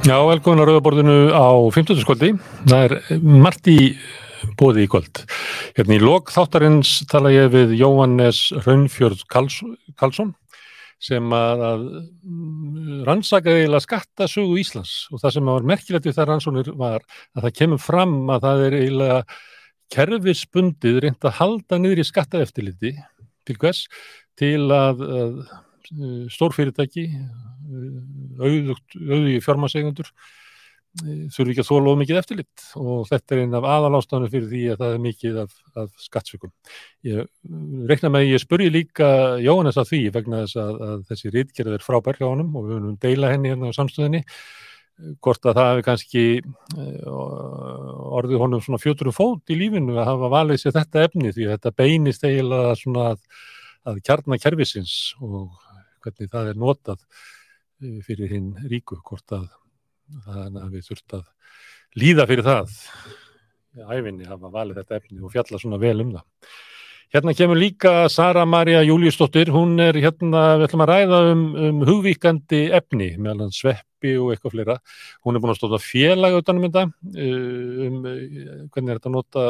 [0.00, 1.44] Já, velkomin á Rauðaborðinu á
[1.76, 1.98] 50.
[2.00, 2.30] skvöldi.
[2.64, 3.76] Það er margt í
[4.56, 5.20] bóði í kvöld.
[5.76, 9.58] Hérna í lok þáttarins tala ég við Jóhannes Raunfjörð Karls,
[10.00, 10.32] Karlsson
[11.04, 11.84] sem að, að
[13.10, 17.04] rannsaka eiginlega skattasögu Íslands og það sem var merkilegt við það rannsónir var
[17.36, 19.22] að það kemur fram að það er eiginlega
[19.96, 22.94] kerfisbundið reynd að halda niður í skattaeftiliti
[23.48, 23.84] til hvers?
[24.40, 25.40] Til að, að
[26.34, 27.06] stórfyrirtæki
[28.40, 30.10] auðvig fjármasegundur
[31.30, 34.62] þurfi ekki að þóla of mikið eftirlit og þetta er einn af aðalástanu fyrir því
[34.72, 36.50] að það er mikið af, af skattsvikum.
[37.06, 37.28] Ég
[37.86, 41.76] reikna með að ég spurji líka Jóhannes að því vegna þess að, að þessi rítgerð
[41.76, 44.24] er frábær hjá honum og við höfum deila henni hérna á samstöðinni
[45.22, 46.24] hvort að það hefur kannski
[48.18, 51.54] orðið honum svona fjöturum fót í lífinu að hafa valið sér þetta efni því að
[51.54, 53.22] þetta beinist eiginlega svona að,
[53.88, 55.54] að kjarnakerfisins og
[56.04, 57.04] hvernig það er notað
[58.04, 59.48] fyrir hinn ríku, hvort að
[60.26, 61.28] þannig að við þurft að
[62.00, 62.74] líða fyrir það
[63.78, 66.26] æfinni hafa valið þetta efni og fjalla svona vel um það.
[67.10, 71.80] Hérna kemur líka Sara Maria Júliusdóttir, hún er hérna, við ætlum að ræða um, um
[71.88, 74.76] hugvíkandi efni meðan sveppi og eitthvað fleira.
[75.26, 79.46] Hún er búin að stóta félag utanum þetta, um hvernig er þetta að nota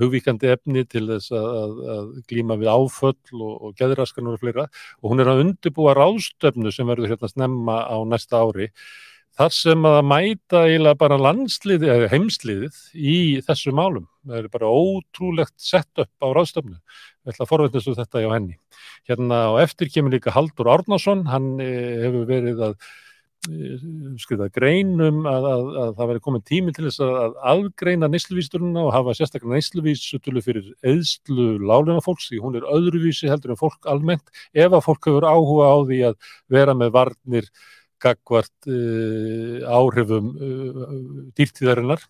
[0.00, 4.66] hugvíkandi efni til þess að, að, glíma við áföll og, og geðraskanur og fleira
[5.00, 8.70] og hún er að undibúa ráðstöfnu sem verður hérna snemma á næsta ári
[9.38, 14.04] þar sem að mæta eiginlega bara landsliði eða heimsliðið í þessu málum.
[14.28, 16.76] Það er bara ótrúlegt sett upp á ráðstöfnu.
[16.76, 18.58] Við ætlum að forveitast úr þetta hjá henni.
[19.08, 22.76] Hérna á eftir kemur líka Haldur Árnason, hann hefur verið að
[23.42, 28.92] skriða greinum að, að, að það veri komin tími til þess að aðgreina neysluvísturuna og
[28.94, 34.30] hafa sérstaklega neysluvísutölu fyrir eðslu láleina fólks því hún er öðruvísi heldur en fólk almennt
[34.54, 37.48] ef að fólk hefur áhuga á því að vera með varnir
[38.02, 40.84] gagvart uh, áhrifum uh,
[41.38, 42.04] dýrtíðarinnar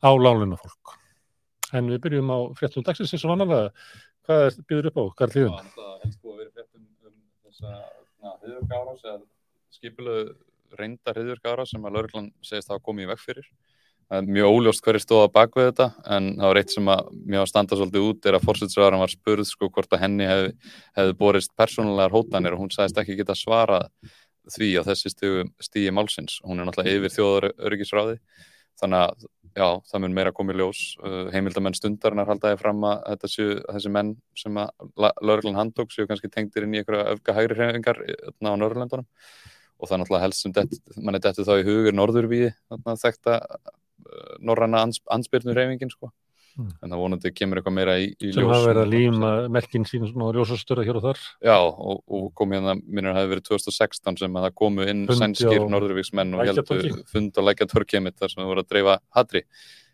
[0.00, 0.96] á lánleina fólk.
[1.76, 3.68] En við byrjum á fréttum dagsins eins og vannalega.
[4.24, 5.04] Hvað er byrður upp á?
[5.18, 5.70] Hvað er hlýðun?
[5.76, 9.20] Það helst búið að vera fréttum um þessa hriðurkáras eða
[9.72, 10.24] skipulegu
[10.78, 13.48] reynda hriðurkára sem að lauruglan segist að hafa komið í vekk fyrir.
[14.12, 17.12] Það er mjög óljóst hverju stóða bak við þetta en það var eitt sem að
[17.32, 20.50] mjög að standa svolítið út er að fórsetsræðaran var spurð sko hvort að henni hefði
[20.98, 23.86] hef borist persónulegar hótanir og hún sagðist ekki geta svarað
[24.52, 25.12] því á þessi
[25.62, 26.40] stígi málsins.
[26.44, 28.18] Hún er náttúrulega yfir þjóðaröryggisráði
[28.82, 29.24] þannig að
[29.56, 30.82] já, það mun meira komið ljós.
[31.00, 34.72] Uh, heimildamenn stundarinnar haldaði fram að séu, þessi menn sem að
[35.22, 39.08] lauruglan handtók séu kannski tengtir inn í einhverja öfga hægri hrefingar á Norrlöndunum
[39.82, 40.66] og það er náttúrulega helst sem det,
[41.02, 42.52] mann er dettu þá í hugur norðurvíði
[43.02, 46.12] þekta uh, norranna ans, ansbyrnu hreyfingin sko.
[46.52, 46.68] Mm.
[46.84, 50.02] en það vonandi kemur eitthvað meira í, í sem hafa verið að líma merkinn sín
[50.04, 53.46] og ljósastöra hér og þar já og, og komið hérna, minnur að það hefði verið
[53.46, 58.34] 2016 sem að það komu inn sænskir norðurvíksmenn og heldur fund og lækja törkjemitt þar
[58.34, 59.42] sem það voru að dreifa hadri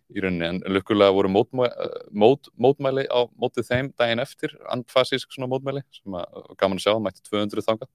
[0.09, 1.69] í rauninni en lukkulega voru mótmæ,
[2.10, 6.94] mót, mótmæli á mótið þeim daginn eftir, andfasísk svona mótmæli sem að gaman að sjá,
[7.04, 7.91] mætti 200 þanga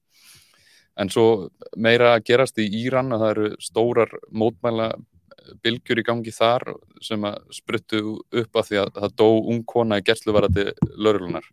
[0.99, 4.91] en svo meira að gerast í Íran að það eru stórar mótmæla
[5.63, 6.69] bylgjur í gangi þar
[7.03, 11.47] sem að spruttu upp af því að það dó ung kona í gerstluvarandi lauruglunar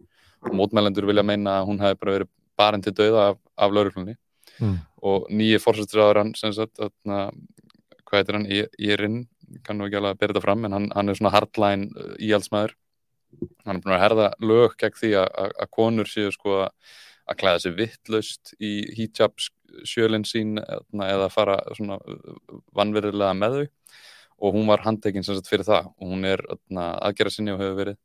[0.47, 2.31] og mótmælendur vilja meina að hún hefði bara verið
[2.61, 4.15] barinn til dauða af, af lauruglunni
[4.61, 4.77] mm.
[5.09, 7.29] og nýji fórsættisraðurann sem sagt, atna,
[8.09, 8.49] hvað heitir hann,
[8.79, 9.21] Írinn
[9.67, 12.77] kannu ekki alveg að bera þetta fram en hann, hann er svona hardline uh, íhaldsmaður.
[13.67, 16.95] Hann er búin að herða lög gegn því að, að, að konur séu sko að
[17.39, 19.37] klæða sér vittlaust í hijab
[19.87, 22.01] sjölinn sín eða fara svona
[22.77, 23.67] vannverðilega með þau.
[24.41, 25.91] Og hún var handtekinn sem sagt fyrir það.
[26.01, 28.01] Og hún er aðgerra sinni og hefur verið.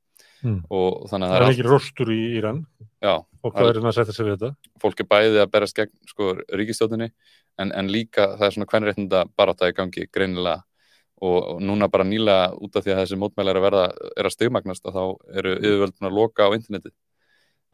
[0.45, 0.59] Mm.
[0.69, 2.59] og þannig að það er ekki rostur í Íran.
[3.01, 4.69] Já, og hvað er það að setja sig við þetta.
[4.83, 6.27] Fólk er bæðið að berast gegn sko
[6.59, 7.07] ríkistjóðinni
[7.63, 10.61] en, en líka það er svona hvernig réttinda baráta í gangi greinilega.
[11.23, 13.83] Og, og núna bara nýlega út af því að þessi mótmæli er að verða
[14.19, 15.03] er að stegmagnast að þá
[15.39, 16.91] eru yfirvöldun að loka á interneti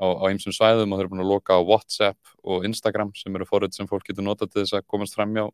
[0.01, 3.45] á einsum svæðum og þau eru búin að loka á WhatsApp og Instagram sem eru
[3.45, 5.45] fóröld sem fólk getur notað til þess að komast fram hjá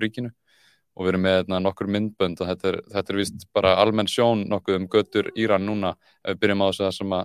[0.00, 0.30] ríkinu.
[0.98, 4.10] Og við erum með hérna, nokkur myndbönd og þetta er, þetta er vist bara almenn
[4.10, 5.92] sjón nokkuð um götur Íran núna
[6.24, 7.24] ef við byrjum á þess að sem að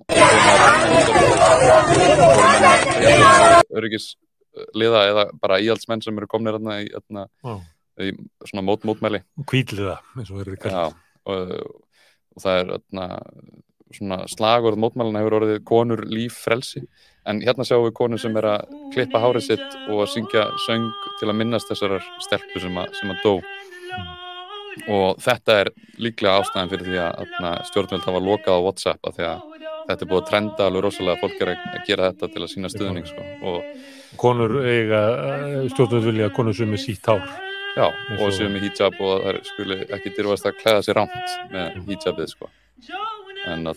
[3.80, 6.92] öryggisliða eða bara íhaldsmenn sem eru komnir hérna í,
[7.42, 7.60] wow.
[8.06, 8.14] í
[8.46, 9.24] svona mót, mótmæli.
[9.50, 10.36] Kvíliða og
[11.26, 11.56] og,
[12.36, 13.08] og það er svona
[13.94, 16.86] slagorð mótmæluna hefur orðið konur líf frelsi
[17.30, 20.90] en hérna sjáum við konur sem er að klippa hárið sitt og að syngja söng
[21.20, 23.34] til að minnast þessar stelpu sem að, sem að dó
[24.92, 25.72] og þetta er
[26.02, 29.44] líklega ástæðan fyrir því að, að stjórnvöld hafa lokað á Whatsapp að því að
[29.86, 32.72] þetta er búið að trenda alveg rosalega fólk er að gera þetta til að sína
[32.74, 33.26] stuðning sko.
[33.46, 35.02] og konur eiga
[35.72, 37.24] stjórnvöld vilja konur sem er sítt hár
[37.76, 41.82] Já, og sem er hijab og það skuli ekki dyrfast að klæða sér rámt með
[41.90, 42.48] hijabið sko.
[43.46, 43.68] En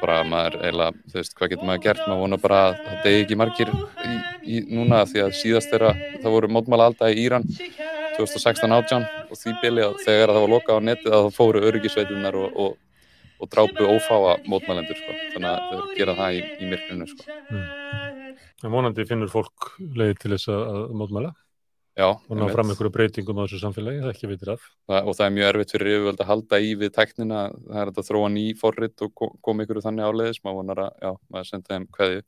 [0.00, 2.02] bara maður eiginlega, þú veist, hvað getur maður gert?
[2.06, 4.16] Maður vona bara að það degi ekki margir í,
[4.46, 5.92] í núna því að síðast þeirra
[6.24, 7.46] það voru mótmála alltaf í Íran
[8.16, 12.60] 2016-18 og því byrja þegar það var lokað á netið að það fóru öryggisveitunar og,
[12.64, 12.76] og,
[13.38, 15.16] og drápu ófáa mótmálendur sko.
[15.34, 17.40] Þannig að þau gera það í, í myrkrinu sko.
[17.50, 17.66] Mm.
[18.64, 21.34] En vonandi finnur fólk leiði til þess að mótmála?
[21.96, 24.64] Já, og ná fram einhverju breytingum á þessu samfélagi, það ekki veitir af.
[24.84, 27.90] Það, og það er mjög erfitt fyrir yfirvöld að halda í við teknina, það er
[27.92, 31.72] að þróa ný forrið og koma einhverju þannig áleiðis, maður vonar að, já, maður senda
[31.72, 32.26] þeim hverju.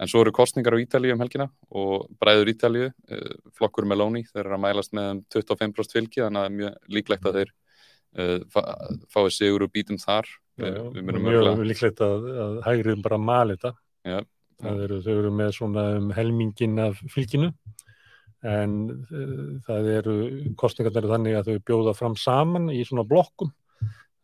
[0.00, 4.42] En svo eru kostningar á Ítalíu um helgina og bræður Ítalíu, eh, flokkur Meloni, þeir
[4.42, 7.56] eru að mælast með 25% um fylgi, þannig að það er mjög líklegt að þeir
[8.18, 8.38] uh,
[9.14, 10.26] fái sigur og bítum þar.
[10.58, 13.76] Já, já, mjög líklegt að, að hægriðum bara mali þetta.
[14.02, 14.18] Já.
[14.70, 17.54] Eru, þau eru með svona um helmingin af fylginu
[18.46, 20.16] en uh, það eru
[20.60, 23.52] kostningarnir þannig að þau bjóða fram saman í svona blokkum.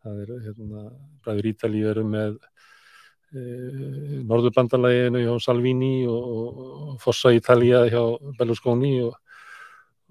[0.06, 0.84] Það er hérna,
[1.24, 8.02] bræður Ítalíu eru með uh, Norðurbandalæginu hjá Salvini og, og Fossa Ítalía hjá
[8.38, 9.18] Berlusconi og,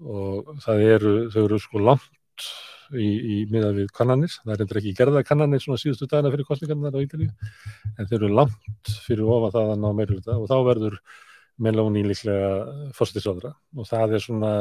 [0.04, 2.12] og það eru, þau eru sko langt
[2.94, 6.48] í, í miða við kannanir, það er endur ekki gerða kannanir svona síðustu dagina fyrir
[6.48, 7.30] kostningarnar á Ítalíu
[7.96, 11.00] en þau eru langt fyrir ofa það að ná meiruluta og þá verður
[11.62, 14.52] Meloni líklega fórstisóðra og það er svona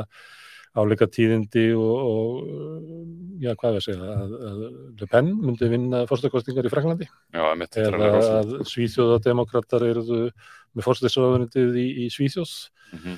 [0.76, 4.66] áleika tíðindi og, og já, hvað er að segja, að, að
[5.00, 8.10] Le Pen myndi vinna fórstakostingar í Fraklandi eða
[8.42, 10.22] að Svíþjóðademokrater eruðu
[10.76, 12.56] með fórstisóðunitið í, í Svíþjóðs
[12.92, 13.18] mm -hmm.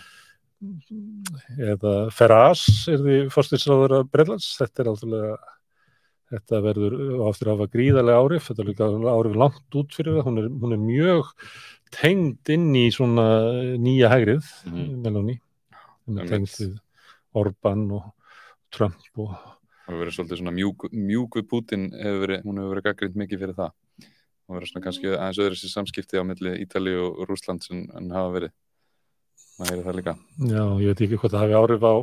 [1.73, 5.53] eða Ferraz er því fórstisóðura Breitlands, þetta er alltaf
[6.27, 6.95] þetta verður
[7.29, 10.47] áttur að hafa gríðarlega árif, þetta er líka árif langt út fyrir það, hún er,
[10.61, 11.29] hún er mjög
[11.93, 13.27] tengd inn í svona
[13.81, 14.89] nýja hægrið mm.
[15.05, 15.37] Meloni.
[17.37, 18.05] Orban og
[18.73, 19.55] Trump og það
[19.87, 23.57] hefur verið svolítið svona mjúk, mjúku Putin hefur verið, hún hefur verið gaggrind mikið fyrir
[23.57, 23.75] það.
[24.47, 28.09] Og verið svona kannski aðeins öðru sér samskipti á milli Ítali og Rúsland en, en
[28.15, 28.55] hafa verið.
[29.57, 30.15] Maður heyrið það líka.
[30.37, 31.95] Já, ég veit ekki hvað það hafi árif á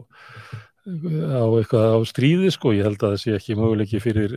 [0.85, 4.35] á eitthvað á stríði sko, ég held að það sé ekki möguleiki fyrir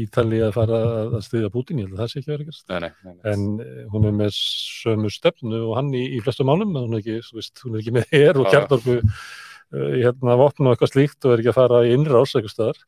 [0.00, 2.92] Ítali að fara að stríða Putin, ég held að það sé ekki verið nei, nei,
[3.04, 6.96] nei, en eh, hún er með sömu stefnu og hann í, í flestu málum hún
[6.96, 10.92] er ekki, veist, hún er ekki með hér og kjartorku uh, hérna að opna eitthvað
[10.94, 12.82] slíkt og er ekki að fara í innrás eitthvað staðar,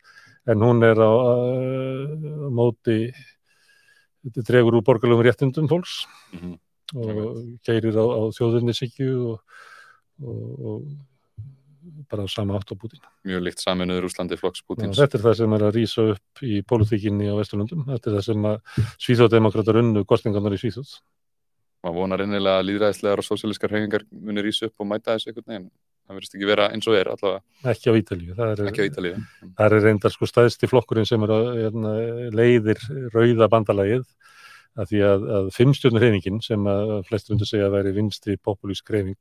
[0.48, 2.98] en hún er á uh, móti
[4.22, 6.58] þetta dregur úr borgarlegum réttindum fólks mm -hmm.
[6.96, 9.64] og keirir á, á þjóðinni sikju og,
[10.24, 10.92] og, og
[12.10, 13.00] bara sama átt á Putin.
[13.26, 14.98] Mjög líkt saminuður Úslandi flokks Putins.
[14.98, 17.86] Þetta er það sem er að rýsa upp í pólitíkinni á Vesturlundum.
[17.88, 20.96] Þetta er það sem að Svíþjóðdemokrátar unnu kostningarnar í Svíþjóðs.
[21.82, 25.48] Man vonar einnilega að líðræðislegar og sósíliskar hengingar munir rýsa upp og mæta þessu einhvern
[25.50, 25.70] veginn.
[26.02, 27.42] Það verðist ekki vera eins og er allavega.
[27.72, 28.34] Ekki á Ítalíu.
[28.38, 29.22] Það er, ekki á Ítalíu.
[29.58, 31.94] Það er reyndar sko staðist í flokkurinn sem er að hérna,
[32.38, 32.82] leiðir
[33.14, 34.06] rauða bandalagið
[34.80, 38.92] að því að, að fimmstjórnur hreiningin sem að flestur undir segja að væri vinstri populísk
[38.92, 39.18] hreyning,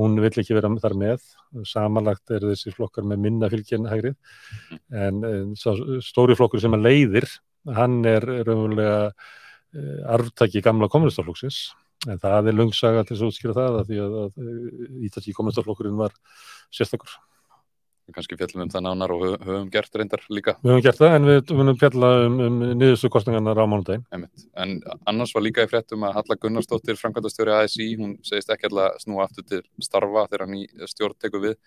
[0.00, 1.26] hún vill ekki vera þar með,
[1.68, 4.16] samanlagt er þessi flokkar með minna fylgjen hægrið.
[4.92, 5.54] En, en
[6.04, 7.28] stóri flokkur sem að leiðir,
[7.76, 11.70] hann er raunverulega uh, arftaki gamla kommunistaflokksins
[12.08, 15.98] en það er lungsaga til þess að útskýra það að því að, að ítalski kommunistaflokkurinn
[16.00, 16.14] var
[16.72, 17.12] sérstakur
[18.14, 20.54] kannski fjallum um það nánar og höfum gert reyndar líka.
[20.62, 24.04] Við höfum gert það en við höfum fjalla um, um niðurstu kostningarnar á mánudagin.
[24.12, 24.74] En
[25.10, 29.26] annars var líka í fréttum að Halla Gunnarsdóttir, framkvæmdastjóri ASI, hún segist ekki alltaf snúa
[29.26, 31.58] aftur til starfa þegar hann í stjórn tekur við.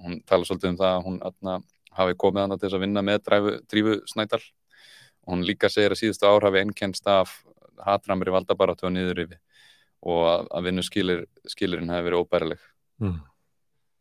[0.00, 1.58] Hún tala svolítið um það að hún atna,
[1.98, 4.42] hafi komið hann til þess að vinna með dræfu, drífu snædal.
[5.30, 7.38] Hún líka segir að síðustu ár hafi ennkennst af
[7.84, 9.40] hatramri valdabaratu og niður yfir
[10.04, 12.66] og að, að vinnu skilir, skilirinn hefur verið óbærileg.
[13.00, 13.22] Mm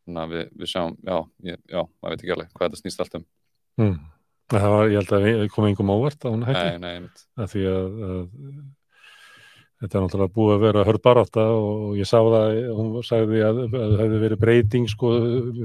[0.03, 1.17] þannig að við, við sjáum, já,
[1.49, 3.25] ég, já, maður veit ekki alveg hvað þetta snýst allt um.
[3.81, 3.97] Mm.
[4.53, 6.63] Það var, ég held að við komum einhverjum ávart á hún hætti.
[6.83, 8.23] Nei, nei, að Því að, að
[9.83, 13.95] þetta er náttúrulega búið að vera hörbaráta og ég sá það, hún sagði að það
[13.99, 15.11] hefði verið breyting sko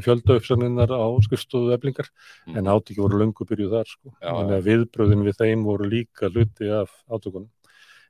[0.07, 2.09] fjöldaupsanninnar á skrifstóðu eflingar
[2.49, 2.57] mm.
[2.59, 4.15] en átíki voru löngu byrjuð þar sko.
[4.17, 7.51] Já, þannig að viðbröðin við þeim voru líka hluti af átökunum.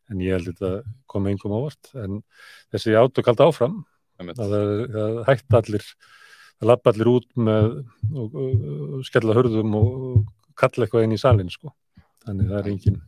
[0.09, 2.21] En ég held að þetta kom einhverjum ávart en
[2.73, 3.81] þessi átök hald áfram
[4.19, 4.55] að
[4.95, 5.85] það hætti allir
[6.59, 8.65] það lappa allir út með og, og,
[8.99, 10.25] og skella hörðum og
[10.59, 11.71] kalla eitthvað inn í salin sko.
[12.27, 13.01] þannig það er engin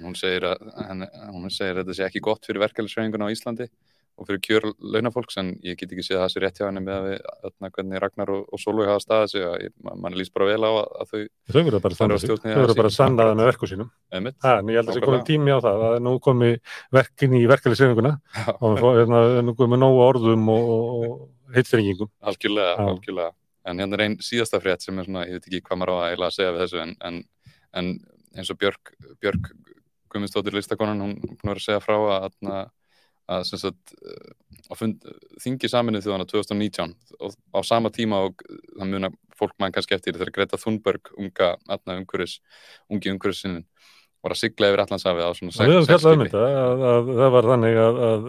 [0.00, 0.62] Hún segir að,
[1.34, 3.66] hún segir að þetta sé ekki gott fyrir verkefælisræðingun á Íslandi
[4.16, 6.82] og fyrir kjör launafólks en ég get ekki séð að það sé rétt hjá henni
[6.84, 10.64] með að hvernig Ragnar og, og Solveig hafa staðið sig að mann líst bara vel
[10.64, 11.18] á að þau
[11.52, 14.80] þau verður bara að þau verður bara að sanna það með verku sínum en ég
[14.80, 16.50] held að það sé komið tími á það að nú komi
[16.96, 18.14] verkin í verkefælisræðinguna
[18.56, 21.10] og hérna, nú komi nógu orðum og
[21.52, 23.34] heitfyringingum algjörlega, algjörlega.
[23.66, 25.96] En hérna er einn síðasta frétt sem er svona, ég veit ekki hvað maður á
[25.96, 27.16] að eiginlega að segja við þessu en, en,
[27.80, 27.88] en
[28.38, 29.48] eins og Björk, Björk
[30.14, 31.60] Gummistóttir listakonan, hún er
[33.26, 33.94] að að, að, að sagt,
[34.70, 35.06] að fund,
[35.42, 40.16] þingi saminu þjóðana 2019 og á sama tíma og það muna fólk mann kannski eftir
[40.16, 42.38] þegar Greta Thunberg, unga, umhverfis,
[42.92, 43.64] ungi umhverfisinn
[44.24, 46.30] var að sigla yfir allansafið á svona sex, sex skipi.
[46.32, 48.26] Það var þannig að, að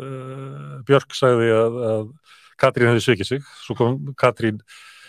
[0.90, 2.12] Björk sagði að
[2.58, 4.60] Katrín hefði svikið sig, svo kom Katrín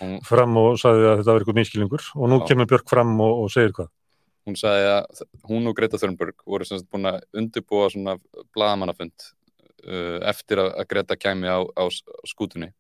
[0.00, 2.47] hún, fram og sagði að þetta var eitthvað minnskilingur og nú á.
[2.49, 3.90] kemur Björk fram og, og segir hvað
[4.49, 8.16] hún sagði að hún og Greta Thunberg voru búin að undirbúa svona
[8.57, 9.28] blagamannafund
[9.87, 11.85] uh, eftir að, að Greta kæmi á, á
[12.27, 12.73] skútunni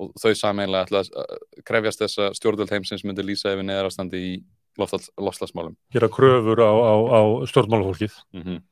[0.00, 1.34] og þau sameinlega ætla að
[1.68, 4.32] krefjast þess að stjórnvöld heimsins myndi lýsa yfir neðarastandi í
[4.80, 5.74] lofslagsmálum.
[5.92, 7.20] Gera kröfur á, á, á
[7.50, 8.16] stjórnmálafólkið.
[8.32, 8.62] Mm -hmm.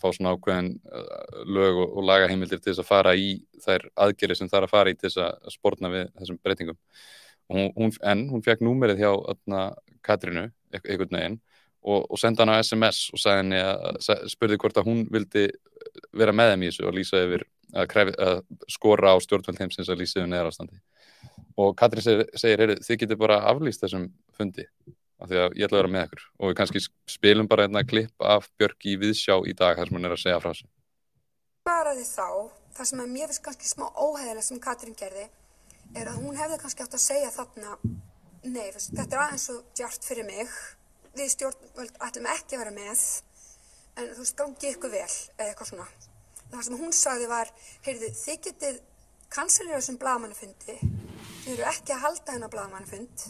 [0.00, 4.38] Fá svona ákveðin uh, lög og, og lagaheimildir til þess að fara í þær aðgerið
[4.38, 6.78] sem er að fara í til þess að spórna við þessum breytingum.
[7.50, 11.40] Hún, hún, en hún fekk númerið hjá öðna, Katrinu, einhvern veginn
[11.82, 15.48] og, og senda hann á SMS og að, spurði hvort að hún vildi
[16.16, 17.44] vera með þeim í þessu og lýsa yfir
[17.74, 20.80] að, krefi, að skora á stjórnvöld heimsins að lýsa yfir neðarastandi
[21.60, 24.66] og Katrín segir, segir þið getur bara aflýst þessum fundi
[25.20, 26.22] af því að ég ætla að vera með ykkur.
[26.40, 29.98] Og við kannski spilum bara einna klipp af Björk í viðsjá í dag þar sem
[29.98, 30.70] hann er að segja frá þessu.
[31.68, 32.28] Bara því þá,
[32.78, 35.26] það sem að mér finnst kannski smá óheðilega sem Katrín gerði
[36.00, 37.76] er að hún hefði kannski átt að segja þarna
[38.46, 40.54] nei, þetta er aðeins svo djart fyrir mig.
[41.18, 43.04] Við stjórnvöld ætlum ekki að vera með
[44.00, 45.88] en þú veist, gangi ykkur vel eða eitthvað svona.
[46.50, 47.50] Það sem hún sagði var,
[47.86, 48.80] heyrðu, þið getið
[49.30, 50.78] kanselir þessum blagamannafundi
[51.44, 53.24] þið eru ekki að halda hennar blagamannafund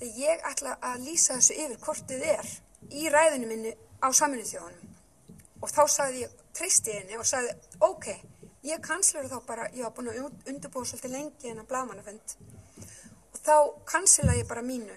[0.00, 2.50] þegar ég ætla að lýsa þessu yfir hvort þið er
[2.94, 7.54] í ræðinu minni á saminu þjóðanum og þá sagði ég, treysti henni og sagði,
[7.84, 8.08] ok,
[8.66, 12.36] ég kanselir þá bara, ég var búin að undirbúa svolítið lengi hennar blagamannafund
[13.32, 13.56] og þá
[13.88, 14.96] kansela ég bara mínu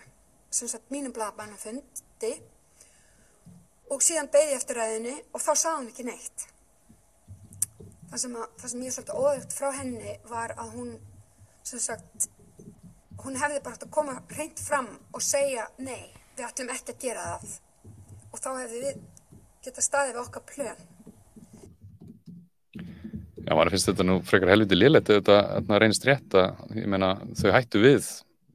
[0.49, 2.41] sem sagt mínum blagamannafund hætti
[3.93, 6.47] og síðan beði eftir ræðinni og þá sagði hún ekki neitt.
[8.07, 10.91] Það sem, að, það sem ég svolítið óðugt frá henni var að hún,
[11.67, 12.27] sem sagt,
[13.23, 17.01] hún hefði bara hægt að koma reynd fram og segja nei, við ætlum ekki að
[17.03, 17.55] gera það
[18.31, 19.01] og þá hefði við
[19.67, 20.85] geta staðið við okkar plön.
[23.47, 27.13] Já, maður finnst þetta nú frekar helviti liðlegt ef þetta reynist rétt að, ég meina,
[27.39, 28.09] þau hættu við,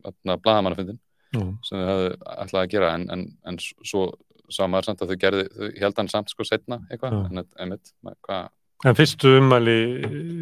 [0.05, 0.99] þarna, blagamannafindin
[1.33, 1.55] mm.
[1.65, 4.11] sem þau hafðu ætlaði að gera en, en, en svo
[4.54, 7.94] sá maður samt að þau gerði, þau held hann samt sko setna eitthvað, en einmitt
[8.23, 8.50] hvað
[8.82, 9.76] En fyrstu umæli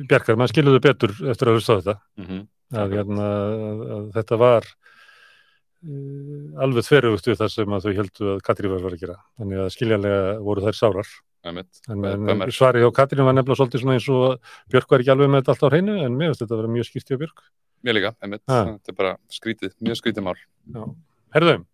[0.08, 1.94] Bjarkar, maður skiluðu betur eftir að hlusta þetta.
[2.16, 2.44] Mm -hmm.
[2.82, 8.30] að, hérna, að, að þetta var uh, alveg þverjugt við það sem að þau heldu
[8.34, 11.10] að Katrín var að gera, þannig að skiljanlega voru þær sárar.
[11.40, 11.56] En,
[11.88, 15.40] en svari á Katrín var nefnilega svolítið svona eins og Björk var ekki alveg með
[15.40, 17.44] þetta allt á hreinu en mér finnst þetta að vera mjög skýrt í að Björk.
[17.80, 20.36] Mér líka, einmitt, þetta er bara skrítið, mjög skrítið mál.
[21.32, 21.64] Herðum,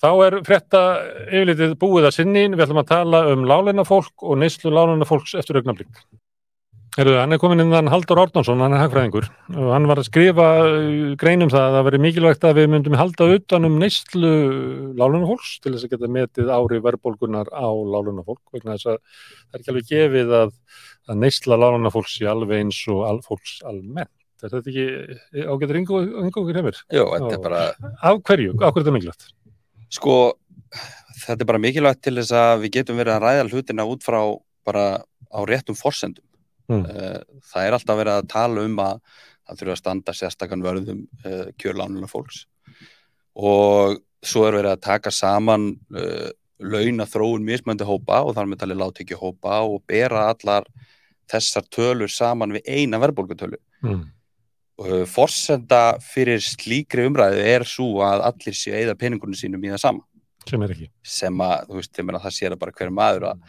[0.00, 0.80] þá er frétta
[1.28, 5.36] yfirleitið búið að sinni, við ætlum að tala um láleina fólk og neyslu láleina fólks
[5.38, 6.04] eftir augnablík.
[6.96, 10.08] Herðu, hann er komin inn þann Haldur Árnánsson, hann er hagfræðingur og hann var að
[10.08, 14.32] skrifa uh, greinum það að það veri mikilvægt að við myndum halda utan um neyslu
[14.98, 18.98] láleina fólks til þess að geta metið ári verðbólgunar á láleina fólk vegna þess að
[18.98, 20.54] það er ekki alveg gefið að,
[21.06, 24.16] að neysla láleina fólks í alveg eins og al, fólks almennt.
[24.40, 26.82] Er þetta ekki ágættur yngur hefur?
[26.90, 27.64] Jú, þetta er bara...
[28.00, 28.56] Af hverju?
[28.56, 29.30] Af hverju er þetta mikilvægt?
[29.90, 30.16] Sko,
[31.24, 34.20] þetta er bara mikilvægt til þess að við getum verið að ræða hlutina út frá
[34.66, 34.86] bara
[35.30, 36.24] á réttum forsendum.
[36.70, 36.86] Mm.
[37.50, 39.00] Það er alltaf verið að tala um að
[39.50, 42.44] það þurfa að standa sérstakann vörðum uh, kjörlánuna fólks
[43.34, 46.30] og svo er verið að taka saman uh,
[46.60, 50.68] launa þróun mismöndi hópa og þar með talið láttekju hópa og bera allar
[51.30, 53.58] þessar tölur saman við eina verðbólgutölu.
[53.86, 54.02] Mm.
[54.80, 59.82] Uh, forsenda fyrir slíkri umræðu er svo að allir séu eða peningunum sínum í það
[59.82, 60.06] sama
[60.48, 63.44] sem er ekki sem að, þú veist, það sér að bara hverju maður að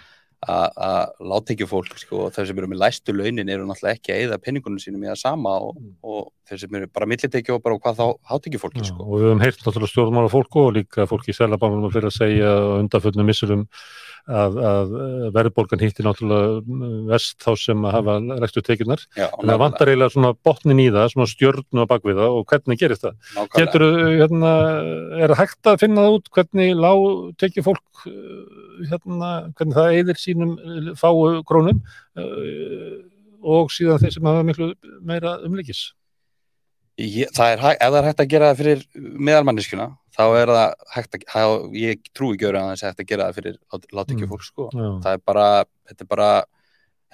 [1.21, 4.39] láttekja fólk sko, og þeir sem eru með læstu launin eru náttúrulega ekki að eða
[4.41, 5.91] peningunum sínum í það sama og, mm.
[6.01, 9.05] og þeir sem eru bara millitekja og bara hvað þá hátekja fólki sko.
[9.05, 12.55] og við höfum heyrt náttúrulega stjórnmála fólku og líka fólki í selabánum fyrir að segja
[12.79, 13.67] undanföllnum missurum
[14.29, 14.93] að, að
[15.35, 20.33] verðbólgan hýttir náttúrulega vest þá sem að hafa rekstu tekjunar en það vantar eiginlega svona
[20.47, 23.15] botnin í það svona stjórnu á bakviða og hvernig gerist það?
[23.37, 23.61] Nákvæmlega.
[23.61, 23.87] getur,
[24.21, 24.51] hérna,
[25.17, 27.07] er það hægt að finna það út hvernig lág
[27.41, 28.03] tekið fólk
[28.91, 30.53] hérna, hvernig það eðir sínum
[30.99, 31.81] fáu krónum
[33.41, 34.71] og síðan þeir sem hafa miklu
[35.05, 35.91] meira umlikis
[37.01, 38.81] Ég, það er, ef það er hægt að gera það fyrir
[39.27, 41.43] meðalmanniskuna þá er það hægt að, þá,
[41.81, 43.55] ég trúi ekki öru að það er hægt að gera það fyrir
[43.96, 44.31] látt ekki mm.
[44.34, 44.67] fólk sko.
[44.75, 44.88] Já.
[45.05, 45.48] það er bara,
[45.89, 46.29] þetta er bara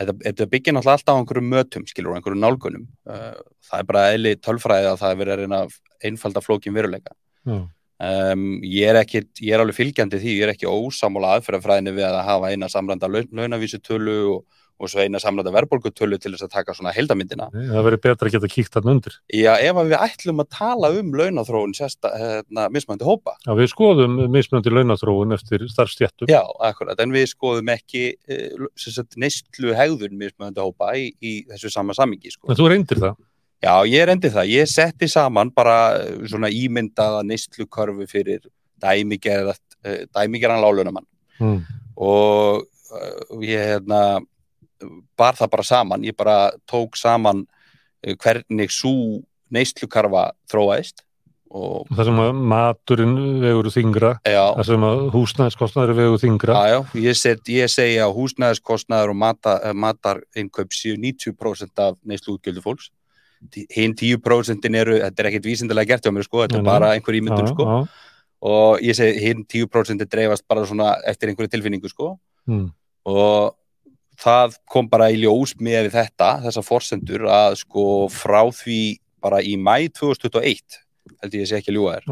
[0.02, 3.40] þetta, þetta byggir náttúrulega alltaf á einhverju mötum, skilur, og einhverju nálgunum uh,
[3.70, 5.64] það er bara eðli tölfræði að það er verið að reyna
[6.10, 7.16] einfalda flókin veruleika
[7.48, 7.64] mm.
[8.10, 12.10] um, ég er ekki ég er alveg fylgjandi því, ég er ekki ósamála aðferðafræðinni við
[12.10, 16.76] að hafa eina samranda launavísutölu og og svo eina samlata verðbólgutölu til þess að taka
[16.78, 17.48] svona heldamindina.
[17.54, 19.16] Það verður betra að geta kíkt þarna undir.
[19.34, 23.34] Já, ef við ætlum að tala um launathróun sérsta, hérna, mismöndi hópa.
[23.48, 26.30] Já, við skoðum mismöndi launathróun eftir starfstjættum.
[26.32, 31.98] Já, akkurat, en við skoðum ekki eh, neistlu hegðun mismöndi hópa í, í þessu sama
[31.98, 32.36] samingi.
[32.36, 32.52] Sko.
[32.54, 33.18] En þú reyndir það?
[33.66, 34.54] Já, ég reyndir það.
[34.54, 38.46] Ég setti saman bara eh, svona ímyndaða neistlukörfu fyrir
[38.84, 41.06] dæmigerðan eh, lálaunamann
[41.40, 41.62] hmm.
[41.98, 42.68] og
[43.42, 44.20] ég hérna
[45.18, 46.38] bar það bara saman, ég bara
[46.70, 47.46] tók saman
[48.04, 49.22] eh, hvernig svo
[49.54, 51.04] neistlukarfa þróaðist
[51.48, 54.44] og það sem að maturinn vegur þingra, já.
[54.58, 59.20] það sem að húsnæðiskostnæður vegur þingra já, já, ég, set, ég segja að húsnæðiskostnæður og
[59.22, 62.92] mata, eh, matarinnköp séu 90% af neistlu útgjöldu fólks
[63.76, 67.20] hinn 10% eru, þetta er ekkert vísindilega gert hjá mér sko, þetta er bara einhver
[67.20, 67.68] ímyndun sko.
[68.48, 72.18] og ég segi hinn 10% dreifast bara svona eftir einhverju tilfinningu sko.
[72.48, 72.72] Mm.
[73.06, 73.56] og
[74.18, 78.82] það kom bara í ljós með þetta, þessa forsendur að sko frá því
[79.24, 80.82] bara í mæ 2021
[81.22, 82.10] held ég að sé ekki að ljúa þér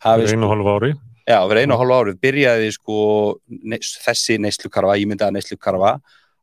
[0.00, 0.92] fyrir einu og hálfu ári
[1.28, 3.02] já, fyrir einu og hálfu ári byrjaði sko
[3.46, 5.98] neis, þessi neyslukarfa, ímyndaða neyslukarfa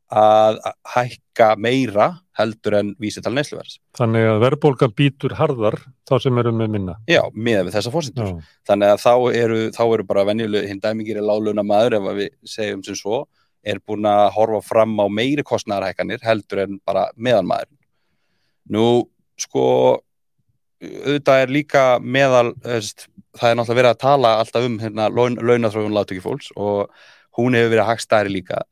[0.08, 3.76] að hækka meira heldur en vísital neysluverðs.
[3.98, 5.76] Þannig að verðbólgan býtur harðar
[6.08, 6.94] þá sem eru með minna.
[7.10, 8.30] Já, með við þessa fórsendur.
[8.68, 9.12] Þannig að þá
[9.42, 13.26] eru, þá eru bara venjuleg hinn dæmingir í láluna maður ef við segjum sem svo
[13.68, 17.70] er búin að horfa fram á meiri kostnæðarhækkanir heldur en bara meðanmaður.
[18.72, 18.86] Nú,
[19.40, 19.64] sko,
[20.82, 23.06] auðvitað er líka meðal, veist,
[23.38, 26.92] það er náttúrulega verið að tala alltaf um hérna, laun, launathrófun láttökifólks og
[27.38, 28.62] hún hefur verið að hagstæri líka.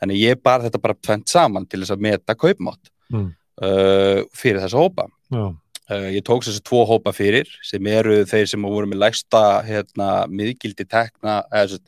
[0.00, 3.30] Þannig ég bar þetta bara tvent saman til þess að meta kaupmátt mm.
[3.64, 5.08] uh, fyrir þessa hópa.
[5.32, 5.46] Já.
[5.86, 10.10] Uh, ég tók þessi tvo hópa fyrir sem eru þeir sem voru með lægsta hérna,
[10.26, 11.78] miðgildi tekna, eða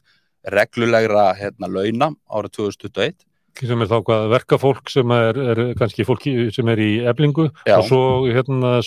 [0.54, 3.27] reglulegra hérna, launa árið 2021
[3.66, 7.78] sem er þá hvað verkafólk sem er, er kannski fólki sem er í eblingu Já.
[7.78, 8.78] og svo hérna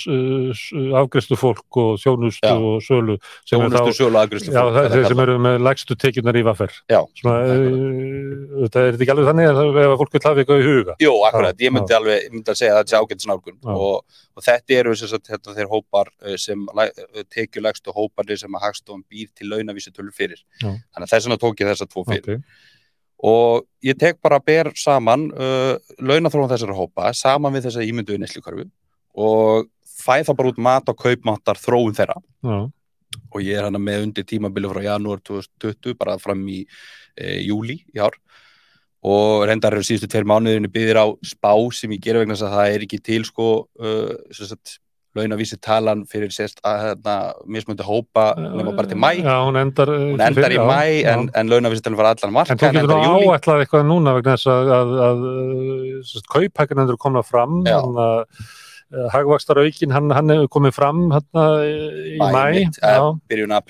[1.01, 2.55] afgriðslu fólk og sjónustu Já.
[2.55, 3.17] og sölu
[3.49, 6.75] sjónustu, sölu, afgriðslu fólk Já, þeir sem eru með lægstu tekjunar í vaffer
[7.19, 7.57] Svona, e,
[8.63, 10.97] þetta er ekki alveg þannig að ef fólk vil hafa eitthvað í huga.
[11.01, 14.19] Jú, akkurat, ég myndi alveg, ég myndi að segja að þetta er ágænt snálgun og,
[14.37, 16.67] og þetta eru sagt, þetta, þeir hópar sem
[17.33, 21.27] tekjulegstu hóparnir sem að Hagstofn býr til launavísi tölur fyrir þannig að þess
[23.21, 28.21] og ég tek bara að ber saman uh, launathróðan þessara hópa saman við þessa ímynduðu
[28.23, 28.67] neslíkarfi
[29.21, 32.57] og fæ það bara út mat og kaupmáttar þróun þeirra Já.
[33.29, 37.81] og ég er hana með undir tímabili frá janúar 2020 bara fram í e, júli
[37.93, 38.17] í ár
[39.01, 42.57] og reyndar eru síðustu tveir mánuðinu byggðir á spá sem ég gera vegna þess að
[42.57, 43.47] það er ekki til sko
[43.81, 44.13] uh,
[45.17, 47.15] launavísi talan fyrir sérst að hérna,
[47.51, 51.11] mismundi hópa nema bara til mæ já, hún endar, hún endar í já, mæ já.
[51.13, 54.37] en, en launavísi talan var allan marka en þú getur nú áætlað eitthvað núna vegna
[54.37, 55.23] þess að, að, að,
[56.01, 61.43] að kauphækkan endur komna fram þannig að Eh, hagvakstaraukin, hann, hann hefur komið fram hérna
[61.63, 62.71] í mæ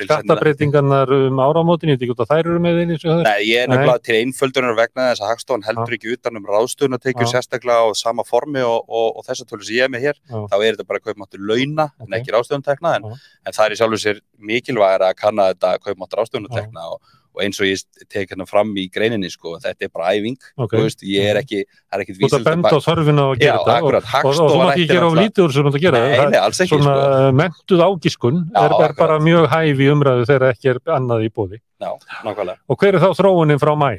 [0.08, 3.70] skattabreitingarnar um áramótin, ég veit ekki út að þær eru með einu Nei, ég er
[3.70, 7.86] nefnilega til einföldunar vegna þess að Hagstofan heldur ekki utan um ráðstöðun að tekja sérstaklega
[7.86, 10.38] á sama formi og, og, og þess að tölur sem ég er með hér, Já.
[10.50, 12.08] þá er þetta bara kaupmáttur launa, okay.
[12.08, 13.10] en ekki ráðstöðuntekna en,
[13.46, 17.60] en það er í sjálfu sér mikilvægir að kanna þetta kaupmáttur ráðstöðuntekna og og eins
[17.62, 20.84] og ég tek hérna fram í greininni sko, þetta er bara æfing okay.
[20.84, 23.36] veist, ég er ekki, það er ekkit vísild Þú ert að benda á þörfina að
[23.42, 25.86] gera þetta og, og, og þú mátt ekki gera á lítiður sem þú ert að
[25.86, 27.36] gera nei, nei, alls ekki Svona sko.
[27.42, 31.62] mentuð ágiskun Já, er, er bara mjög hæfi umræðu þegar ekki er annað í bóði
[31.62, 31.92] Já,
[32.26, 33.92] nákvæmlega Og hver er þá þróunin frá mæ?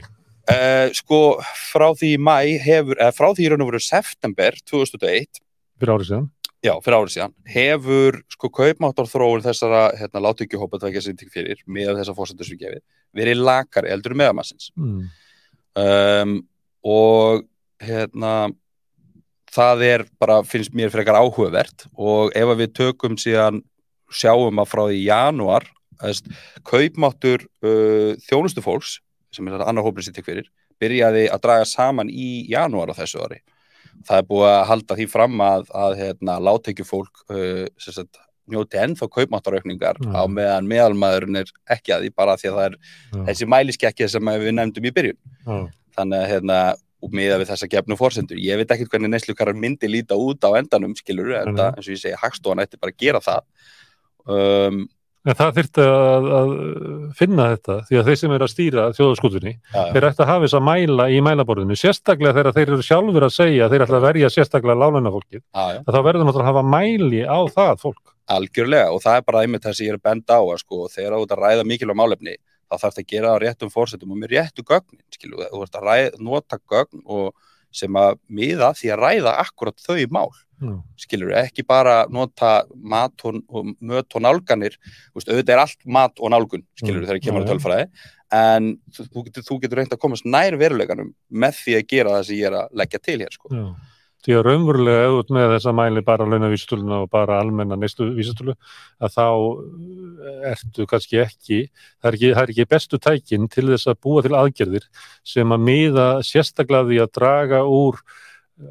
[0.42, 1.22] Uh, sko,
[1.70, 5.40] frá því mæ hefur, eða frá því í raun og veru september 2001
[5.78, 6.30] Fyrir árið síðan
[6.62, 11.96] Já, fyrir árið síðan, hefur sko kaupmáttarþróun þessara hérna, látökjuhópa tvekja sem til fyrir með
[11.98, 12.84] þessa fórsendur sem gefið
[13.18, 15.00] verið lakar eldur meðamassins mm.
[15.82, 16.36] um,
[16.86, 17.42] og
[17.82, 18.34] hérna
[19.52, 23.58] það er bara, finnst mér frekar áhugavert og ef við tökum síðan
[24.12, 25.66] sjáum að frá því janúar
[26.68, 29.00] kaupmáttur uh, þjónustu fólks
[29.34, 30.46] sem er annar hópið sem til fyrir
[30.82, 33.42] byrjaði að draga saman í janúar á þessu ári
[34.08, 38.04] það er búið að halda því fram að, að hérna, láttekjufólk uh,
[38.52, 40.14] njóti ennþá kaupmáttaraukningar mm.
[40.18, 43.26] á meðan meðalmaðurinn er ekki að því bara því að það er mm.
[43.28, 45.68] þessi mæliskekkja sem við nefndum í byrjun mm.
[45.98, 46.58] þannig að hérna
[47.10, 48.38] miða við þessa gefnu fórsendur.
[48.38, 51.94] Ég veit ekki hvernig neyslukarar myndi líta út á endanum, skilur, en það, eins og
[51.96, 53.40] ég segi, Hagstofan ætti bara að gera það
[54.30, 54.84] um,
[55.22, 56.52] En það þurfti að, að
[57.14, 60.42] finna þetta því að þeir sem er að stýra þjóðarskutunni, ja, þeir ætti að hafa
[60.44, 64.06] þess að mæla í mælaborðinu, sérstaklega þegar þeir eru sjálfur að segja þeir ætla að
[64.08, 65.42] verja sérstaklega ja,
[65.78, 68.02] að þá verður náttúrulega að hafa mæli á það fólk.
[68.32, 71.14] Algjörlega og það er bara einmitt það sem ég er bend á að sko, þegar
[71.14, 74.20] þú ert að ræða mikilvæg málefni, þá þarf það að gera á réttum fórsetum og
[74.24, 77.30] með réttu gögnin, skilu, þú ert að ræða, nota gögn og
[77.74, 80.30] sem að miða því að ræða akkurat þau mál
[80.62, 80.80] mm.
[81.00, 84.76] skilur, ekki bara nota mat og, og möt og nálganir
[85.14, 87.08] veist, auðvitað er allt mat og nálgun skilur, mm.
[87.10, 87.88] þegar kemur á tölfræði
[88.32, 92.28] en þú, getur, þú getur reynd að komast nær veruleganum með því að gera það
[92.28, 93.50] sem ég er að leggja til hér sko.
[94.22, 98.54] Því að raunverulega auðvitað með þessa mæli bara launavísutuluna og bara almenna neistu vísutulu
[99.02, 103.66] að þá eh, ertu kannski ekki það er ekki, það er ekki bestu tækin til
[103.72, 104.86] þess að búa til aðgerðir
[105.26, 107.98] sem að miða sérstaklega því að draga úr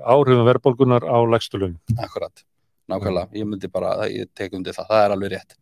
[0.05, 1.75] áhrifum verðbólgunar á legstulun.
[1.99, 2.43] Akkurat,
[2.91, 5.57] nákvæmlega, ég myndi bara, ég tek undir það, það er alveg rétt.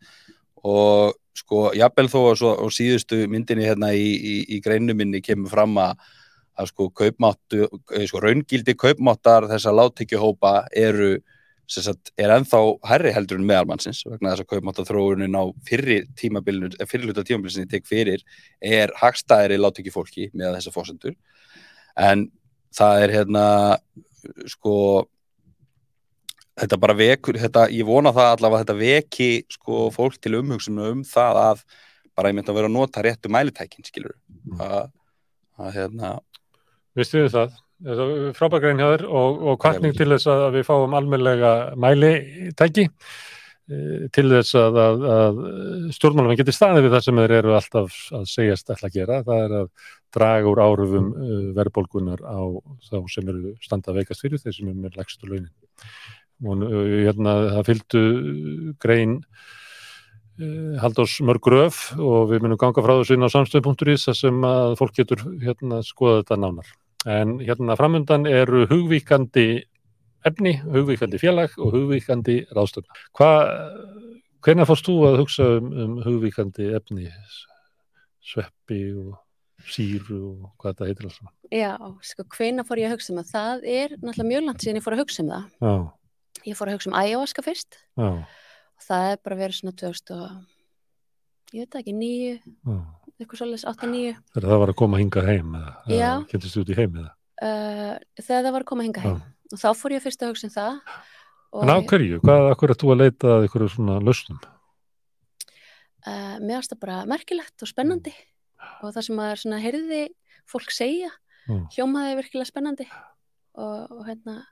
[0.69, 2.19] Og sko, jafnvel þó
[2.51, 5.97] og síðustu myndinni hérna í, í, í greinu minni kemur fram að,
[6.59, 11.17] að sko, kaupmáttu, eh, sko, raungildi kaupmáttar þessa láttekjuhópa eru
[11.69, 16.87] Sagt, er ennþá herri heldur en meðalmannsins vegna þess að kaupmáttathróunin á fyrri tímabilinu, eh,
[16.89, 18.23] fyrri hluta tímabilinu tek fyrir
[18.59, 21.13] er hagstæðri látt ekki fólki með þessa fósendur
[21.93, 22.31] en
[22.73, 23.45] það er hérna
[24.49, 25.05] sko
[26.59, 30.89] þetta bara vekur, þetta, ég vona það allavega að þetta veki sko fólk til umhugsunum
[30.89, 31.63] um það að
[32.17, 34.57] bara ég myndi að vera að nota réttu mælitækin skilur mm.
[34.57, 34.89] að,
[35.61, 36.15] að hérna
[36.99, 37.57] Vistu þið það?
[38.35, 42.89] Frábærgrein hjá þér og, og kvartning til þess að við fáum almenlega mælitæki
[43.69, 45.41] Eh, til þess að, að, að
[45.93, 49.43] stjórnmálum getur staðið við það sem þeir eru alltaf að segjast alltaf að gera, það
[49.43, 49.67] er að
[50.17, 52.39] draga úr árufum uh, eh, verðbólgunar á
[52.87, 55.53] þá sem eru standað veikast fyrir þeir sem eru með legstu launin.
[56.49, 58.03] Og uh, hérna það fylgdu
[58.81, 59.17] grein
[60.79, 64.95] Haldós Mörgröf og við munum ganga frá þessu inn á samstöð.is þar sem að fólk
[64.95, 69.63] getur hérna skoða þetta nánar en hérna framöndan eru hugvíkandi
[70.27, 72.95] efni, hugvíkandi félag og hugvíkandi ráðstöfna.
[74.39, 77.09] Hvernig fórst þú að hugsa um, um hugvíkandi efni,
[78.23, 79.17] sveppi og
[79.67, 81.31] síru og hvað þetta heitir alltaf?
[81.51, 81.71] Já,
[82.05, 83.31] sko, hvernig fór ég að hugsa um það?
[83.33, 85.49] Það er náttúrulega mjög langt síðan ég fór að hugsa um það.
[85.59, 85.73] Já.
[86.47, 88.09] Ég fór að hugsa um ayahuasca fyrst Já.
[88.79, 92.33] og það er bara verið svona 2000 og ég veit ekki, nýju,
[93.19, 94.13] eitthvað svolítið 8-9.
[94.33, 97.11] Þegar það var að koma að hinga heim eða kynntist þú út í heim eða?
[97.39, 99.19] Uh, þegar það var að koma að hinga heim.
[99.19, 100.97] Já og þá fór ég fyrst að hugsa um það
[101.49, 102.19] En á hverju?
[102.21, 104.37] Hvað akkur er þú að leita að ykkur svona lausnum?
[106.05, 108.75] Uh, mér finnst það bara merkilegt og spennandi mm.
[108.85, 110.01] og það sem að er svona heyrði
[110.49, 111.09] fólk segja
[111.49, 111.63] mm.
[111.73, 114.43] hljómaði virkilega spennandi og, og hérna,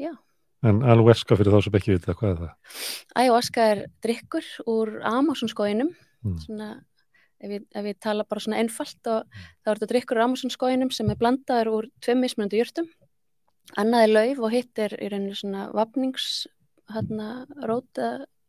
[0.00, 0.12] já
[0.66, 2.78] En alveska fyrir þá sem ekki vita, hvað er það?
[3.22, 6.38] Ayahuasca er drikkur úr Amazonskóinum mm.
[6.42, 6.72] svona
[7.38, 9.50] ef ég, ef ég tala bara svona einfalt og mm.
[9.62, 12.88] þá er þetta drikkur úr Amazonskóinum sem er blandaður úr tveim mismunandi jörtum
[13.78, 16.46] annaði lauf og hitt er í rauninu svona vapnings
[16.88, 17.46] hérna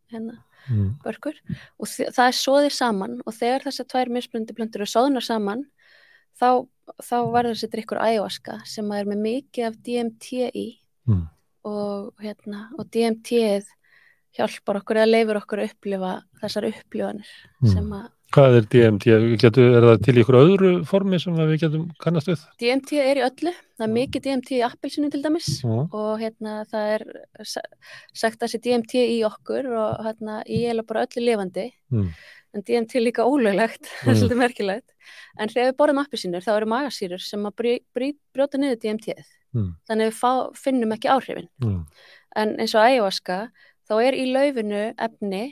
[0.10, 1.00] hérna mm.
[1.04, 1.38] börkur
[1.78, 5.66] og það er soðið saman og þegar þessar tvær misbrundi blöndur eru soðnar saman
[6.40, 6.66] þá,
[7.04, 10.68] þá verður þessi drikkur ayahuasca sem er með mikið af DMT í
[11.10, 11.26] mm.
[11.70, 13.68] og hérna og DMT-ið
[14.38, 17.70] hjálpar okkur eða leifur okkur að upplifa þessar upplifanir mm.
[17.74, 19.14] sem að Hvað er DMT?
[19.42, 22.44] Getu, er það til ykkur öðru formi sem við getum kannast við?
[22.62, 25.88] DMT er í öllu, það er mikið DMT í appelsinu til dæmis mm.
[25.98, 27.06] og hérna það er
[27.50, 32.08] sagt að þessi DMT í okkur og hérna í eða bara öllu lifandi mm.
[32.54, 34.22] en DMT er líka ólöglegt, það er mm.
[34.22, 38.62] svolítið merkilegt en þegar við borðum appelsinur þá eru magasýrur sem að brí, brí, brjóta
[38.62, 39.70] niður DMT-ið mm.
[39.90, 40.32] þannig við fá,
[40.68, 41.84] finnum ekki áhrifin mm.
[42.38, 43.46] en eins og ayahuasca
[43.90, 45.48] þá er í laufinu efni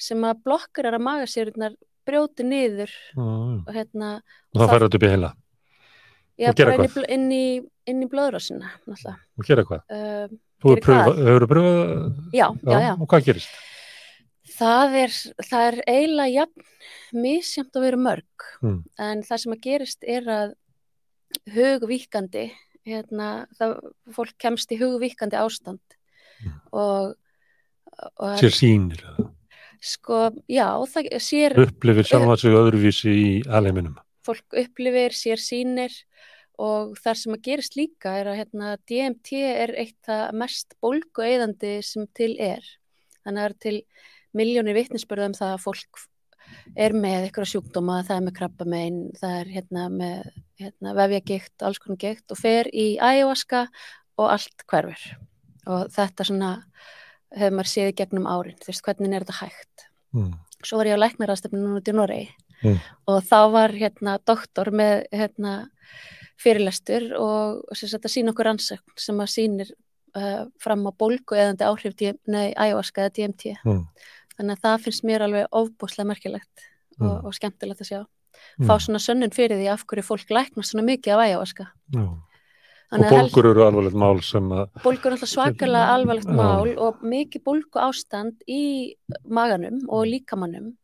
[0.00, 5.06] sem að blokkar að magasýrurnar brjóti niður ah, og hérna og þá færðu þetta upp
[5.06, 5.30] í heila
[6.38, 7.44] já, bara inn í, inn í,
[7.90, 9.84] inn í blöðrásina og gera hvað?
[9.88, 13.62] Uh, þú hefur pröfað já, já, já og hvað gerist?
[14.54, 15.16] það er,
[15.48, 18.78] það er eiginlega jafn misjamt að vera mörg hmm.
[19.00, 20.54] en það sem að gerist er að
[21.54, 22.48] hugvíkandi
[22.84, 23.78] hérna, það,
[24.14, 25.96] fólk kemst í hugvíkandi ástand
[26.42, 26.58] hmm.
[26.76, 27.14] og,
[28.20, 29.32] og sér sínir það
[29.84, 31.54] Sko, já, það sér...
[31.60, 33.98] Upplifir sjálfa sig öðruvísi í alheiminum.
[34.24, 35.92] Fólk upplifir, sér sínir
[36.60, 41.26] og þar sem að gerist líka er að hérna, DMT er eitt það mest bólgu
[41.26, 42.64] eðandi sem til er.
[43.26, 43.76] Þannig að það er til
[44.38, 46.04] miljónir vittnisspörðum það að fólk
[46.78, 50.26] er með eitthvað sjúkdóma, það er með krabba megin, það er hérna með
[50.60, 53.66] hérna, vefjagikt, alls konar gikt og fer í ayahuasca
[54.20, 55.06] og allt hverfur.
[55.64, 56.52] Og þetta svona
[57.34, 60.32] hefur maður séð gegnum árin, þú veist, hvernig er þetta hægt mm.
[60.62, 62.28] svo var ég á læknarastefninu núna út í Noregi
[62.62, 62.82] mm.
[63.10, 65.54] og þá var hérna doktor með hérna
[66.40, 69.70] fyrirlestur og þess að sína okkur ansökn sem að sínir
[70.18, 73.80] uh, fram á bólgu eðandi áhrif nei, ayahuasca eða DMT mm.
[74.38, 76.68] þannig að það finnst mér alveg ofbúslega merkilegt
[77.00, 77.24] og, mm.
[77.24, 78.02] og skemmtilegt að sjá
[78.66, 82.06] fá svona sönnun fyrir því af hverju fólk læknast svona mikið af ayahuasca Já
[82.94, 84.68] Og bólgur eru alvarlegt mál sem að...
[84.84, 88.94] Bólgur eru alltaf svakalega alvarlegt mál og mikið bólgu ástand í
[89.26, 90.74] maganum og líkamannum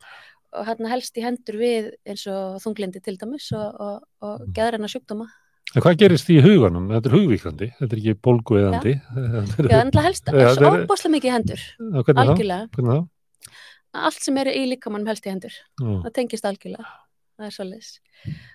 [0.50, 4.90] og hérna helst í hendur við eins og þunglindi til dæmis og, og, og geðræna
[4.90, 5.28] sjúkdóma.
[5.70, 6.88] En hvað gerist í huganum?
[6.90, 8.94] Þetta er hugvíkandi, þetta er ekki bólgu eðandi.
[8.98, 11.66] Já, það helst óbáslega mikið í hendur,
[12.10, 12.64] algjörlega.
[12.74, 13.52] Hvernig þá?
[14.00, 15.92] Allt sem eru í líkamannum helst í hendur, Já.
[16.06, 16.90] það tengist algjörlega,
[17.38, 17.92] það er svolítið.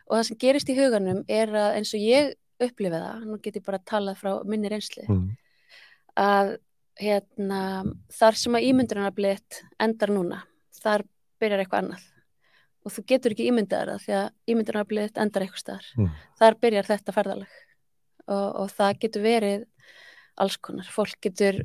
[0.09, 3.59] Og það sem gerist í huganum er að eins og ég upplifa það, nú get
[3.59, 5.25] ég bara að tala frá minni reynsli mm.
[6.21, 6.55] að
[6.99, 7.61] hérna,
[8.15, 10.43] þar sem að ímyndunarbliðt endar núna
[10.79, 11.03] þar
[11.41, 12.05] byrjar eitthvað annað
[12.85, 16.11] og þú getur ekki ímyndaðar það því að ímyndunarbliðt endar eitthvað staðar mm.
[16.39, 17.57] þar byrjar þetta ferðalag
[18.25, 19.65] og, og það getur verið
[20.41, 21.61] alls konar, fólk getur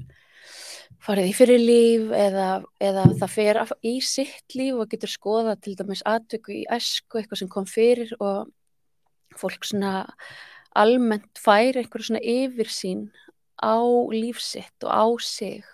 [1.05, 2.49] farið í fyrir líf eða,
[2.83, 7.43] eða það fer í sitt líf og getur skoða til dæmis atvöku í esku, eitthvað
[7.43, 8.51] sem kom fyrir og
[9.39, 10.05] fólk svona
[10.77, 13.09] almennt fær einhverju svona yfirsýn
[13.61, 13.77] á
[14.15, 15.65] lífsitt og á sig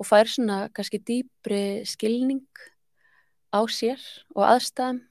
[0.00, 2.46] og fær svona kannski dýbri skilning
[3.52, 4.00] á sér
[4.34, 5.02] og aðstæðum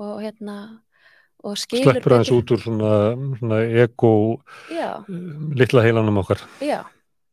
[0.00, 0.56] og hérna
[1.44, 2.92] og skilur sleppur aðeins út úr svona,
[3.40, 4.12] svona ego
[4.72, 5.00] Já.
[5.56, 6.42] litla heilanum okkar.
[6.60, 6.84] Já,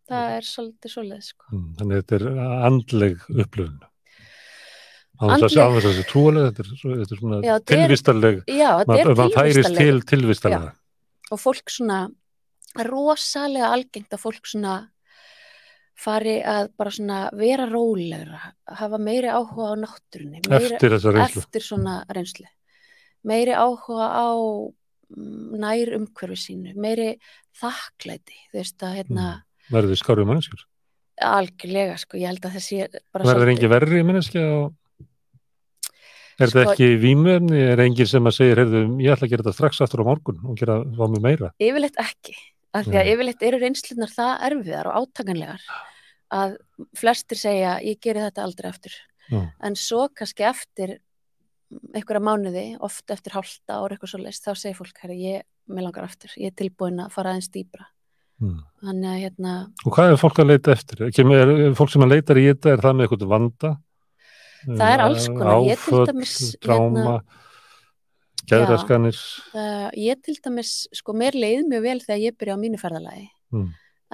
[0.07, 1.47] það er svolítið svolítið sko.
[1.51, 2.25] Mm, þannig þetta er
[2.69, 3.79] andleg upplöfun
[5.17, 8.41] á þess að þessi trúalega þetta er, þetta er svona tilvistarleg
[8.91, 10.75] maður færist til tilvistarlega
[11.31, 12.05] og fólk svona
[12.87, 14.75] rosalega algengt að fólk svona
[15.97, 22.03] fari að bara svona vera rólegra, hafa meiri áhuga á náttúrunni, meiri, eftir, eftir svona
[22.13, 22.45] reynslu
[23.27, 27.15] meiri áhuga á mm, nær umhverfi sínu, meiri
[27.57, 29.43] þakklæti, þú veist að hérna mm.
[29.67, 30.61] Verður þið skáruð mannskjur?
[31.27, 32.77] Algjörlega sko, ég held að þessi
[33.17, 34.76] Verður engi verri mannskja og
[36.37, 37.63] Er þetta sko, ekki výmöfni?
[37.73, 40.43] Er enginn sem að segja, heyrðu, ég ætla að gera þetta strax aftur á morgun
[40.45, 41.49] og gera það með meira?
[41.57, 42.35] Yfirleitt ekki,
[42.77, 45.67] af því að yfirleitt eru reynslunar það erfiðar og átakanlegar
[46.37, 46.55] að
[46.99, 48.95] flestir segja, ég geri þetta aldrei aftur.
[49.31, 49.41] Já.
[49.65, 50.97] En svo kannski eftir
[51.95, 55.87] einhverja mánuði, oft eftir hálta ára eitthvað svo leist, þá segir fólk, herru, ég með
[55.87, 57.89] langar aftur, ég er tilbúin að fara aðeins dýbra.
[58.37, 58.61] Hmm.
[58.85, 59.53] Þannig að hérna...
[59.83, 61.03] Og hvað er fólk að leita eftir?
[61.09, 63.73] Er fólk sem að leitar í þetta, er það með eitthvað vanda?
[64.65, 66.05] Það er alls konar áföll,
[66.63, 67.17] tráma hérna,
[68.47, 69.17] gæðraskanir
[69.53, 73.25] uh, ég til dæmis, sko mér leið mjög vel þegar ég byrja á mínu ferðalagi
[73.53, 73.67] mm.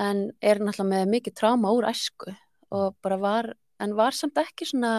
[0.05, 2.33] en er náttúrulega með mikið tráma úr æsku
[2.73, 3.51] og bara var
[3.83, 4.95] en var samt ekki svona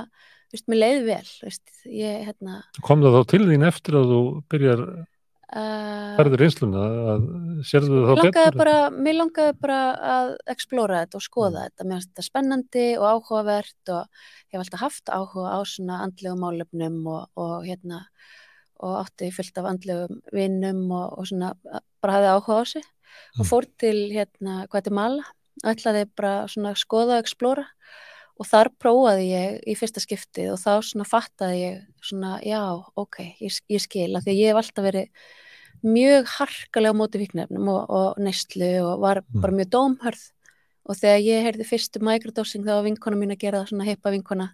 [0.53, 4.23] veist, mér leið vel veist, ég, hérna, kom það þá til þín eftir að þú
[4.55, 4.85] byrjar
[5.55, 7.29] uh, einsluna að
[7.69, 8.57] sérðu þá betur?
[8.61, 9.81] Bara, mér langaði bara
[10.15, 11.67] að explóra þetta og skoða mm.
[11.67, 11.87] þetta.
[11.87, 16.43] Mér finnst þetta spennandi og áhugavert og ég hef alltaf haft áhuga á svona andlegum
[16.45, 18.05] málefnum og, og hérna
[18.85, 21.55] og átti fyllt af andlegum vinnum og, og svona
[22.03, 23.39] bara hafði áhuga á sig mm.
[23.41, 25.25] og fór til hérna Guatemala,
[25.65, 27.69] ætlaði bara svona skoða og explóra
[28.35, 32.61] og þar prófaði ég í fyrsta skiptið og þá svona fattaði ég svona já,
[32.99, 35.35] ok, ég, ég skil að því að ég hef alltaf verið
[35.83, 39.41] mjög harkalega móti fíknefnum og, og neistlu og var mm.
[39.43, 40.27] bara mjög dómhörð.
[40.85, 44.13] Og þegar ég heyrði fyrstu microdosing þá var vinkona mín að gera það svona heipa
[44.13, 44.51] vinkona.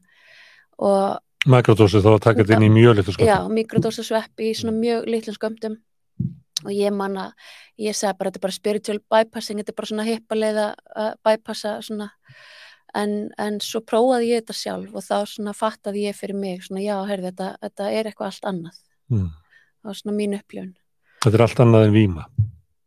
[0.78, 4.50] Og Mikrodósi þá að taka þetta inn í mjög litlu sköndum Já, mikrodósi svepp í
[4.52, 5.78] svona mjög litlu sköndum
[6.60, 7.30] og ég manna,
[7.80, 11.14] ég segi bara þetta er bara spiritual bypassing, þetta er bara svona heipa leið að
[11.24, 12.10] bypassa svona.
[12.92, 16.82] En, en svo prófaði ég þetta sjálf og þá svona fattaði ég fyrir mig svona
[16.84, 18.80] já, heyrði þetta, þetta er eitthvað allt annað.
[19.10, 19.30] Mm.
[19.80, 20.74] það var svona mín upplifun
[21.20, 22.26] Þetta er allt annað en výma.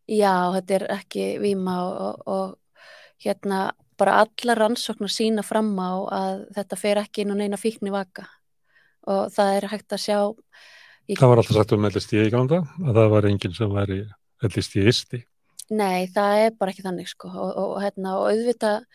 [0.09, 3.59] Já, þetta er ekki výma og, og, og hérna
[3.99, 8.25] bara alla rannsóknar sína fram á að þetta fer ekki inn og neina fíkni vaka
[9.09, 10.17] og það er hægt að sjá
[11.07, 11.15] í...
[11.15, 13.99] Það var alltaf sagt um ellist í eiganda að það var enginn sem væri
[14.43, 15.19] ellist í isti.
[15.73, 18.87] Nei, það er bara ekki þannig sko og, og hérna og auðvitað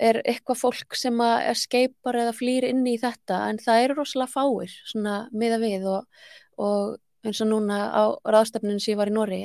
[0.00, 4.32] er eitthvað fólk sem er skeipar eða flýr inn í þetta en það eru rosalega
[4.32, 6.26] fáir svona miða við og,
[6.60, 9.42] og eins og núna á ráðstafninu sem ég var í Nóri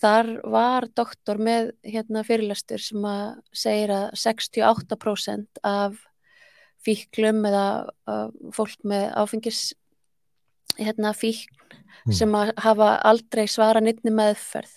[0.00, 5.96] þar var doktor með hérna, fyrirlestur sem að segir að 68% af
[6.84, 7.66] fíklum eða
[8.10, 9.62] uh, fólk með áfengis
[10.76, 11.48] hérna, fíkn
[12.04, 12.14] mm.
[12.16, 14.74] sem að hafa aldrei svara nýttni meðferð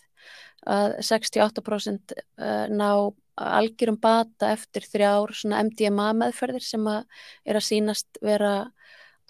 [0.67, 2.89] að 68% uh, ná
[3.37, 7.03] algjörum bata eftir þrjár MDMA meðferðir sem að
[7.45, 8.53] er að sínast vera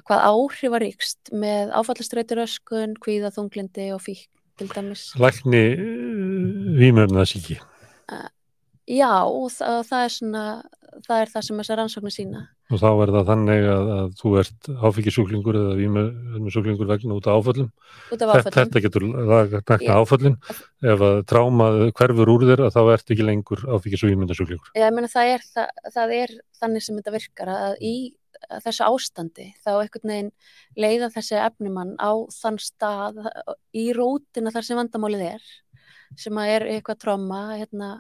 [0.06, 5.10] hvað áhrifaríkst með áfallastreituröskun, kvíða, þunglindi og fík til dæmis.
[5.22, 5.64] Lækni
[6.80, 7.60] výmöfnað síki?
[8.12, 8.28] Uh,
[8.90, 10.46] já, og það, það er svona
[11.06, 12.44] það er það sem þessar rannsóknir sína.
[12.68, 17.40] Og þá er það þannig að, að þú ert áfengisjúklingur eða výmöfnasjúklingur vegna út af
[17.40, 17.70] áföllum.
[18.12, 18.56] Út af áföllum.
[18.58, 19.06] Þetta getur
[19.70, 20.38] vegna áföllin.
[20.84, 24.72] Ef að trámað hverfur úr þér þá ert ekki lengur výmöfnasjúklingur.
[24.76, 27.96] Já, ég er, það, það er þannig sem þetta virkar að í
[28.64, 30.34] þessu ástandi þá einhvern veginn
[30.80, 33.22] leiða þessi efnumann á þann stað
[33.76, 35.48] í rótina þar sem vandamálið er
[36.18, 37.96] sem að er eitthvað tróma hérna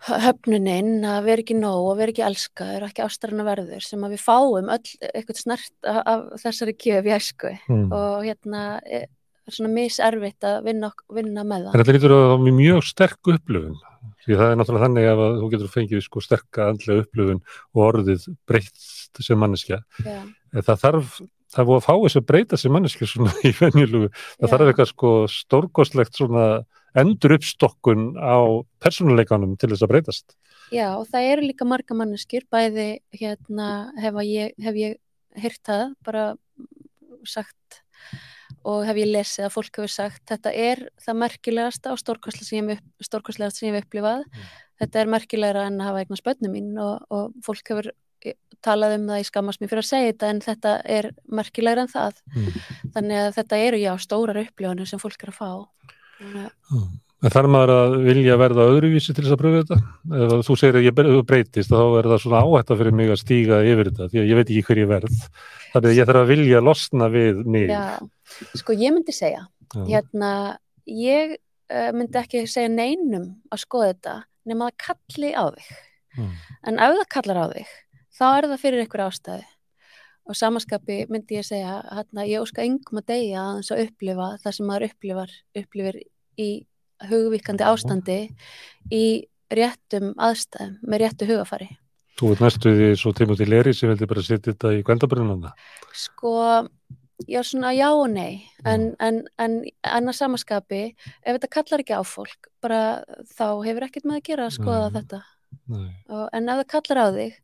[0.00, 4.14] höfnuninn að vera ekki nóg og vera ekki elskaður, ekki ástæðan að verður sem að
[4.14, 7.88] við fáum öll eitthvað snart af, af þessari kjöf í æsku mm.
[7.92, 8.62] og hérna
[9.48, 11.72] er svona miservitt að vinna, vinna með það.
[11.72, 13.78] En þetta lítur á mjög sterk upplöfun
[14.24, 17.42] því það er náttúrulega þannig að þú getur fengið sko sterka andlega upplöfun
[17.74, 19.80] og orðið breytt sem manneskja.
[20.04, 20.26] Yeah.
[20.54, 24.46] Það þarf það voru að fá þess að breyta sem manneski svona í vennilugu, það
[24.46, 24.52] Já.
[24.52, 26.46] þarf eitthvað sko stórgóðslegt svona
[27.00, 28.38] endur uppstokkun á
[28.82, 30.34] persónuleikanum til þess að breytast.
[30.74, 34.98] Já, og það eru líka marga manneskir, bæði hérna hef ég, hef ég
[35.38, 36.24] hýrt það, bara
[37.26, 37.80] sagt
[38.68, 43.70] og hef ég lesið að fólk hefur sagt þetta er það merkilegasta og stórkostlegast sem
[43.70, 44.46] ég hef upplifað mm.
[44.82, 47.92] þetta er merkilegra en að hafa eignar spönnum mín og, og fólk hefur
[48.60, 51.92] talað um það í skammast mér fyrir að segja þetta en þetta er merkilegra en
[51.92, 52.58] það mm.
[52.96, 55.50] þannig að þetta eru já stórar upplifanir sem fólk er að fá
[56.20, 56.98] mm.
[57.20, 59.76] En þarf maður að vilja verða öðruvísi til þess að pröfu þetta?
[60.16, 63.58] Ef þú segir að ég breytist þá er það svona áhætta fyrir mig að stíga
[63.66, 65.18] yfir þetta því að ég veit ekki hver ég verð
[65.74, 67.84] þannig að ég þarf að vilja losna við mig Já,
[68.62, 69.84] sko ég myndi segja já.
[69.84, 70.32] hérna,
[70.88, 74.16] ég uh, myndi ekki segja neinum að skoða þetta
[74.50, 75.70] nema að kalli á þig
[76.16, 76.34] mm.
[76.70, 77.74] en ef það kallar á þig
[78.16, 79.48] þá er það fyrir einhver ástæði
[80.30, 84.32] og samanskapi myndi ég segja hérna, ég óska yngum að deyja að þess að upplifa
[84.42, 86.02] það sem maður upplifar upplifir
[86.40, 86.50] í
[87.08, 88.18] hugvíkandi ástandi
[88.92, 89.04] í
[89.50, 91.70] réttum aðstæðum með réttu hugafari
[92.20, 95.54] Þú veit næstu því svo til leri sem veldi bara setja þetta í kvendabrunna
[95.96, 96.32] Sko,
[97.28, 102.04] já svona já og nei en, en, en annars samanskapi ef þetta kallar ekki á
[102.04, 105.20] fólk bara þá hefur ekkert með að gera að skoða nei, þetta.
[105.70, 107.38] Og, en ef það kallar á þig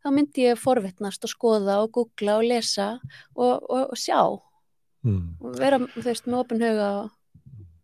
[0.00, 2.92] þá myndi ég forvittnast og skoða og googla og lesa
[3.34, 4.20] og, og, og sjá.
[5.00, 5.40] Mm.
[5.40, 7.12] og vera, þú veist, með opin huga og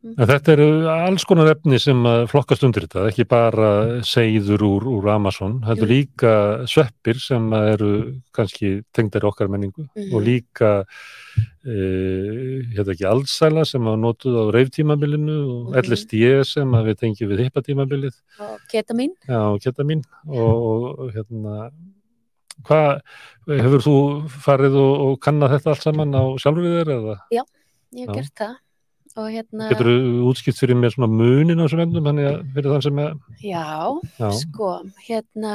[0.05, 0.15] mm.
[0.19, 3.71] Þetta eru alls konar efni sem flokkast undir þetta, ekki bara
[4.07, 6.33] segður úr, úr Amazon, er líka
[6.69, 7.91] sveppir sem eru
[8.37, 10.15] kannski tengdari okkar menningu mm -hmm.
[10.15, 10.71] og líka
[11.65, 11.75] e,
[12.77, 15.91] hérna ekki allsæla sem hafa nótuð á reyftímabilinu og mm -hmm.
[15.91, 21.71] LSD sem við tengjum við hippatímabilið og ketamin Já, ketamin og, og hérna
[22.65, 23.03] Hvað,
[23.47, 23.97] hefur þú
[24.43, 27.17] farið og, og kannad þetta allt saman á sjálfur þér eða?
[27.35, 27.43] Já,
[27.93, 28.55] ég hef gert það
[29.17, 29.69] og hérna...
[29.73, 33.03] Getur þú útskipt fyrir mér svona munin á þessum endum, þannig að fyrir þann sem
[33.03, 33.15] er...
[33.43, 33.69] Já,
[34.21, 34.71] Já, sko,
[35.07, 35.55] hérna,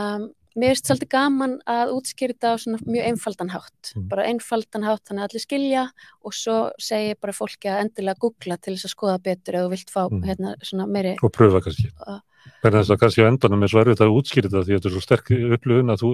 [0.56, 4.08] mér finnst svolítið gaman að útskýrta á svona mjög einfaldan hátt, mm.
[4.12, 5.86] bara einfaldan hátt þannig að allir skilja
[6.26, 9.76] og svo segir bara fólki að endilega googla til þess að skoða betur eða þú
[9.76, 10.26] vilt fá, mm.
[10.30, 11.16] hérna, svona meiri...
[11.22, 11.92] Og pröfa kannski.
[12.08, 12.20] Og
[12.62, 14.96] Þess að kannski á endanum er svo erfitt að útskýra þetta því að þetta er
[14.96, 16.10] svo sterk upplöfun að þú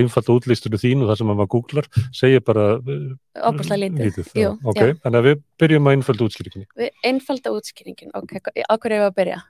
[0.00, 4.30] einfalda útlýstunum þín og það sem maður googlar segir bara Óbúrslega uh, lítið, lítið.
[4.40, 4.96] Jú, okay.
[5.04, 6.68] Þannig að við byrjum að einfalda útskýringin
[7.10, 9.40] Einfalda útskýringin, ok, á hverju er við að byrja?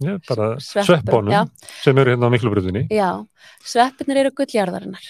[0.00, 1.42] Já, bara sveppunum já.
[1.84, 3.20] sem eru hérna á miklubröðinni Já,
[3.60, 5.08] sveppinir eru gulljarðarinnar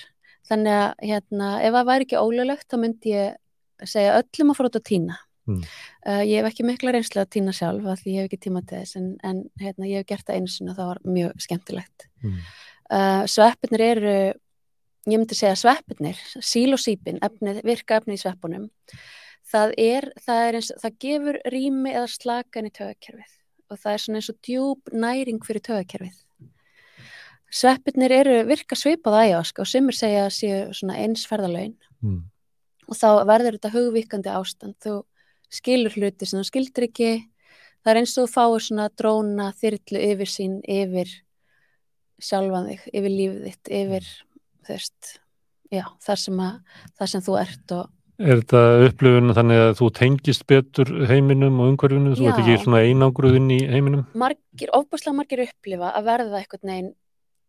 [0.51, 3.37] þannig að hérna, ef það væri ekki ólulegt þá myndi ég
[3.87, 5.19] segja öllum að fara út á tína
[5.51, 5.65] Mm.
[6.07, 8.63] Uh, ég hef ekki mikla reynslu að týna sjálf að því ég hef ekki tíma
[8.65, 11.45] til þess en, en hérna, ég hef gert það einu sinna og það var mjög
[11.47, 12.07] skemmtilegt.
[12.25, 12.39] Mm.
[12.91, 14.15] Uh, sveppinir eru,
[15.07, 17.21] ég myndi segja sveppinir, sílosípin,
[17.67, 18.71] virka efni í sveppunum,
[19.51, 23.37] það er, það er eins, það gefur rými eða slagan í tögakerfið
[23.71, 26.19] og það er svona eins og djúb næring fyrir tögakerfið.
[27.51, 32.21] Sveppinir eru virka svipað ægjask og semur segja að séu svona einsferðalögin mm.
[32.87, 35.01] og þá verður þetta hugvíkandi ástand, þú
[35.51, 37.13] skilur hluti sem þú skildur ekki.
[37.81, 41.13] Það er eins og þú fáir svona dróna þyrlu yfir sín yfir
[42.21, 44.11] sjálfan þig, yfir lífið þitt yfir
[44.67, 45.15] þú veist
[45.73, 49.87] já, þar sem, að, þar sem þú ert og Er þetta upplifun þannig að þú
[49.97, 54.03] tengist betur heiminum og umhverfinu, þú ert ekki svona einangruðinn í heiminum?
[54.13, 56.91] Margir, ofbúslega margir upplifa að verða eitthvað neginn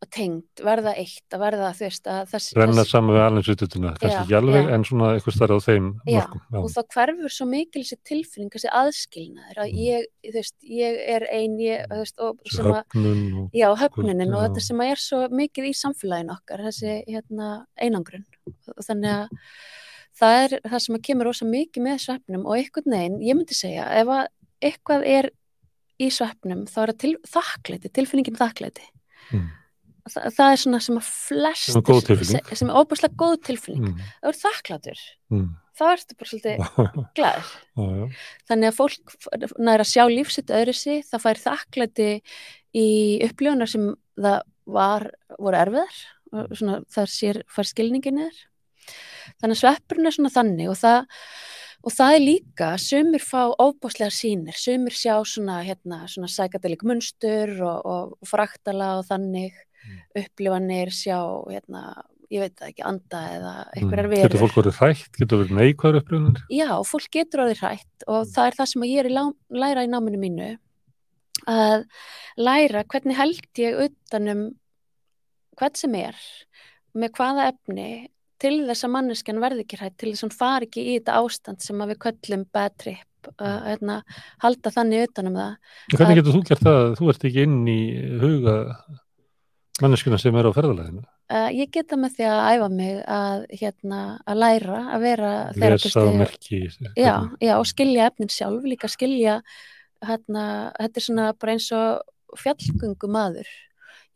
[0.10, 2.56] tengd, verða eitt, að verða þú veist að þessi...
[2.58, 4.72] Renna saman við alvegnsututuna, kannski alveg, já.
[4.74, 6.16] en svona eitthvað starf á þeim já.
[6.18, 9.84] Já, og þá hverfur svo mikil þessi tilfinning, þessi aðskilnaður, að mm.
[9.86, 12.80] ég, þú veist, ég er ein, ég, þú veist, og sem að...
[12.96, 13.60] Höfnun og...
[13.62, 18.26] Já, höfnunin og þetta sem að er svo mikið í samfélagin okkar, þessi, hérna, einangrun.
[18.74, 19.56] Og þannig að
[20.18, 23.62] það er það sem að kemur ósa mikið með svefnum og einhvern veginn, ég myndi
[23.62, 24.26] segja, ef að
[24.66, 25.32] eitthvað er
[26.02, 28.90] í svefnum, þá er það til, þakklæti, tilfinningin þakklæti.
[29.32, 29.50] Mm
[30.10, 33.92] það, það er svona sem að flest sem, sem er óbúslega góð tilfinning.
[33.92, 34.08] Mm.
[34.22, 35.48] það er þakklatur mm.
[35.78, 36.64] þá ertu bara svolítið
[37.18, 37.52] glæður
[38.50, 39.16] þannig að fólk
[39.62, 42.10] næra sjá lífsitt öðru sig, það fær þakklati
[42.78, 42.88] í
[43.28, 44.42] uppljónar sem það
[44.72, 46.04] var, voru erfiðar
[46.56, 48.44] svona, það sér fær skilningin eður
[49.42, 51.10] þannig að sveppurinn er svona þannig og það
[51.82, 57.56] Og það er líka, sömur fá óbáslegar sínir, sömur sjá svona, hérna, svona sækatelik munstur
[57.58, 57.88] og,
[58.22, 59.56] og fraktala og þannig
[60.22, 61.20] upplifanir, sjá
[61.50, 61.84] hérna,
[62.32, 64.16] ég veit ekki, anda eða einhverjar mm.
[64.16, 64.26] verður.
[64.28, 65.14] Getur fólk verið hrætt?
[65.20, 66.44] Getur verið neikvæður upplifanir?
[66.54, 68.34] Já, fólk getur verið hrætt og mm.
[68.36, 70.52] það er það sem ég er að læra í náminu mínu
[71.50, 71.86] að
[72.38, 74.50] læra hvernig held ég utanum
[75.60, 76.18] hvern sem er
[76.98, 77.92] með hvaða efni
[78.42, 81.18] til þess að manneskjan verði ekki hrætt til þess að hún fari ekki í þetta
[81.22, 83.08] ástand sem að við köllum bad trip
[83.38, 84.00] að hérna,
[84.42, 85.52] halda þannig utanum það.
[85.94, 86.80] Hvernig getur þú gert það?
[86.98, 87.82] Þú ert ekki inn í
[88.24, 88.56] huga
[89.80, 91.02] Manneskuna sem er á ferðaleginu?
[91.32, 96.04] Uh, ég geta með því að æfa mig að, hérna, að læra, að vera Lesa
[96.04, 96.60] og merki
[97.00, 99.40] já, já, og skilja efnin sjálf, líka skilja
[100.06, 100.46] hérna,
[100.76, 103.48] þetta er svona bara eins og fjallgöngu maður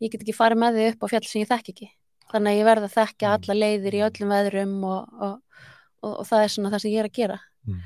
[0.02, 1.90] ég get ekki farið með því upp á fjall sem ég þekk ekki
[2.32, 3.34] þannig að ég verða að þekka mm.
[3.36, 5.62] alla leiðir í öllum veðrum og, og,
[6.02, 7.84] og, og það er svona það sem ég er að gera mm.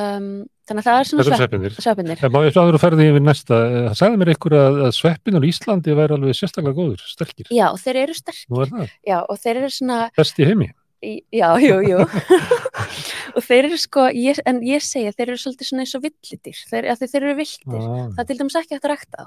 [0.00, 0.30] um,
[0.68, 1.76] þannig að það er svona sveppinir.
[1.76, 5.46] sveppinir Má ég áður að ferði yfir næsta það sagði mér ykkur að, að sveppinur
[5.46, 7.52] í Íslandi væri alveg sérstaklega góður, sterkir.
[7.54, 8.90] Já, þeir eru sterkir.
[9.06, 10.72] Já, og þeir eru svona Best í heimi.
[11.34, 12.04] Já, jú, jú.
[13.36, 16.60] Og þeir eru sko, ég, en ég segja þeir eru svolítið svona eins og villitir
[16.70, 18.06] þeir, þeir eru vildir, ah.
[18.16, 19.26] það er til dæmis ekki hægt að rækta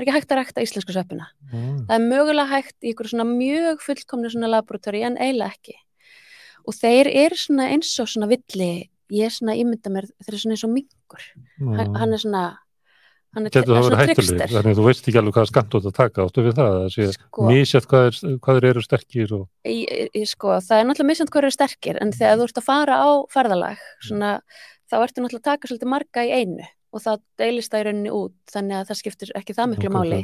[0.00, 1.28] það er ekki hægt að rækta íslensku sveppina.
[1.50, 1.64] Ah.
[1.88, 5.76] það er mögulega hægt í ykkur svona mjög fullkomni svona laboratóri en eiginlega ekki.
[6.68, 10.42] Og þeir eru svona eins og svona villi ég er svona ímynda mér þeir eru
[10.42, 11.24] svona eins og mingur
[11.60, 12.44] hann, hann er svona
[13.30, 16.24] Getur það verið hættuleg þannig að þú veist ekki alveg hvað skant út að taka
[16.24, 16.78] áttu við það?
[16.80, 19.44] Að sé sko, mísjöld hvað, er, hvað eru sterkir og...
[19.70, 22.66] ég, ég, sko, það er náttúrulega mísjöld hvað eru sterkir en þegar þú ert að
[22.66, 24.32] fara á ferðalag svona,
[24.90, 28.12] þá ertu náttúrulega að taka svolítið marga í einu og það deilist það í rauninni
[28.18, 30.20] út þannig að það skiptir ekki það miklu máli.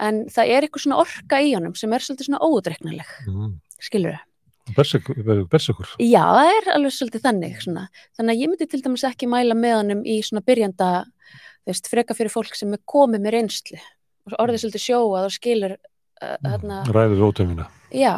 [0.00, 3.52] en það er eitthvað svona orka í honum sem er svolítið svona ódreiknileg mm.
[3.84, 4.29] skilur þau?
[4.76, 5.94] Bersekur?
[5.98, 7.86] Já, það er alveg svolítið þannig svona.
[8.18, 10.90] þannig að ég myndi til dæmis ekki mæla með honum í svona byrjanda
[11.68, 13.80] veist, freka fyrir fólk sem er komið með reynslu
[14.28, 18.14] og orðið svolítið sjóað og skilur uh, hérna, Ræður ótöfina Já,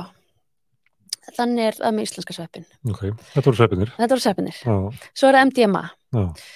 [1.38, 3.14] þannig er það með íslenska sveppin okay.
[3.32, 5.03] Þetta voru sveppinir Þetta voru sveppinir ah.
[5.14, 5.84] Svo er það MDMA
[6.20, 6.47] ah.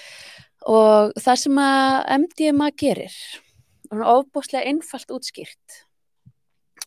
[0.76, 3.18] og það sem að MDMA gerir
[3.96, 5.82] ofbúslega einfalt útskýrt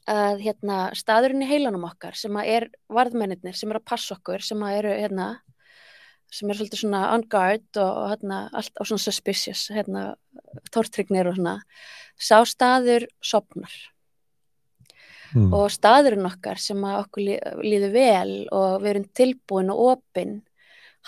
[0.09, 4.63] að hérna, staðurinn í heilanum okkar sem er varðmennir sem er að passa okkur sem
[4.69, 5.29] eru hérna,
[6.33, 10.03] sem er svolítið svona on guard og hérna, allt á svona suspicious hérna,
[10.73, 11.59] tortrygnir og svona
[12.19, 13.73] sá staður sopnar
[15.35, 15.51] mm.
[15.53, 17.25] og staðurinn okkar sem okkur
[17.63, 20.39] líður vel og við erum tilbúin og opinn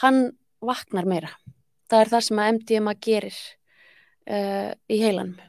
[0.02, 0.28] hann
[0.62, 1.32] vaknar meira.
[1.90, 3.40] Það er það sem að MDMA gerir
[4.30, 5.40] uh, í heilanum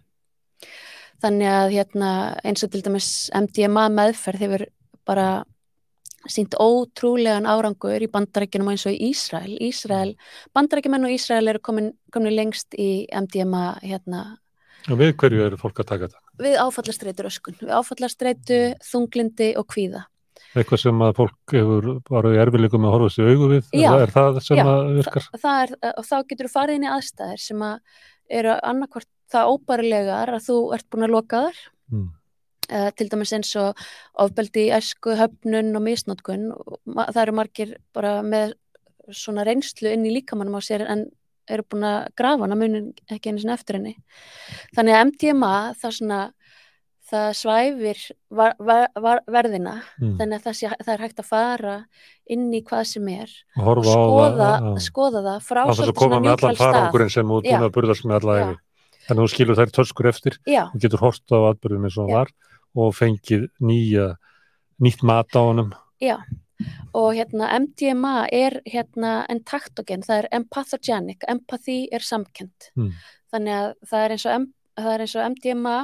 [1.23, 2.11] þannig að hérna,
[2.45, 4.67] eins og til dæmis MDMA meðferð hefur
[5.09, 5.29] bara
[6.31, 9.57] sínt ótrúlegan árangur í bandarækjunum eins og í Ísrael.
[9.63, 10.15] Ísrael
[10.55, 14.23] bandarækjumenn og Ísrael eru komin, komin lengst í MDMA hérna.
[14.91, 16.23] Og við hverju eru fólk að taka þetta?
[16.43, 20.07] Við áfallastreitur öskun, við áfallastreitu, þunglindi og kvíða.
[20.53, 24.11] Eitthvað sem að fólk hefur bara í erfileikum að horfa sér augu við, já, er
[24.13, 25.29] það sem já, að virkar?
[25.29, 28.01] Já, það er, og þá getur þú farið inn í aðstæðir sem að
[28.41, 31.63] eru annarkvort það óbærilegar að þú ert búin að loka þar
[31.93, 32.09] mm.
[32.73, 33.87] uh, til dæmis eins og
[34.25, 36.51] ofbeldi í esku, höfnun og misnótkun
[37.01, 38.57] það eru margir bara með
[39.11, 41.09] svona reynslu inn í líkamannum á sér en
[41.51, 43.97] eru búin að grafa hana munin ekki einu sinna eftir henni
[44.77, 46.21] þannig að MDMA það svona
[47.13, 48.01] það svæfir
[48.33, 50.17] var, var, var, verðina mm.
[50.21, 51.77] þannig að það, sé, það er hægt að fara
[52.33, 57.09] inn í hvað sem er og skoða, það, skoða það frá svona njúkvæl stað.
[57.13, 58.61] Sem út búin að burðast með alla efi.
[59.13, 60.63] Þannig að þú skilur þær törskur eftir Já.
[60.65, 62.31] og getur horta á atbyrðum eins og það var
[62.81, 64.07] og fengið nýja,
[64.81, 65.75] nýtt mat á honum.
[66.01, 66.17] Já,
[66.97, 72.71] og hérna MDMA er hérna en taktogen, það er empathogenic, empathy er samkend.
[72.73, 72.97] Mm.
[73.35, 74.49] Þannig að það er og,
[74.81, 75.77] það er eins og MDMA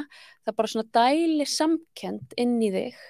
[0.48, 3.00] það bara svona dæli samkend inn í þig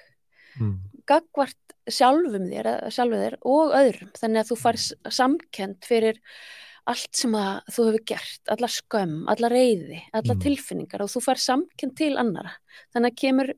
[0.59, 0.77] mm.
[1.07, 4.83] gagvart sjálfum þér, sjálfum þér og öðrum, þannig að þú far
[5.21, 6.19] samkend fyrir
[6.89, 10.43] allt sem að þú hefur gert, alla skömm, alla reyði, alla mm.
[10.45, 12.55] tilfinningar og þú far samkend til annara.
[12.95, 13.51] Þannig að kemur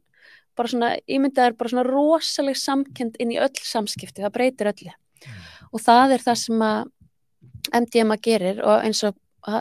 [0.60, 4.96] bara svona, ímyndaður bara svona rosaleg samkend inn í öll samskipti, það breytir öllu.
[5.22, 5.40] Mm.
[5.72, 6.92] Og það er það sem að
[7.82, 9.18] MDMA gerir og eins og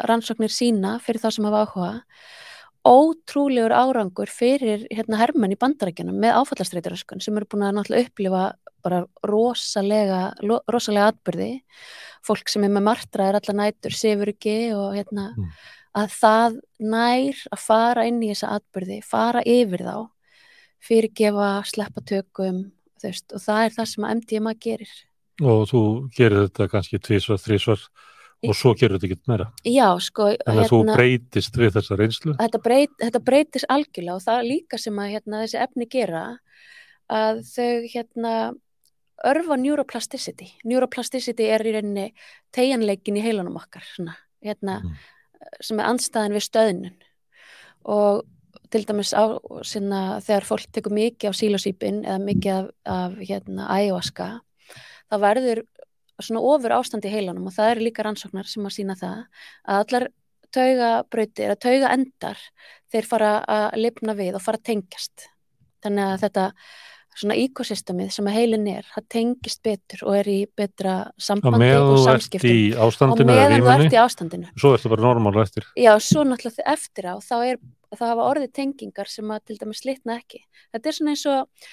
[0.09, 1.93] rannsóknir sína fyrir þá sem hafa áhuga
[2.87, 8.45] ótrúlegur árangur fyrir hérna hermenn í bandarækjunum með áfallastreituröskun sem eru búin að náttúrulega upplifa
[8.81, 10.20] bara rosalega
[10.70, 11.51] rosalega atbyrði
[12.24, 15.51] fólk sem er með martra er alla nætur sefur ekki og hérna mm.
[16.01, 16.59] að það
[16.95, 19.97] nær að fara inn í þessa atbyrði, fara yfir þá
[20.81, 22.62] fyrirgefa, sleppa tökum
[23.03, 24.95] veist, og það er það sem að MDMA gerir.
[25.41, 25.83] Og þú
[26.16, 27.85] gerir þetta kannski tvísvar, þrísvar
[28.47, 29.47] og svo gerur þetta ekki meira.
[29.68, 30.30] Já, sko.
[30.32, 32.34] Þannig að hérna, þú breytist við þessa reynslu.
[32.41, 36.24] Þetta, breyt, þetta breytist algjörlega og það líka sem að hérna, þessi efni gera
[37.11, 38.34] að þau hérna
[39.30, 40.49] örfa neuroplasticity.
[40.64, 42.07] Neuroplasticity er í rauninni
[42.57, 45.01] tegjanleikin í heilanum okkar, svona, hérna, mm.
[45.61, 46.95] sem er anstæðin við stöðnun
[47.91, 48.24] og
[48.70, 49.24] til dæmis á,
[49.66, 54.28] sinna, þegar fólk tekur mikið á sílosýpin eða mikið af, af hérna, ayahuasca,
[55.11, 55.62] það verður
[56.27, 59.18] svona ofur ástand í heilanum og það eru líka rannsóknar sem að sína það
[59.64, 60.07] að allar
[60.51, 62.47] taugabrautir, að tauga endar
[62.91, 65.29] þeir fara að lifna við og fara að tengjast.
[65.85, 66.47] Þannig að þetta
[67.21, 71.99] svona ekosystemið sem að heilin er það tengist betur og er í betra sambandi og
[72.05, 74.51] samskipti og meðan þú ert í ástandinu.
[74.55, 75.66] Svo ertu bara normála eftir.
[75.79, 77.61] Já, svo náttúrulega eftir á þá, er,
[77.97, 80.45] þá hafa orðið tengingar sem að til dæmis slitna ekki.
[80.71, 81.71] Þetta er svona eins og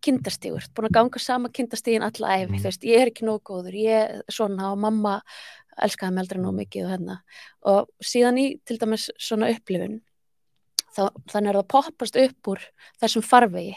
[0.00, 2.60] kindastígur, búin að ganga sama kindastígin alla æfi, mm.
[2.62, 5.18] þú veist, ég er ekki nóg góður ég er svona og mamma
[5.82, 7.18] elskaði mig aldrei nóg mikið og hérna
[7.72, 10.00] og síðan í til dæmis svona upplifun
[10.92, 12.64] þá, þannig er það poppast upp úr
[13.00, 13.76] þessum farvegi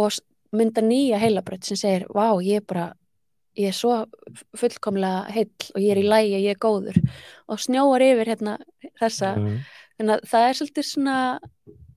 [0.00, 0.18] og
[0.52, 2.90] mynda nýja heilabröð sem segir, vá, ég er bara
[3.58, 4.04] ég er svo
[4.56, 6.98] fullkomlega heill og ég er í lægi, ég er góður
[7.52, 8.56] og snjóar yfir hérna
[9.00, 9.58] þessa, mm.
[9.98, 11.16] þannig að það er svolítið svona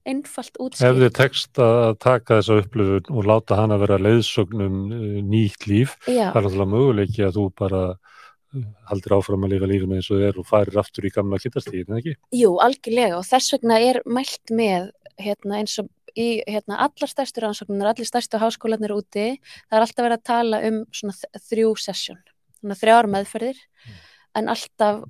[0.06, 0.88] einfalt útskilt.
[0.88, 5.96] Ef þið tekst að taka þessa upplifun og láta hana vera leiðsögnum eh, nýtt líf,
[6.06, 6.30] Já.
[6.34, 10.26] það er alltaf möguleiki að þú bara eh, haldir áfram að lifa lífinu eins og
[10.28, 12.16] er og farir aftur í gamla kittastíðin, eða ekki?
[12.42, 14.92] Jú, algjörlega og þess vegna er mælt með
[15.22, 19.34] hérna, eins og í hérna, allar stærstu rannsóknir, allir stærstu háskólanir úti,
[19.68, 22.22] það er alltaf verið að tala um svona þrjú sessjón,
[22.62, 24.00] svona þrjár meðferðir, mm.
[24.40, 25.04] en alltaf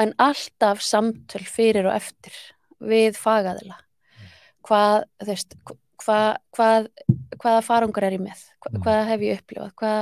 [0.00, 2.36] en alltaf samtöl fyrir og eftir
[2.82, 3.76] við fagaðila
[4.66, 5.56] hvað, þú veist,
[6.02, 6.88] hvað, hvað,
[7.38, 8.84] hvaða farangur er ég með, hvað, mm.
[8.86, 10.00] hvað hef ég upplifað, hvað,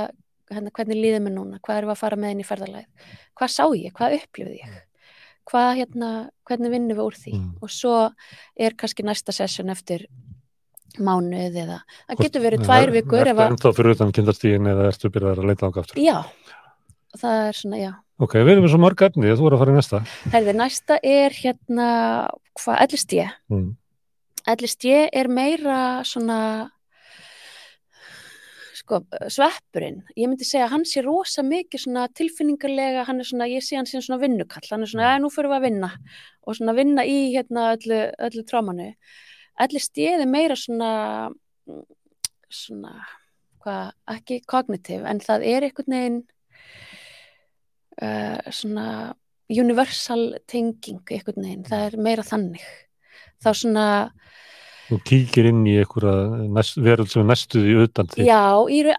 [0.51, 3.53] hérna, hvernig líður mér núna, hvað er við að fara með inn í ferðarlæð, hvað
[3.53, 4.75] sá ég, hvað upplifið ég,
[5.51, 6.11] hvað, hérna,
[6.47, 7.49] hvernig vinnum við úr því mm.
[7.61, 7.95] og svo
[8.67, 10.07] er kannski næsta sessjón eftir
[10.99, 13.23] mánuð eða, það getur verið tvær vikur.
[13.23, 16.01] Er það ennþá fyrir utan kindastígin eða ertu byrjað að leita ánga aftur?
[16.03, 16.17] Já,
[17.21, 17.91] það er svona, já.
[18.21, 20.01] Ok, við erum við svo mörg efni, þú voru að fara í næsta.
[20.33, 21.87] Herði, næsta er hérna,
[22.59, 23.31] hvað, ellist ég?
[23.49, 23.69] Mm.
[24.49, 26.37] Ellist ég er meira svona
[28.81, 33.63] sko, sveppurinn, ég myndi segja að hann sé rosa mikið tilfinningarlega, hann er svona, ég
[33.63, 35.91] sé hann sé svona vinnukall, hann er svona, eða nú fyrir við að vinna
[36.41, 38.89] og svona vinna í hérna öllu, öllu trámanu.
[39.61, 40.91] Ellist ég er meira svona,
[42.49, 42.97] svona,
[43.61, 46.21] hvað, ekki kognitiv, en það er einhvern veginn
[48.01, 48.87] uh, svona
[49.51, 52.65] universal tenging einhvern veginn, það er meira þannig.
[53.41, 53.85] Þá svona
[54.91, 58.25] Þú kíkir inn í einhverja veröld sem er næstuði utan því.
[58.27, 58.41] Já,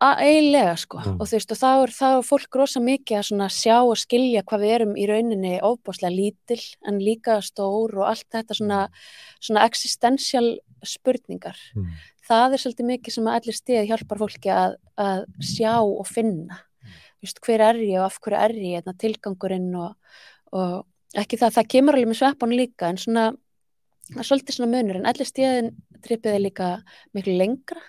[0.00, 1.02] eiginlega sko.
[1.02, 1.18] Mm.
[1.20, 4.42] Og þú veist, og þá er, þá er fólk rosa mikið að sjá og skilja
[4.48, 8.80] hvað við erum í rauninni ofbáslega lítil en líka stór og allt þetta svona,
[9.36, 10.48] svona existential
[10.80, 11.60] spurningar.
[11.76, 11.92] Mm.
[12.30, 16.62] Það er svolítið mikið sem að allir stið hjálpar fólki að, að sjá og finna.
[16.80, 16.98] Mm.
[17.26, 20.16] Just, hver er ég og af hverju er ég, hérna, tilgangurinn og,
[20.56, 23.30] og ekki það, það kemur alveg með sveppan líka en svona
[24.10, 25.72] það er svolítið svona munur en allir stíðin
[26.02, 26.68] trippið er líka
[27.16, 27.82] miklu lengra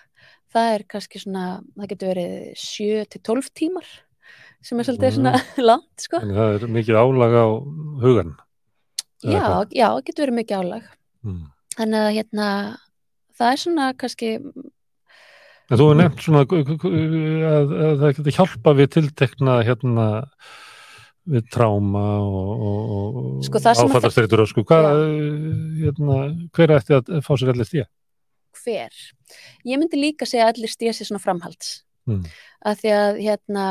[0.54, 3.88] það er kannski svona, það getur verið 7-12 tímar
[4.64, 5.64] sem er svolítið svona mm.
[5.70, 6.20] langt sko.
[6.22, 7.46] en það er mikið álag á
[8.04, 8.32] hugan
[9.24, 9.42] já,
[9.72, 10.88] já, það getur verið mikið álag
[11.26, 11.42] mm.
[11.78, 12.48] þannig að hérna
[13.34, 14.32] það er svona kannski
[15.64, 20.06] en þú hefur nefnt svona að, að það getur hjálpa við tiltekna hérna
[21.30, 24.88] við tráma og, og sko, áfallastreitur og sko hvað,
[25.80, 26.18] hérna,
[26.56, 27.88] hver ætti að fá sér allir stíða?
[28.64, 28.98] Hver?
[29.66, 32.24] Ég myndi líka segja að allir stíða sér svona framhalds mm.
[32.68, 33.68] að því að hérna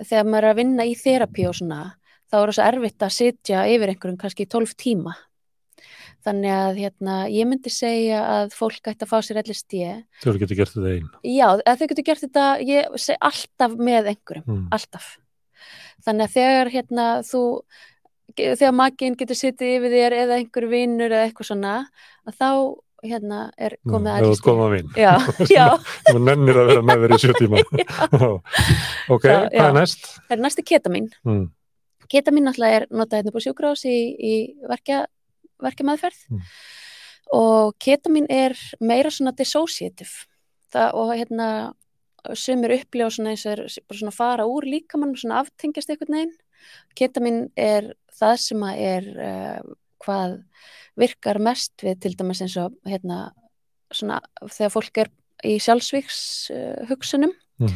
[0.00, 1.80] þegar maður er að vinna í þerapi og svona
[2.30, 5.16] þá er það svo erfitt að sitja yfir einhverjum kannski í 12 tíma
[6.24, 10.36] þannig að hérna, ég myndi segja að fólk ætti að fá sér allir stíð Þau
[10.42, 14.66] getur gert þetta einn Já, þau getur gert þetta, ég segi alltaf með einhverjum, mm.
[14.76, 15.14] alltaf
[16.04, 17.42] þannig að þegar hérna þú
[18.36, 21.74] þegar makinn getur sittið yfir þér eða einhver vinnur eða eitthvað svona
[22.28, 22.50] að þá
[23.06, 25.12] hérna er komið að rýst koma vinn já,
[25.56, 25.66] já.
[26.10, 27.62] þú nennir að vera með verið í sjö tíma.
[29.14, 30.10] Ok, Sá, hvað er næst?
[30.28, 31.08] það er næstu ketamin.
[31.26, 31.46] Mm.
[32.10, 34.34] ketamin náttúrulega er notað hérna búið sjúkrás í, í
[34.68, 35.04] verkja,
[35.62, 36.42] verkja meðferð mm.
[37.40, 40.26] og ketamin er meira svona dissociative.
[40.70, 41.48] Það, og hérna
[42.38, 46.36] sumir upplifa svona eins og er bara svona fara úr líkamann svona aftengjast eitthvað neginn
[46.98, 49.72] ketamin er það sem að er uh,
[50.04, 50.36] hvað
[51.00, 53.30] virkar mest við til dæmis eins og hérna
[53.94, 55.10] svona þegar fólk er
[55.46, 56.20] í sjálfsvíks
[56.54, 57.74] uh, hugsunum mm.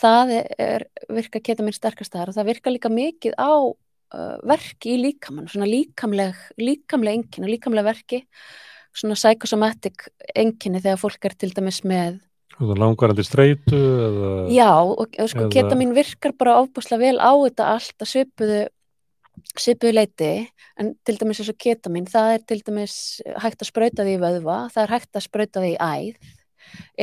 [0.00, 5.00] það er, virka ketamin sterkast þar og það virka líka mikið á uh, verki í
[5.06, 8.24] líkamann svona líkamleg, líkamleg engin og líkamleg verki
[8.92, 12.20] svona psychosomatic enginni þegar fólk er til dæmis með
[12.60, 15.52] Langarandi streitu eða, Já, og sko eða...
[15.54, 18.60] ketamin virkar bara ábúslega vel á þetta allt að svipuðu
[19.58, 20.30] svipuðu leiti,
[20.80, 22.94] en til dæmis eins og ketamin, það er til dæmis
[23.42, 26.30] hægt að sprauta því í vöðva, það er hægt að sprauta því í æð,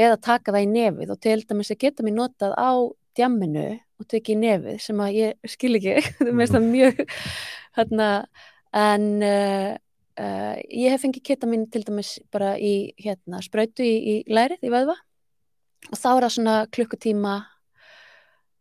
[0.05, 2.71] eða taka það í nefið og til dæmis er ketamin notað á
[3.17, 3.67] djamminu
[3.99, 7.03] og tekið í nefið sem að ég skil ekki, það er mest að mjög
[7.77, 8.09] hérna,
[8.85, 9.69] en uh,
[10.21, 14.73] uh, ég hef fengið ketamin til dæmis bara í hérna, sprautu í, í lærið, í
[14.73, 14.97] vöðva
[15.87, 17.33] og þá er það svona klukkutíma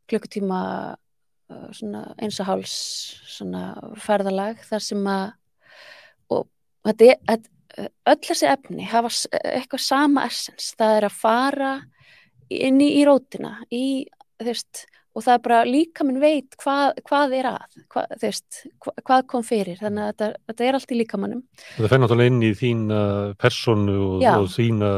[0.09, 0.61] klukkutíma
[0.95, 2.79] uh, svona eins og háls
[3.29, 3.65] svona
[4.01, 5.27] ferðalag þar sem að
[6.33, 6.49] og
[6.89, 7.47] þetta er
[8.09, 9.11] öll þessi efni hafa
[9.43, 11.73] eitthvað sama essens, það er að fara
[12.49, 13.85] inn í, í rótina í,
[14.41, 14.85] þú veist
[15.19, 18.61] og það er bara líka minn veit hvað, hvað er að, hvað, veist,
[19.03, 21.43] hvað kom fyrir, þannig að þetta, þetta er allt í líka mannum.
[21.75, 23.01] Það fer náttúrulega inn í þína
[23.43, 24.93] personu og, og þína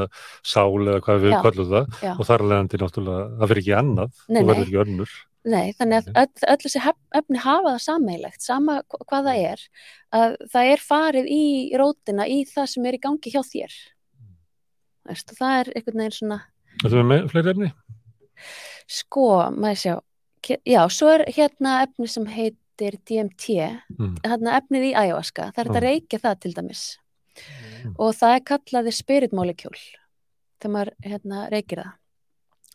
[0.52, 2.12] sál eða hvað við kallum það Já.
[2.12, 5.16] og þar leðandi náttúrulega, það fyrir ekki annað, nei, þú verður ekki önnur.
[5.50, 6.80] Nei, þannig að öll, öll þessi
[7.16, 9.62] efni hafa það sameilegt, sama hvað það er,
[10.18, 11.44] að það er farið í
[11.80, 13.78] rótina í það sem er í gangi hjá þér.
[15.08, 16.38] Veist, það er einhvern veginn svona...
[16.84, 17.70] Er það með fleiri efni?
[18.90, 19.94] Sko, maður sjá,
[20.48, 23.56] já, svo er hérna efni sem heitir DMT,
[23.98, 24.12] mm.
[24.24, 25.86] hérna efnið í ayahuasca, það er þetta mm.
[25.86, 26.84] reykja það til dæmis
[27.36, 27.96] mm.
[27.96, 29.82] og það er kallaði spirit molecule
[30.60, 31.96] þegar maður hérna reykir það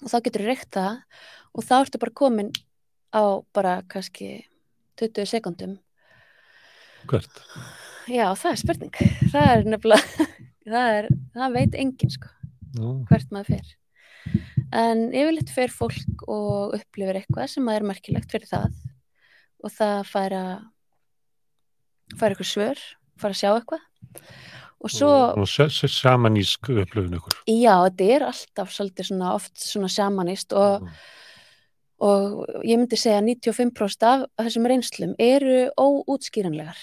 [0.02, 0.94] og þá getur þú reykt það
[1.56, 2.52] og þá ertu bara komin
[3.16, 3.24] á
[3.56, 4.30] bara kannski
[5.00, 5.80] 20 sekundum
[7.06, 7.30] Hvert?
[8.10, 8.96] Já, það er spurning
[9.32, 10.28] það er nefnilega
[10.74, 12.32] það, er, það veit enginn sko
[12.76, 12.94] Nú.
[13.08, 13.74] hvert maður fer
[14.74, 18.78] en yfirleitt fer fólk og upplifir eitthvað sem er merkilegt fyrir það.
[19.66, 20.54] Og það fær að
[22.16, 22.86] fær eitthvað svör
[23.20, 23.86] fær að sjá eitthvað.
[24.86, 25.12] Og svo
[25.42, 27.38] og samanísk upplifin ykkur.
[27.50, 31.00] Já, þetta er alltaf svolítið svona oft svona samanist og, mm.
[32.06, 36.78] og ég myndi segja 95% af þessum reynslum eru óútskýranlegar.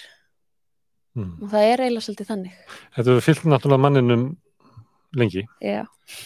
[1.13, 1.43] Mm.
[1.45, 2.53] og það er eiginlega svolítið þannig.
[2.97, 4.23] Þetta er fyllt náttúrulega manninum
[5.19, 5.83] lengi Já.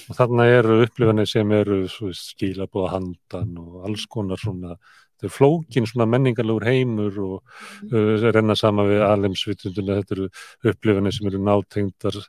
[0.09, 4.77] og þarna eru upplifanir sem eru skilabóða handan og alls konar svona
[5.17, 7.93] þetta er flókin svona menningarlegur heimur og mm.
[7.93, 10.29] uh, renna sama við alemsvitunduna, þetta eru
[10.73, 12.21] upplifanir sem eru nátengdar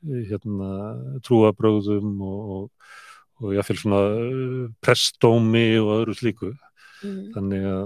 [0.00, 0.68] hérna,
[1.26, 2.94] trúabröðum og, og,
[3.40, 7.20] og jáfnveil svona uh, pressdómi og öðru slíku mm.
[7.36, 7.84] þannig að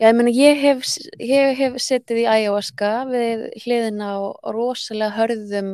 [0.00, 0.86] Já, ég menna, ég hef,
[1.22, 5.68] ég hef setið í ayahuasca við hliðin á rosalega hörðum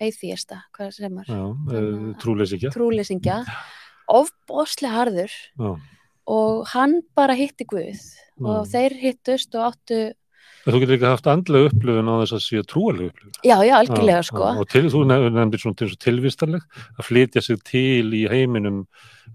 [0.00, 1.32] atheista, hvað sem er.
[1.32, 3.40] Uh, trúlesingja trúlesingja,
[4.12, 5.34] ofboslega harður.
[5.56, 5.72] Já.
[6.26, 7.98] og hann bara hitti Guð.
[8.36, 8.46] Já.
[8.52, 10.00] og þeir hittust og áttu
[10.66, 14.18] Þú getur ekki haft andlega upplöfun á þess að séu trúalega upplöfun Já, já, algjörlega
[14.18, 14.46] já, sko.
[14.50, 16.64] og til, þú nefndir svona til tilvistarleg
[16.98, 18.80] að flytja sig til í heiminum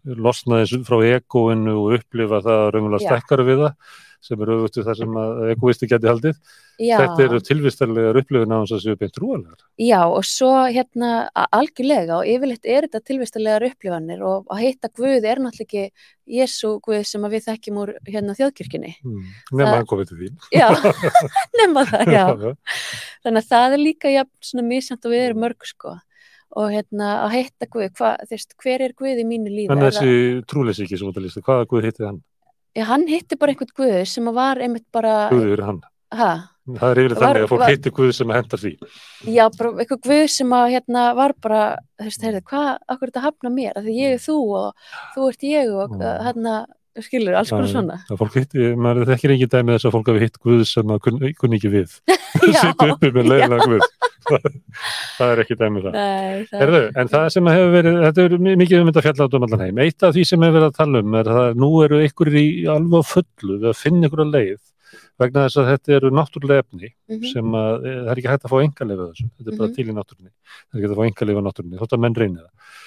[0.03, 4.97] losna þessu frá egoinu og upplifa það raunverulega stekkara við það sem eru auðvitað það
[4.99, 5.15] sem
[5.51, 6.35] egoisti geti haldið.
[6.81, 6.95] Já.
[7.01, 9.57] Þetta eru tilvistarlegar upplifin á þess að séu beint trúalega.
[9.81, 11.11] Já og svo hérna
[11.57, 16.75] algjörlega og yfirleitt er þetta tilvistarlegar upplifanir og að heita Guð er náttúrulega ekki Jésu
[16.85, 18.93] Guð sem við þekkjum úr hérna þjóðkirkjunni.
[19.01, 19.25] Mm.
[19.51, 20.31] Nefna hann komið til því.
[20.53, 20.69] Já,
[21.59, 22.25] nefna það, já.
[23.25, 25.97] Þannig að það er líka ja, svona mísjönd og við erum mörg sko
[26.51, 29.69] og hérna að heita Guð, hva, þvist, hver er Guð í mínu lífi?
[29.71, 32.19] Þannig að þessi trúleysi ekki sem þú listu, hvaða Guð heitið hann?
[32.77, 35.15] Já, hann hitti bara einhvern guð sem var einmitt bara...
[35.33, 35.79] Guður hann.
[36.11, 36.29] Hæ?
[36.71, 37.71] Það er yfirlega þannig að fólk var...
[37.73, 38.71] hitti guð sem að henda því.
[39.27, 41.63] Já, bara einhvern guð sem að hérna var bara,
[41.99, 43.79] þú veist, heyrðu, hvað, akkur þetta að hafna mér?
[43.81, 46.05] Því ég er þú og þú ert ég og mm.
[46.27, 46.55] hérna,
[46.99, 47.97] skilur, alls konar svona.
[48.09, 51.03] Það fólk hitt, maður þekkir ekki dæmi þess að fólk hafi hitt Guð sem að
[51.05, 51.93] kunni kun ekki við.
[52.61, 53.85] Sittu uppi með leiðina Guð.
[55.17, 58.35] Það er ekki dæmi það, Nei, það Herðu, en það sem hefur verið þetta er
[58.61, 59.79] mikið um þetta fjallátt um allan heim.
[59.83, 62.45] Eitt af því sem hefur verið að tala um er að nú eru ykkur í
[62.71, 64.61] alveg fullu við að finna ykkur að leið
[65.21, 67.31] vegna þess að þetta eru náttúrulega efni mm -hmm.
[67.33, 69.71] sem að eh, það er ekki hægt að fá engalega þessu, þetta er bara mm
[69.71, 69.75] -hmm.
[69.75, 70.31] til í náttúrunni.
[70.31, 72.79] Það er ekki hægt að fá engalega náttúrunni, þótt að menn reynir það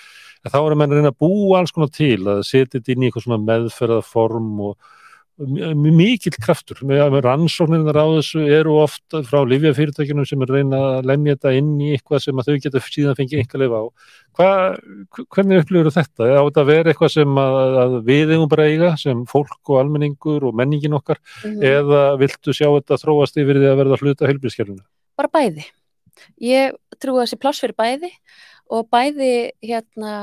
[0.45, 3.05] en þá eru menn að reyna að búa alls konar til að setja þetta inn
[3.05, 4.93] í eitthvað svona meðferðaform og
[5.35, 11.35] mikill kraftur, með rannsóknirnar á þessu eru ofta frá livjafyrirtækjunum sem er reyna að lemja
[11.35, 13.83] þetta inn í eitthvað sem að þau geta síðan fengið einhver leif á.
[14.39, 14.51] Hva,
[15.35, 16.31] hvernig upplifur þetta?
[16.39, 19.81] Á þetta að vera eitthvað sem að, að við eigum bara eiga sem fólk og
[19.83, 24.29] almenningur og menningin okkar mm eða viltu sjá þetta þróast yfir því að verða hluta
[24.29, 24.85] heilbíðskjörnuna?
[25.19, 25.65] Bara bæði.
[26.43, 28.11] Ég trú að þessi pláss fyrir bæði
[28.75, 30.15] og bæði hérna,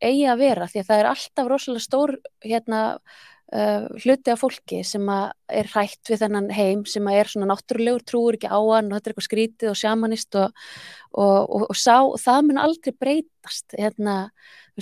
[0.00, 2.80] eigi að vera því að það er alltaf rosalega stór hérna,
[3.54, 8.38] uh, hluti af fólki sem er hrætt við þennan heim sem er svona náttúrulegur, trúur
[8.38, 10.60] ekki á hann og þetta er eitthvað skrítið og sjamanist og,
[11.12, 14.20] og, og, og sá, það mun aldrei breytast hérna,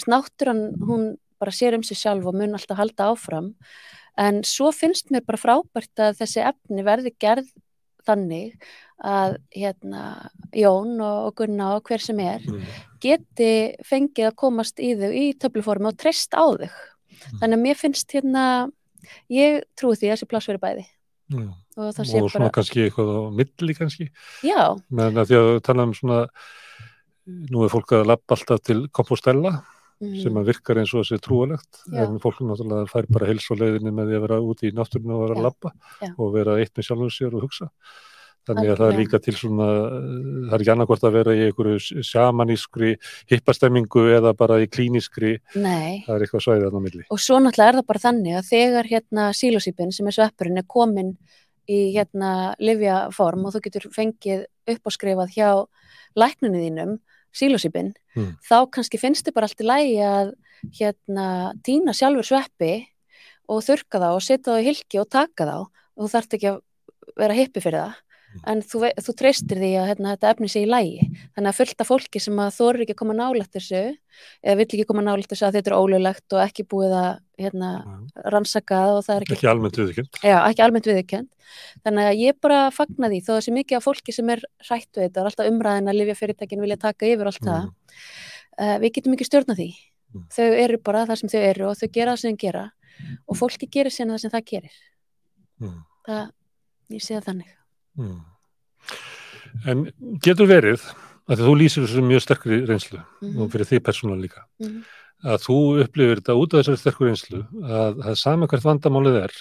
[0.06, 3.54] náttúran hún bara sér um sig sjálf og mun alltaf halda áfram.
[4.18, 7.50] En svo finnst mér bara frábært að þessi efni verði gerð
[8.08, 8.56] þannig
[8.98, 10.02] að hérna,
[10.56, 12.64] Jón og Gunna og hver sem er mm.
[13.02, 13.50] geti
[13.86, 16.66] fengið að komast í þau í töfluformi og treyst á þau.
[16.66, 17.38] Mm.
[17.40, 18.44] Þannig að mér finnst hérna,
[19.32, 20.86] ég trúi því að þessi pláss verið bæði.
[21.34, 21.48] Mm.
[21.78, 22.52] Og, og svona bara...
[22.58, 24.10] kannski eitthvað á milli kannski.
[24.46, 24.62] Já.
[24.90, 26.20] Menn að því að tala um svona,
[27.52, 29.60] nú er fólk að lappa alltaf til kompostella
[29.98, 30.14] Mm.
[30.22, 32.04] sem að virkar eins og þessi trúalegt Já.
[32.04, 35.16] en fólk náttúrulega fær bara hils og leiðinni með því að vera úti í náttúrinu
[35.16, 35.72] og vera að lappa
[36.12, 37.66] og vera eitt með sjálfum sér og hugsa
[38.48, 39.66] Þannig að það er líka til svona,
[40.48, 42.94] það er ekki annarkort að vera í einhverju sjamanískri
[43.32, 46.04] hippastemmingu eða bara í klíniskri, Nei.
[46.06, 47.04] það er eitthvað svæðið þannig á milli.
[47.12, 50.68] Og svo náttúrulega er það bara þannig að þegar hérna sílosýpin sem er sveppurinn er
[50.76, 51.12] komin
[51.68, 52.32] í hérna
[52.62, 55.50] livjaform og þú getur fengið upp og skrifað hjá
[56.18, 56.96] læknunni þínum,
[57.36, 58.36] sílosýpin, hmm.
[58.48, 60.32] þá kannski finnst þið bara allt í lægi að
[60.78, 61.26] hérna
[61.64, 62.72] týna sjálfur sveppi
[63.48, 66.50] og þurka þá og setja þá í hilki og taka þá og þú þarft ekki
[66.50, 66.62] að
[67.18, 68.04] vera hippi fyrir það
[68.48, 71.06] en þú, þú treystir því að hérna, þetta efni sé í lægi
[71.36, 74.86] þannig að fullta fólki sem að þóru ekki að koma nálægt þessu eða vill ekki
[74.88, 77.70] koma nálægt þessu að þetta er ólulegt og ekki búið að hérna,
[78.34, 81.52] rannsakað og það er ekki, ekki almennt viðkjönd já, ekki almennt viðkjönd
[81.86, 84.90] þannig að ég bara fagna því þó að sé mikið af fólki sem er hrætt
[84.92, 87.52] við þetta og alltaf umræðin að livjafyrirtækin vilja taka yfir allt mm.
[87.52, 87.68] það
[88.58, 89.68] uh, við getum ekki stjórna því.
[90.08, 90.24] Mm.
[90.32, 92.64] þau eru bara það sem þau eru og þau gera það sem þau gera
[93.28, 94.80] og fólki gerir sérna það sem það gerir.
[95.62, 95.78] Mm.
[96.08, 96.34] það,
[96.96, 97.57] ég sé það þannig
[97.98, 98.18] Mm.
[99.68, 99.84] En
[100.22, 100.84] getur verið,
[101.28, 103.42] að þú lýsir þessu mjög sterkri reynslu mm -hmm.
[103.42, 104.82] og fyrir því persónulega líka, mm -hmm.
[105.32, 109.16] að þú upplifir þetta út af þessari sterkri reynslu að það er sama hvert vandamálið
[109.24, 109.32] er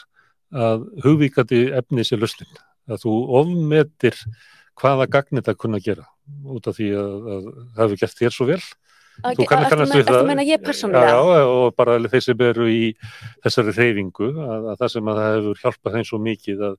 [0.53, 2.53] að hugvíkati efni sér lusnin,
[2.87, 4.15] að þú ofmetir
[4.75, 6.05] hvaða gagnir það kunna gera
[6.45, 7.43] út af því að, að
[7.75, 8.63] það hefur gert þér svo vel
[9.17, 10.27] Þú kannast við það.
[10.93, 12.81] Já, já, og bara þeir sem eru í
[13.45, 16.75] þessari hreyfingu, að, að það sem að það hefur hjálpað þeim svo mikið að,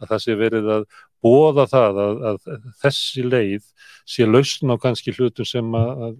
[0.00, 0.88] að það sé verið að
[1.20, 3.70] bóða það að, að þessi leið
[4.08, 6.18] sé lausn á kannski hlutum sem að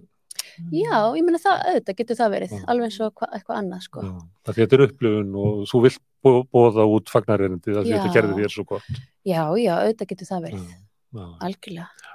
[0.71, 2.63] Já, ég menna það, auðvitað getur það verið, já.
[2.71, 4.03] alveg eins og hva, eitthvað annað sko.
[4.03, 4.11] Já,
[4.47, 8.89] það getur upplifun og þú vilt bóða út fagnarreynandi það getur gerðið þér svo gott.
[9.25, 10.67] Já, já, auðvitað getur það verið,
[11.15, 12.11] já, algjörlega.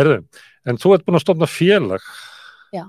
[0.00, 0.18] Herðu,
[0.66, 2.10] en þú ert búin að stofna félag.
[2.74, 2.84] Já.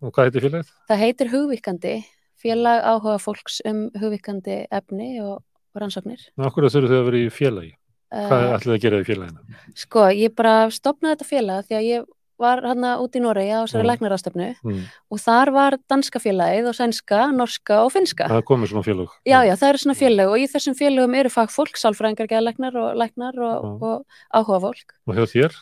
[0.00, 0.74] Og hvað heitir félagið?
[0.90, 1.94] Það heitir Hugvíkandi,
[2.42, 5.42] félag áhuga fólks um hugvíkandi efni og
[5.78, 6.24] rannsóknir.
[6.38, 7.72] Akkur þurftu þau að vera í félagi?
[8.12, 9.60] Hvað uh, ætlaði að gera í félaginu?
[9.82, 12.10] Sko, ég bara stopnaði þetta félag því að ég
[12.42, 13.90] var hérna út í Noregi á þessari mm.
[13.90, 14.78] læknarastöfnu mm.
[15.14, 18.28] og þar var danska félagið og sænska, norska og finska.
[18.32, 19.12] Það komið svona félag?
[19.28, 22.96] Já, já, það eru svona félag og í þessum félagum eru fagfólk, sálfræðingar, geðalæknar og
[23.00, 24.96] læknar og, og, og áhuga fólk.
[25.06, 25.60] Og hjá þér?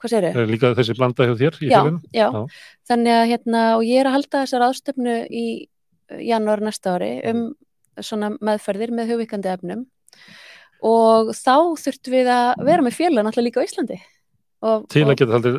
[0.00, 0.38] Hvað sér þið?
[0.40, 2.04] Er líka þessi blanda hjá þér í félaginu?
[2.14, 5.46] Já, já, þannig að hérna, og ég er að halda þessar ástöfnu í
[6.30, 7.50] janúar næsta ári um
[8.06, 9.84] svona meðferðir með hugvíkandi efnum.
[10.86, 14.00] Og þá þurftum við að vera með félag náttúrulega líka á Íslandi.
[14.60, 15.54] Og, til að geta haldið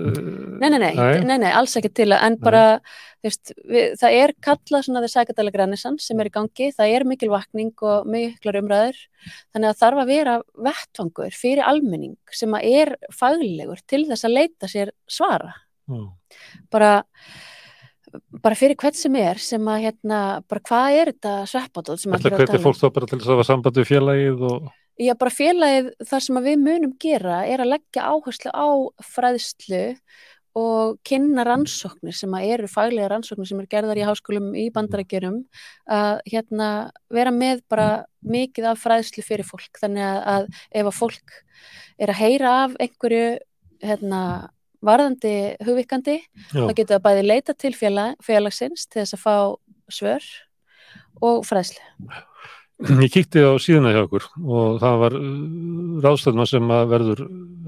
[0.62, 2.66] nei nei nei, nei, nei, nei, alls ekki til að en bara,
[3.26, 6.68] veist, við, það er kallað svona þeir sækadalega grænisann sem er í gangi.
[6.78, 9.02] Það er mikil vakning og miklar umræður.
[9.56, 10.38] Þannig að þarf að vera
[10.70, 15.56] vettvangur fyrir almenning sem að er faglegur til þess að leita sér svara.
[15.92, 16.12] Mm.
[16.72, 16.92] bara
[18.44, 22.28] bara fyrir hvert sem er sem að hérna, bara hvað er þetta sveppátóð sem að
[22.28, 25.32] Þetta hvernig fólk þá bara til þess að hafa samband við félagið og Já, bara
[25.34, 28.70] félagið þar sem við munum gera er að leggja áherslu á
[29.02, 29.86] fræðslu
[30.60, 35.38] og kynna rannsóknir sem eru faglega rannsóknir sem eru gerðar í háskólum í bandarækjurum
[35.96, 36.68] að hérna,
[37.14, 37.88] vera með bara
[38.20, 39.80] mikið af fræðslu fyrir fólk.
[39.80, 40.50] Þannig að, að
[40.82, 41.38] ef að fólk
[42.02, 43.26] er að heyra af einhverju
[43.82, 44.22] hérna,
[44.86, 46.66] varðandi hugvikandi Já.
[46.66, 49.36] þá getur það bæði leita til félag, félagsins til þess að fá
[49.92, 50.28] svör
[51.22, 51.84] og fræðslu.
[52.82, 55.32] Ég kíkti á síðuna hjá okkur og það var uh,
[56.02, 57.26] ráðstöðma sem verður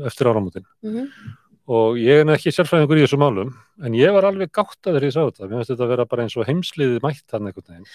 [0.09, 1.31] eftir áramöndin mm -hmm
[1.71, 3.53] og ég er ekki sérfræðingur í þessu málum
[3.83, 5.47] en ég var alveg gátt að þeirri sá þetta.
[5.47, 7.87] Mér finnst þetta að vera bara eins og heimsliði mætt hann veginn.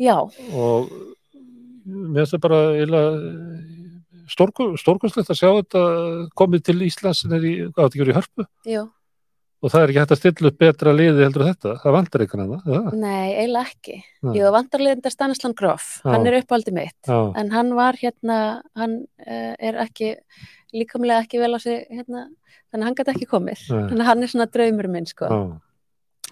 [0.00, 0.16] Já.
[0.18, 0.90] og
[1.84, 2.62] mér finnst þetta bara
[4.30, 5.82] stórkvæmslegt að sjá þetta
[6.38, 8.46] komið til Íslands í, í hörpu?
[8.68, 8.82] Já.
[9.60, 12.52] og það er ekki hægt að stilla upp betra liði heldur þetta, það vantar einhvern
[12.54, 13.96] veginn Nei, eiginlega ekki.
[14.24, 17.00] Jú, það vantar liðindar Stanislan Groff, hann er uppaldið mitt.
[17.04, 17.20] Já.
[17.42, 18.38] en hann var hérna
[18.78, 20.14] hann uh, er ekki
[20.72, 22.28] líkamlega ekki vel á sig hérna
[22.70, 23.66] þannig að hann gæti ekki komið.
[23.68, 25.26] Þannig að hann er svona draumur minn sko.
[25.26, 25.50] Ah.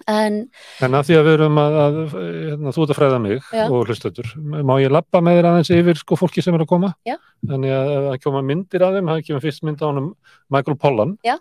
[0.07, 0.39] En,
[0.85, 3.63] en að því að við erum að, að hérna, þú ert að fræða mig já.
[3.67, 6.93] og hlustötur, má ég lappa með þér aðeins yfir sko fólki sem er að koma
[7.07, 7.17] já.
[7.47, 10.13] þannig að það koma myndir af þeim það kemur fyrst mynd á hann
[10.49, 11.37] Michael Pollan já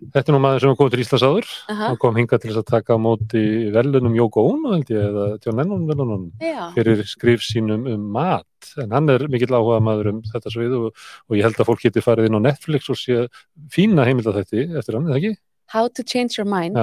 [0.00, 1.88] Þetta er nú maður sem kom til Íslands áður uh -huh.
[1.88, 5.38] hann kom hinga til þess að taka á móti velunum Jóko Ono held ég eða
[5.44, 6.32] John Lennon velunum
[6.74, 8.46] fyrir skrif sínum um mat
[8.78, 10.94] en hann er mikill áhuga maður um þetta svið og,
[11.28, 13.28] og ég held að fólk geti farið inn á Netflix og sé
[13.68, 15.36] fína heimilda þetta eftir hann, eða ekki?
[15.70, 16.78] How to Change Your Mind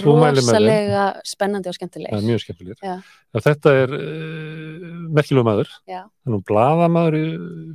[0.00, 2.12] rosalega spennandi og skemmtileg.
[2.14, 2.80] Ja, mjög skemmtileg.
[3.36, 7.18] Þetta er uh, eh, merkilug maður hann er bladamadur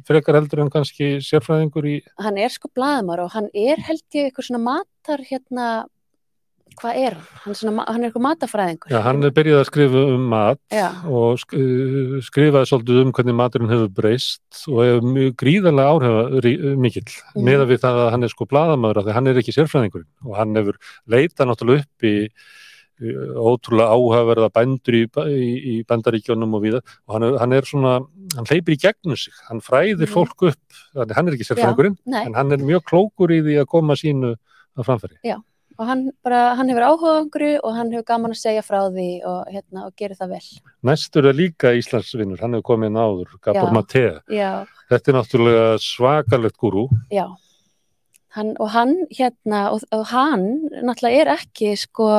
[0.07, 4.29] frekar heldur en kannski sérfræðingur í hann er sko bladamadur og hann er held ég
[4.29, 5.69] eitthvað svona matar hérna
[6.79, 7.51] hvað er hann?
[7.51, 8.91] Er, svona, hann er eitthvað matafræðingur.
[8.91, 10.87] Já, hann er byrjað að skrifa um mat Já.
[11.07, 11.39] og
[12.25, 17.47] skrifaði svolítið um hvernig maturinn hefur breyst og hefur mjög gríðarlega áhrif mikill mm.
[17.47, 20.11] með að við það að hann er sko bladamöður af því hann er ekki sérfræðingurinn
[20.25, 20.79] og hann hefur
[21.15, 22.15] leitað náttúrulega upp í
[22.95, 27.97] ótrúlega áhugaverða bændur í, í, í bandaríkjónum og viða og hann er, hann er svona,
[28.37, 30.13] hann leipir í gegnum sig, hann fræðir mm.
[30.13, 33.99] fólk upp, hann er ekki sérfræðingurinn en hann er mjög klókur í því að koma
[33.99, 35.19] sínu að framfæri.
[35.27, 35.37] Já
[35.75, 38.79] og hann, bara, hann hefur áhuga á einhverju og hann hefur gaman að segja frá
[38.87, 40.43] því og, hérna, og gerir það vel.
[40.87, 44.05] Næstur er líka Íslandsvinnur, hann hefur komið inn áður, Gabor Maté.
[44.29, 46.87] Þetta er náttúrulega svakalegt gúrú.
[47.13, 47.27] Já,
[48.37, 50.47] hann, og hann hérna, og, og hann
[50.79, 52.09] náttúrulega er ekki sko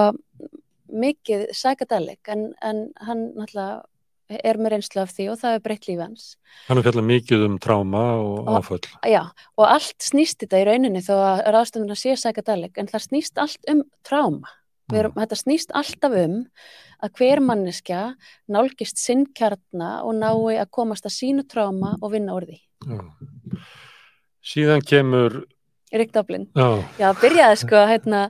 [0.87, 3.85] mikið psychedelic en, en hann náttúrulega
[4.29, 6.27] er með reynslu af því og það er breytt lífi hans.
[6.67, 8.83] Hann er fjallar mikið um tráma og áföll.
[9.07, 9.23] Já,
[9.57, 13.73] og allt snýst þetta í rauninni þó að ráðstönduna sé sækadaleg, en það snýst allt
[13.73, 14.53] um tráma.
[14.95, 15.23] Erum, mm.
[15.25, 16.37] þetta snýst alltaf um
[17.03, 18.03] að hver manneskja
[18.53, 22.61] nálgist sinn kjarna og nái að komast að sínu tráma og vinna því.
[22.87, 23.03] Já.
[24.47, 25.43] Síðan kemur
[25.93, 26.47] Rick Doblin.
[26.55, 26.83] Já.
[26.99, 28.23] Já, byrjaði sko, hérna,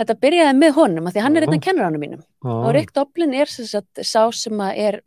[0.00, 2.22] þetta byrjaði með honum, af því hann er einn af kennuránum mínum.
[2.42, 2.52] Já.
[2.52, 5.00] Og Rick Doblin er sagt, sá sem er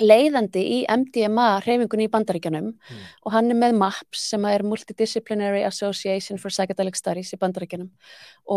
[0.00, 3.06] leiðandi í MDMA hreyfingunni í bandaríkjanum mm.
[3.26, 7.90] og hann er með MAPS sem er Multidisciplinary Association for Psychedelic Studies í bandaríkjanum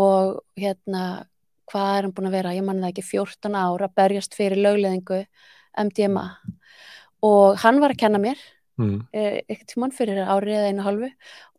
[0.00, 1.26] og hérna
[1.66, 4.62] hvað er hann búin að vera, ég manna það ekki 14 ára að berjast fyrir
[4.62, 5.24] lögleðingu
[5.82, 6.26] MDMA
[7.26, 8.40] og hann var að kenna mér
[8.80, 8.98] mm.
[9.12, 11.10] ekkert tímann fyrir árið eða einu halvu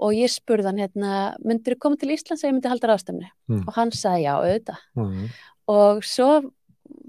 [0.03, 1.13] og ég spurði hann hérna
[1.43, 3.63] myndir þú koma til Íslands eða ég myndi halda ráðstöfni mm.
[3.65, 5.27] og hann sagði já auðvitað mm.
[5.75, 6.29] og svo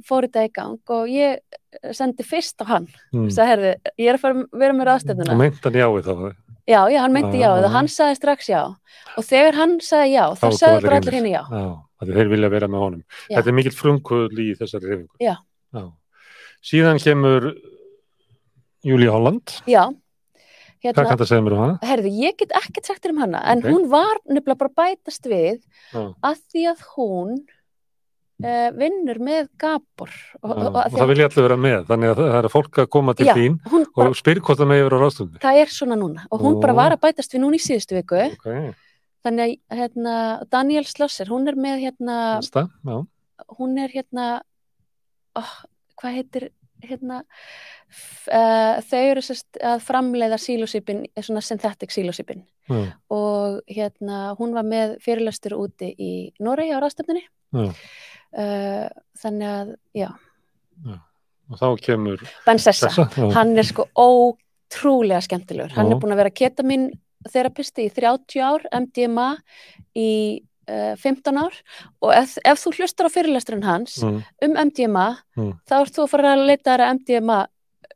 [0.07, 2.88] fór þetta í gang og ég sendi fyrst á hann.
[3.14, 3.28] Mm.
[3.28, 6.24] að herði, ég er að fara, vera með aðstönduna og meinti hann já í það
[6.68, 8.62] já, já, hann meinti já, og hann sagði strax já.
[9.18, 11.44] Og þegar hann sagði já, þá sagði bara allir henni já.
[11.99, 13.07] Þeir vilja vera með honum.
[13.26, 13.38] Já.
[13.38, 15.34] þetta er mikill frumkvöld í þessari reyfingu já.
[15.74, 15.86] já.
[16.68, 17.49] Síðan kemur
[18.86, 19.59] Júlí Holland.
[19.66, 19.88] Já.
[20.78, 21.76] Hérna, Hvað kannst það segja mér um hana?
[21.88, 23.74] Herði, ég get ekki sagt þér um hana, en okay.
[23.74, 25.57] hún var nefnilega bara bætast við
[25.90, 26.12] ah.
[26.22, 27.32] að því að hún
[28.45, 30.11] uh, vinnur með Gabor
[30.43, 32.91] og, og, og, það vil ég allir vera með þannig að það er fólk að
[32.97, 35.99] koma til já, þín og spyr hvort það með yfir á ráðstöndi það er svona
[36.01, 38.20] núna og hún bara var að bætast við núna í síðustu viku.
[38.39, 38.68] Okay.
[39.26, 40.18] þannig að hérna,
[40.53, 42.68] Daniel Slosser hún er með hérna Næsta,
[43.59, 44.28] hún er hérna
[45.39, 45.57] oh,
[45.99, 46.51] hvað heitir
[46.84, 54.66] hérna uh, þau eru sérst að framleiða sílosýpin, svona synthetic sílosýpin og hérna hún var
[54.68, 56.12] með fyrirlastur úti í
[56.45, 57.24] Noregi á ráðstöndinni
[58.37, 60.09] uh, þannig að, já.
[60.85, 60.97] já.
[61.49, 62.91] Og þá kemur Bensessa,
[63.37, 66.91] hann er sko ótrúlega skemmtilegur, hann er búin að vera ketamin
[67.29, 69.31] þerapisti í 30 ár MDMA
[69.99, 70.11] í
[70.68, 71.57] uh, eh, 15 ár.
[72.05, 74.20] Og ef, ef þú hlustar á fyrirlesturinn hans mm.
[74.45, 75.09] um MDMA
[75.39, 75.53] mm.
[75.68, 77.39] þá ert þú að fara að leita þaðra MDMA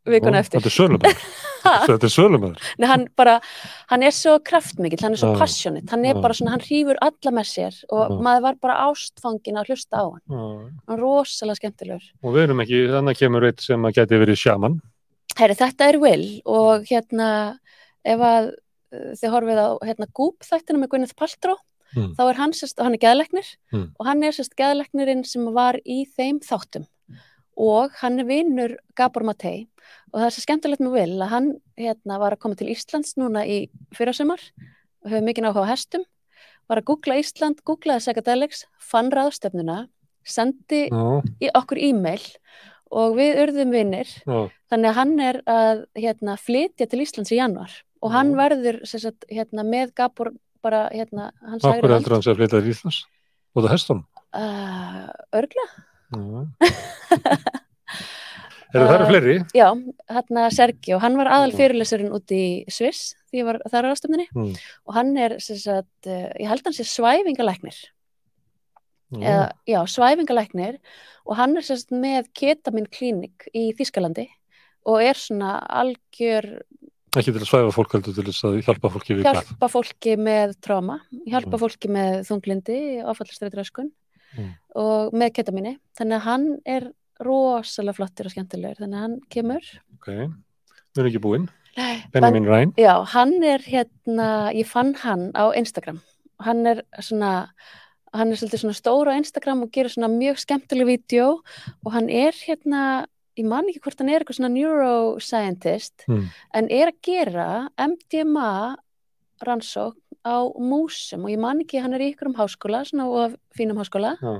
[0.09, 0.63] vikuna eftir.
[0.63, 1.27] Þetta er sölubæk
[1.63, 3.39] þetta er sölumöður Nei, hann bara,
[3.93, 7.35] hann er svo kraftmikill hann er svo passionate, hann er bara svona hann hrýfur alla
[7.35, 10.23] með sér og maður var bara ástfangin að hlusta á hann.
[10.33, 12.07] Hann er rosalega skemmtilegur.
[12.23, 14.79] Og við erum ekki, þannig kemur eitt sem að geti verið sjaman.
[15.39, 17.29] Herri, þetta er Will og hérna
[18.05, 21.59] ef að uh, þið horfið á hérna Goop þættinu með Gwyneth Paltrow
[21.97, 22.13] mm.
[22.19, 23.87] þá er hann sérst, og hann er geðleiknir mm.
[23.97, 26.89] og hann er sérst geðleiknirinn sem var í þeim þáttum.
[27.63, 29.69] Og hann er vinnur Gabor Matei
[30.13, 31.49] og það er svo skemmtilegt með Will að hann
[31.81, 33.59] hérna var að koma til Íslands núna í
[33.97, 34.43] fyrrasumar
[35.03, 36.05] og hefur mikið náttúrulega á hestum
[36.71, 39.87] var að googla Ísland, googlaði Psychedelics fann ráðstöfnuna
[40.23, 41.21] sendi no.
[41.43, 42.23] í okkur e-mail
[42.93, 44.47] og við urðum vinnir no.
[44.71, 49.27] þannig að hann er að hérna, flytja til Íslands í januar og hann verður sagt,
[49.31, 53.03] hérna, með Gabor bara hérna Akkur heldur hann sé að flytja til Íslands?
[53.53, 54.05] Og það hestum?
[54.33, 55.67] Uh, örgla
[58.73, 59.39] Er það eru fleiri?
[59.39, 59.67] Uh, já,
[60.17, 64.29] hérna Sergi og hann var aðal fyrirlesurinn út í Sviss því var, það er ástöfninni
[64.33, 64.53] mm.
[64.89, 67.81] og hann er, sagt, uh, ég held hans er svæfingalæknir
[69.13, 69.23] mm.
[69.23, 70.79] eða, já, svæfingalæknir
[71.29, 74.29] og hann er sagt, með ketamin klínik í Þískalandi
[74.89, 76.55] og er svona algjör
[77.13, 79.73] Ekki til að svæfa fólk heldur til þess að hjálpa fólki við Hjálpa hvað?
[79.75, 80.95] fólki með tráma,
[81.27, 81.61] hjálpa mm.
[81.61, 83.91] fólki með þunglindi, áfallastræðiræskun
[84.39, 84.47] mm.
[84.81, 85.75] og með ketamini.
[85.99, 86.87] Þannig að hann er
[87.27, 88.81] rosalega flottir og skemmtilegur.
[88.83, 89.69] Þannig að hann kemur.
[89.97, 91.51] Ok, við erum ekki búinn.
[92.13, 92.75] Benjamin Ryan.
[92.77, 96.03] Já, hann er hérna, ég fann hann á Instagram.
[96.43, 97.47] Hann er svona,
[98.13, 101.39] hann er svolítið svona stóra á Instagram og gerir svona mjög skemmtileg vídeo
[101.85, 103.07] og hann er hérna
[103.39, 106.25] ég man ekki hvort hann er eitthvað svona neuroscientist mm.
[106.59, 107.49] en er að gera
[107.81, 108.77] MDMA
[109.47, 113.39] rannsók á músum og ég man ekki hann er í ykkur um háskóla svona og
[113.57, 114.35] fínum háskóla ja.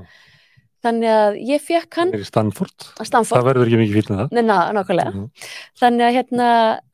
[0.83, 3.37] Þannig að ég fekk hann Stanford, Stanford.
[3.37, 5.47] það verður ekki mikið fyrir það Nei, ná, nákvæmlega mm.
[5.79, 6.49] þannig að hérna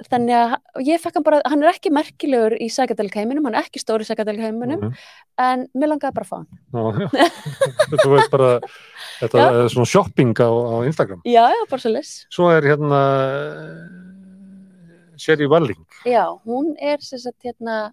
[0.09, 3.81] þannig að ég fekk hann bara, hann er ekki merkilegur í sækadalkheiminum, hann er ekki
[3.81, 5.03] stóri í sækadalkheiminum mm.
[5.47, 7.27] en mér langaði bara að fá hann
[7.99, 8.53] Þú veist bara
[9.19, 9.47] Þetta já.
[9.51, 11.23] er svona shopping á, á Instagram.
[11.27, 12.11] Já, já, bara svo les.
[12.31, 12.99] Svo er hérna
[15.19, 15.81] Sherry Walling.
[16.07, 17.91] Já, hún er sagt, hérna,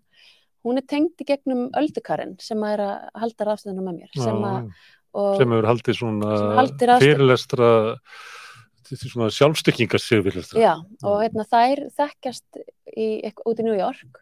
[0.66, 4.12] hún er tengd í gegnum öldukarinn sem að er að halda rafstöðunum með mér.
[4.14, 4.70] Sem, að,
[5.38, 6.66] sem hefur haldið svona
[7.02, 7.70] fyrirlestra
[8.94, 10.60] svona sjálfstykkingarsfyrirlestra.
[10.62, 12.60] Já, og hérna þær þekkjast
[12.94, 13.08] í,
[13.42, 14.20] út í New York.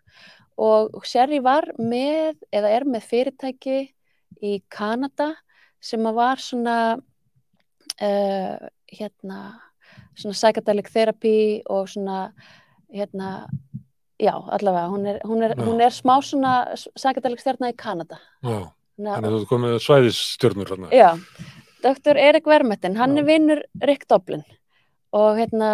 [0.57, 3.78] Og Sherry var með, eða er með fyrirtæki
[4.45, 5.32] í Kanada
[5.84, 8.57] sem var svona uh,
[8.88, 9.40] hérna
[10.14, 12.32] svona psychedelic therapy og svona
[12.95, 13.49] hérna
[14.22, 16.55] já allavega hún er, hún er, hún er smá svona
[16.95, 18.20] psychedelic stjárna í Kanada.
[18.47, 21.11] Já, þannig að þú komið svæðisstjórnur Já,
[21.84, 24.45] doktor Erik Vermetin hann er vinnur Rick Doblin
[25.14, 25.70] og hérna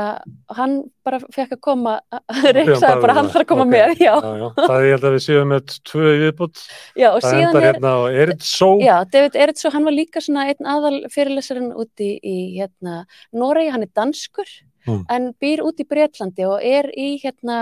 [0.53, 0.75] hann
[1.07, 1.95] bara fekk að koma
[2.57, 3.73] Rík sagði bara hann þarf að koma okay.
[3.73, 4.12] með já.
[4.12, 4.47] Já, já.
[4.59, 6.64] það er ég held að við séum með tvö viðbútt
[6.99, 11.73] það endar hérna á Eridsó já, David Eridsó, hann var líka svona einn aðal fyrirlesarinn
[11.73, 14.53] úti í hérna, Noregi, hann er danskur
[14.89, 15.05] mm.
[15.09, 17.61] en býr út í Breitlandi og er í hérna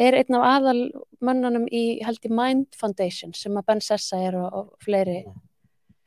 [0.00, 0.80] er einn af aðal
[1.24, 5.22] mannanum í held í Mind Foundation sem að Ben Sessa er og, og fleiri.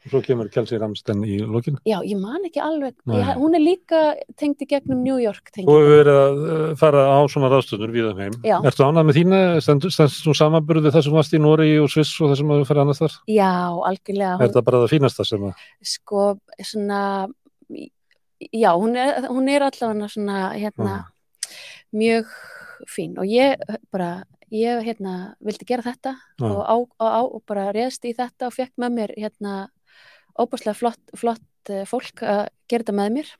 [0.03, 1.77] Og svo kemur Kelsey Ramsten í lokin.
[1.87, 2.97] Já, ég man ekki alveg.
[3.07, 4.01] Ég, hún er líka
[4.39, 5.47] tengd í gegnum New York.
[5.55, 8.65] Þú hefur verið að uh, fara á svona ráðstöður við þeim heim.
[8.67, 9.39] Ertu ánað með þína?
[9.63, 12.99] Stendur þú samanburðið þessum varst í Nóri og Sviss og þessum að þú ferði annars
[12.99, 13.15] þar?
[13.31, 13.53] Já,
[13.91, 14.33] algjörlega.
[14.35, 14.43] Hún...
[14.43, 15.63] Er það bara það fínasta sem að?
[15.93, 16.25] Sko,
[16.73, 16.99] svona,
[18.49, 20.97] já, hún er, hún er allavega svona, hérna,
[21.95, 22.35] mjög
[22.89, 23.61] fín og ég
[23.93, 26.49] bara, ég, hérna, vildi gera þetta mm.
[26.49, 29.55] og, á, og, á, og bara reðst í þetta og fekk með mér, hérna,
[30.39, 33.33] óbúslega flott, flott eh, fólk að gera þetta með mér.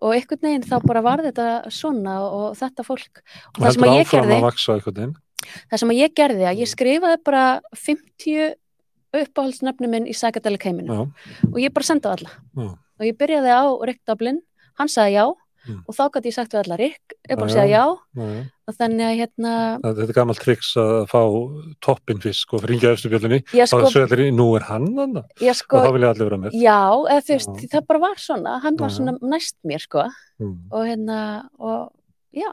[0.00, 3.86] Og einhvern veginn þá bara var þetta svona og þetta fólk og, og það sem
[3.86, 4.38] að ég gerði
[5.70, 7.44] það sem að ég gerði að ég skrifaði bara
[7.76, 8.54] 50
[9.20, 11.02] uppáhaldsnöfnum minn í Sækadæli keiminu
[11.50, 12.32] og ég bara sendaði alla.
[12.54, 12.68] Já.
[13.00, 14.40] og ég byrjaði á Rick Dublin
[14.78, 15.24] hann sagði já
[15.66, 15.82] mm.
[15.86, 17.84] og þá gæti ég sagt við allar Rick, ég bara segja já,
[18.20, 18.30] já.
[18.70, 19.52] og þannig að hérna
[19.84, 21.20] Þetta er gammalt triks að fá
[21.86, 25.80] toppin fisk og ringja eftir björnunni sko, þá er það nú er hann þannig sko,
[25.80, 26.58] og þá vilja allir vera með.
[26.60, 26.80] Já,
[27.16, 30.08] eða, veist, það bara var svona hann var svona næst mér sko.
[30.40, 30.58] Mm.
[30.72, 31.20] og hérna,
[31.60, 31.90] og
[32.32, 32.50] já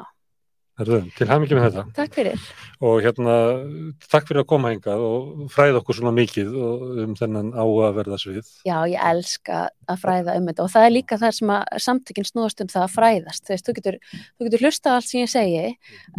[0.78, 1.84] Herðu, til hafmyggjum með þetta.
[1.97, 2.41] Takk fyrir.
[2.86, 3.36] Og hérna,
[4.11, 6.51] takk fyrir að koma hengað og fræða okkur svona mikið
[7.01, 8.51] um þennan áaverða svið.
[8.67, 12.28] Já, ég elska að fræða um þetta og það er líka það sem að samtökinn
[12.30, 13.49] snúast um það að fræðast.
[13.49, 15.63] Veist, þú getur, þú getur hlusta allt sem ég segi,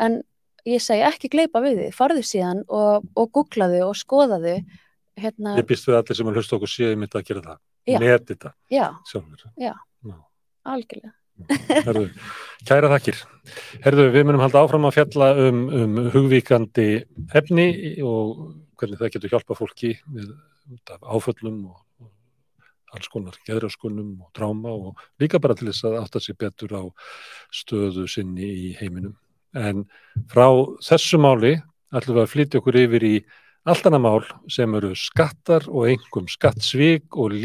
[0.03, 0.19] en
[0.67, 4.57] ég segi ekki gleipa við þið, farðu síðan og, og googlaðu og skoðaðu.
[5.23, 5.55] Hérna...
[5.61, 7.63] Ég býst við allir sem að hlusta okkur séu mitt að gera það.
[7.95, 8.53] Neti þetta.
[8.75, 8.89] Já,
[9.55, 10.19] Já.
[10.67, 11.15] algjörlega
[11.47, 12.07] Herðu,
[12.69, 13.21] kæra þakkir.
[13.85, 16.89] Herðu, við munum halda áfram að fjalla um, um hugvíkandi
[17.39, 17.69] efni
[18.05, 20.33] og hvernig það getur hjálpa fólki við
[21.03, 21.79] áföllum og,
[22.95, 26.83] alls konar geðraskunum og dráma og líka bara til þess að átta sér betur á
[27.53, 29.17] stöðu sinni í heiminum.
[29.57, 29.85] En
[30.33, 30.49] frá
[30.85, 31.59] þessu máli
[31.93, 33.15] ætlum við að flytja okkur yfir í
[33.69, 37.37] allt annað mál sem eru skattar og einhverjum skattsvík og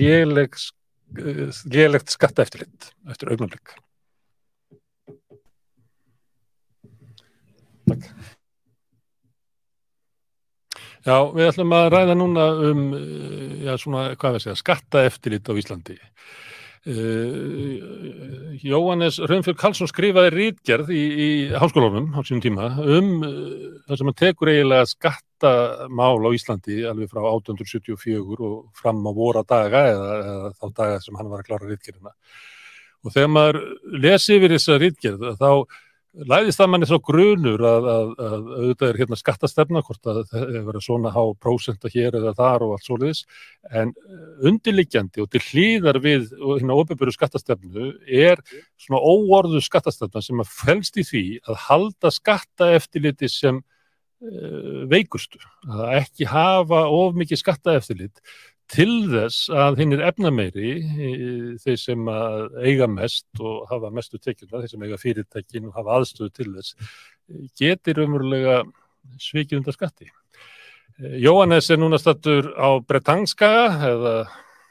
[1.18, 3.76] lélegs lélægt skattaeftirlit eftir augnablik.
[7.89, 8.07] Takk.
[11.03, 12.84] Já, við ætlum að ræða núna um
[13.59, 15.97] já, svona, hvað við segja, skattaeftirlit á Íslandi.
[16.84, 23.38] Uh, Jóhannes Raunfjörg Karlsson skrifaði rítgerð í, í háskólunum á sínum tíma um uh,
[23.88, 29.45] það sem að tekur eiginlega skattamál á Íslandi alveg frá 1874 og fram á vora
[29.47, 33.61] daga eða, eða þá daga sem hann var að klára rítgerðina og þegar maður
[34.03, 35.49] lesi yfir þessa rítgerð þá
[36.14, 40.43] læðist það manni svo grunur að, að, að auðvitað er hérna skattastefna hvort að það
[40.43, 43.24] er verið svona há prósenta hér eða þar og allt svoleiðis
[43.72, 48.41] en eh, undirliggjandi og til hlýðar við hérna óbyrgur skattastefnu er
[48.78, 55.97] svona óorðu skattastefna sem að felst í því að halda skattaeftiliti sem uh, veikustu, að
[56.03, 58.22] ekki hafa of mikið skattaeftilit
[58.74, 60.71] til þess að hinn er efnameiri
[61.61, 66.34] þeir sem eiga mest og hafa mestu tekjuna, þeir sem eiga fyrirtækin og hafa aðstöðu
[66.34, 66.95] til þess
[67.59, 68.61] getur umverulega
[69.21, 70.09] svikið undan skatti.
[71.21, 74.15] Jóhannes er núna stattur á Bretangskaga eða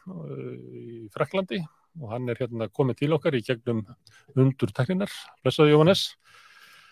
[0.06, 1.62] í Fraklandi
[2.00, 3.84] og hann er hérna komið til okkar í gegnum
[4.38, 5.12] undur tekninar.
[5.44, 6.08] Blessaði Jóhannes.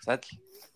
[0.05, 0.19] Sæl.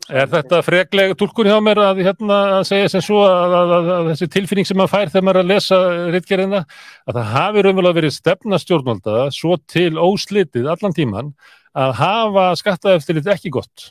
[0.06, 4.10] Er þetta fregleg tólkur hjá mér að, hérna, að segja sem svo að, að, að
[4.12, 5.80] þessi tilfinning sem maður fær þegar maður er að lesa
[6.14, 11.32] rittgerðina að það hafi raunverulega verið stefnastjórnvalda svo til óslitið allan tíman
[11.76, 13.88] að hafa skattaeftirlit ekki gott?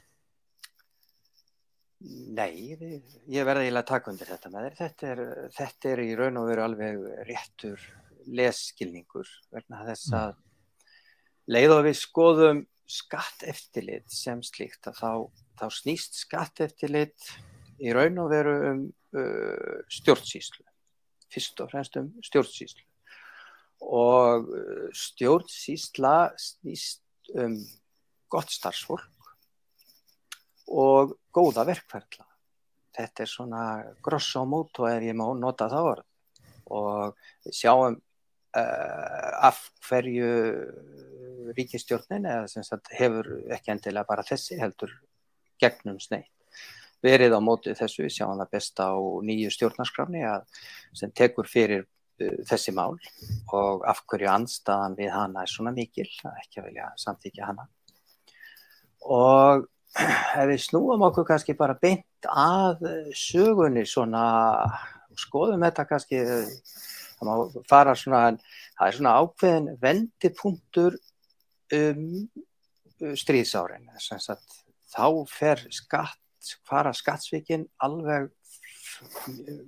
[2.34, 2.76] Nei,
[3.30, 4.78] ég verði eiginlega að taka undir þetta með þér.
[4.78, 5.24] Þetta er,
[5.58, 7.90] þetta er í raun og veru alveg réttur
[8.24, 10.20] leskilningur verna þess mm.
[10.20, 15.10] að leið og við skoðum skatteftirlit sem slíkt að þá
[15.58, 17.30] þá snýst skatteftilit
[17.82, 18.82] í raun og veru um
[19.16, 20.64] uh, stjórnsýslu,
[21.32, 22.84] fyrst og fremst um stjórnsýslu.
[23.84, 27.02] Og uh, stjórnsýsla snýst
[27.40, 27.58] um
[28.30, 29.10] gott starfsfólk
[30.74, 32.26] og góða verkferðla.
[32.94, 33.64] Þetta er svona
[34.02, 36.10] grosso moto ef ég má nota það orð.
[36.74, 37.98] Og við sjáum
[38.54, 40.28] af hverju
[41.56, 44.92] ríkistjórnin eða sem sagt hefur ekki endilega bara þessi heldur
[45.60, 46.30] gegnum sneitt
[47.04, 48.90] verið á mótið þessu, við sjáum það best á
[49.28, 50.24] nýju stjórnarskrafni
[50.96, 52.96] sem tekur fyrir uh, þessi mál
[53.52, 57.68] og af hverju anstaðan við hana er svona mikil, ekki að vilja samþykja hana.
[59.04, 62.86] Og ef við snúum okkur kannski bara beint að
[63.18, 64.24] sögunni svona,
[65.20, 66.22] skoðum þetta kannski
[67.24, 68.22] það má fara svona
[68.78, 70.98] það er svona ákveðin vendipunktur
[71.74, 72.04] um
[73.18, 74.44] stríðsárin þess að
[74.94, 76.20] þá fer skatt,
[76.66, 78.30] fara skattsvíkin alveg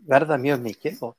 [0.07, 1.17] verða mjög mikið og,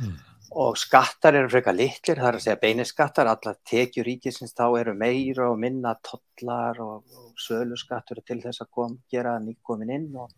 [0.00, 0.16] mm.
[0.60, 4.94] og skattar eru frekar litlir, það er að segja beiniskattar, alla tekjur ríkisins þá eru
[4.98, 10.10] meira og minna tollar og, og sölu skattur til þess að kom, gera nýkomin inn
[10.20, 10.34] og,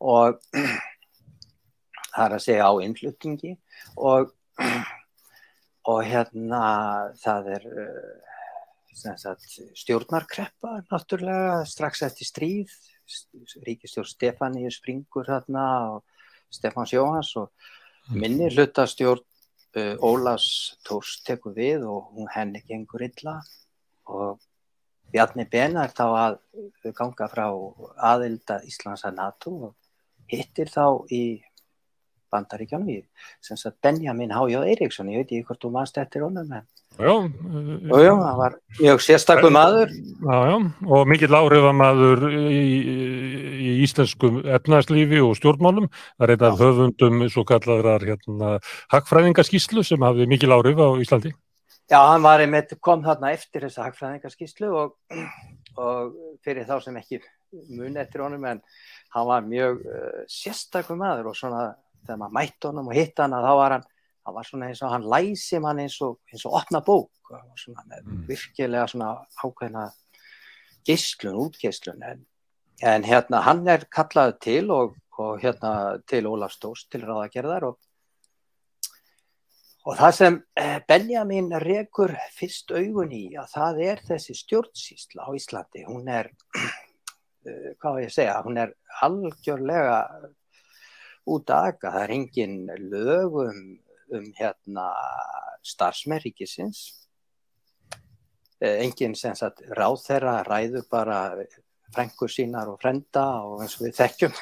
[0.00, 0.42] og
[2.12, 3.56] það er að segja á innflutningi
[3.96, 4.34] og
[5.90, 6.62] og hérna
[7.20, 7.66] það er
[9.78, 12.74] stjórnarkreppa náttúrulega strax eftir stríð
[13.66, 16.04] ríkistjórn Stefáníu springur þarna og
[16.50, 17.50] Stefáns Jóhans og
[18.10, 18.20] mm.
[18.20, 19.24] minni hlutastjórn
[19.76, 23.40] uh, Ólafs Tórs tekur við og hún henni gengur illa
[24.10, 24.40] og
[25.10, 26.36] Bjarni Bena er þá að
[26.94, 27.46] ganga frá
[28.12, 29.72] aðilda Íslands að NATO og
[30.30, 31.40] hittir þá í
[32.32, 33.00] bandaríkjónum í
[33.82, 34.62] Benjamin H.J.
[34.72, 36.68] Eiríksson, ég veit ekki hvort þú mannst eftir honum en
[37.00, 39.92] Já, já, já, það var mjög sérstakum maður.
[40.20, 40.56] Já, já,
[40.96, 42.64] og mikill áhrifamaður í,
[43.56, 45.86] í íslenskum efnarslífi og stjórnmálum.
[46.18, 48.58] Það er af höfundum svo kallar hérna,
[48.92, 51.32] hagfræðingarskíslu sem hafði mikill áhrif á Íslandi.
[51.90, 54.98] Já, hann var einmitt, kom þarna eftir þessa hagfræðingarskíslu og,
[55.80, 56.12] og
[56.44, 57.22] fyrir þá sem ekki
[57.70, 58.60] mun eftir honum en
[59.14, 61.70] hann var mjög uh, sérstakum maður og svona
[62.04, 63.88] þegar maður mætti honum og hitt hann að þá var hann
[64.20, 67.84] það var svona eins og hann læsi mann eins og, eins og opna bók svona
[67.88, 68.24] með mm.
[68.28, 69.84] virkilega svona ákveðna
[70.86, 72.24] gislun, útgislun en,
[72.82, 77.78] en hérna hann er kallað til og, og hérna til Ólaf Stós til ráðagerðar og,
[79.88, 85.30] Og það sem eh, Benjamin rekur fyrst augun í að það er þessi stjórnsýsla á
[85.32, 85.86] Íslandi.
[85.88, 86.28] Hún er,
[87.48, 88.74] eh, hvað var ég að segja, hún er
[89.06, 89.96] algjörlega
[91.34, 91.92] út að aga.
[91.94, 92.56] Það er engin
[92.90, 93.60] lögum
[94.10, 94.86] um hérna
[95.66, 96.82] starfsmerikisins.
[98.60, 101.20] Eh, engin sem sagt ráð þeirra ræður bara
[101.94, 104.36] frengur sínar og frenda og eins og við þekkjum.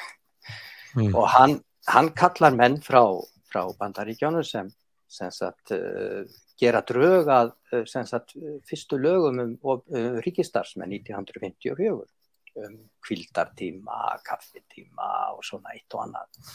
[0.97, 1.13] Mm.
[1.13, 1.55] Og hann,
[1.87, 3.03] hann kallar menn frá,
[3.49, 4.71] frá bandaríkjónu sem
[5.09, 6.25] sagt, uh,
[6.59, 8.35] gera drög að uh, sagt,
[8.69, 11.89] fyrstu lögum um, um ríkistarsmenn 1954
[12.59, 12.75] um
[13.05, 16.49] kvildartíma, kaffitíma og svona eitt og annað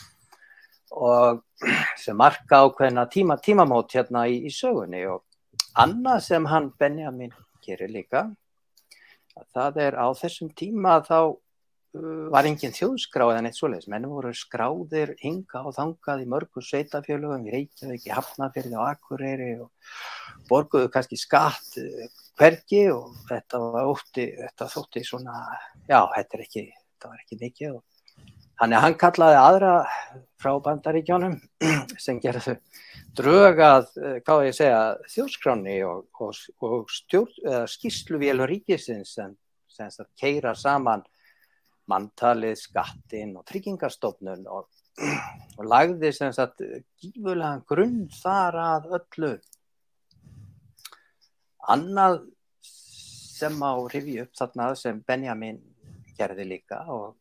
[0.91, 1.41] og
[2.01, 5.05] sem marka ákveðna tíma, tímamót hérna í, í sögunni.
[5.09, 5.23] Og
[5.81, 7.33] annað sem hann Benjamin
[7.65, 8.27] gerir líka
[9.51, 11.35] það er á þessum tíma þá
[11.95, 16.63] Uh, var engin þjóðskráð en eitt svoleiðis, menn voru skráðir hinga og þangað í mörgu
[16.65, 22.01] sveitafjölugum, í Reykjavík, í Hafnafjörði og Akureyri og borguðu kannski skatt uh,
[22.35, 25.37] hvergi og þetta var ótti, þetta þótti svona,
[25.87, 27.94] já, þetta er ekki, þetta var ekki mikið og
[28.59, 29.71] þannig að hann kallaði aðra
[30.41, 31.39] frá bandaríkjónum
[32.05, 32.57] sem gerðu
[33.15, 34.79] drögað, uh, hvað ég segja,
[35.11, 39.35] þjóðskráni og, og, og stjórn, skýrsluvél ríkisins sem,
[39.71, 41.05] sem keira saman
[41.91, 44.69] manntalið, skattin og tryggingastofnun og,
[45.57, 46.63] og lagði sem sagt
[47.01, 49.33] gífulega grunn þar að öllu.
[51.65, 52.21] Annað
[53.35, 55.59] sem á rifi upp þarna sem Benjamin
[56.15, 57.15] gerði líka og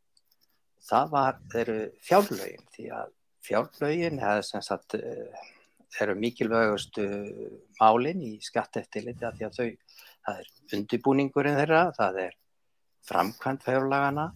[0.88, 3.12] það var, eru fjárlögin því að
[3.44, 5.50] fjárlögin sagt, eh,
[6.00, 7.04] eru mikilvægustu
[7.78, 12.36] málinn í skatteftiliti að því að þau, það er undibúningurinn þeirra, það er
[13.04, 14.28] framkvæmt fjárlagana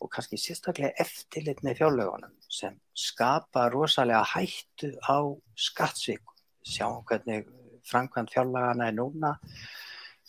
[0.00, 5.18] og kannski sérstaklega eftirlit með fjárlagunum sem skapa rosalega hættu á
[5.56, 6.22] skattsvík
[6.66, 7.48] sjáum hvernig
[7.88, 9.34] framkvæmt fjárlagana er núna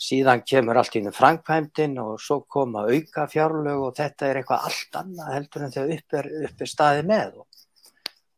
[0.02, 4.99] síðan kemur allt ínum framkvæmdinn og svo koma auka fjárlög og þetta er eitthvað allt
[5.02, 7.36] annað heldur en þegar upp er, upp er staði með.
[7.44, 7.65] Og,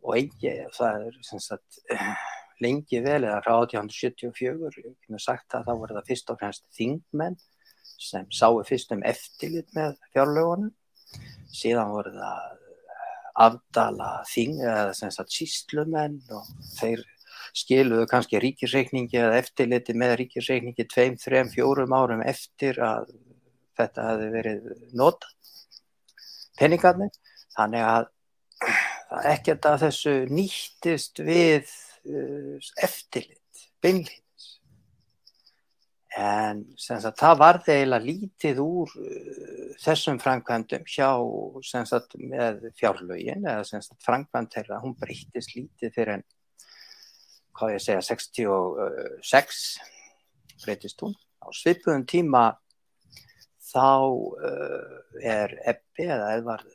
[0.03, 1.79] og eigi, það er sagt,
[2.63, 6.67] lengi vel eða frá 1874 ég hef sagt að þá voru það fyrst og fremst
[6.75, 7.39] þingmenn
[8.03, 10.73] sem sáu fyrst um eftirlit með fjárlögunum.
[11.53, 12.59] Síðan voru það
[13.43, 17.01] afdala þing eða sem sagt síslumenn og þeir
[17.53, 23.13] skiluðu kannski ríkisreikningi eða eftirliti með ríkisreikningi tveim, þrem, fjórum árum eftir að
[23.77, 24.67] þetta hefði verið
[24.97, 25.29] nota
[26.59, 27.13] peningarnir.
[27.53, 28.09] Þannig að
[29.29, 34.23] ekkert að þessu nýttist við uh, eftirlit, beinlít
[36.13, 41.09] En sagt, það varði eiginlega lítið úr uh, þessum framkvæmdum hjá
[41.65, 46.25] sagt, með fjárlögin eða framkvæmd þeirra, hún breytist lítið fyrir en,
[47.57, 49.61] hvað ég segja, 66
[50.63, 51.15] breytist hún.
[51.43, 52.43] Á svipuðum tíma
[53.73, 56.67] þá uh, er Ebbi eða Edvard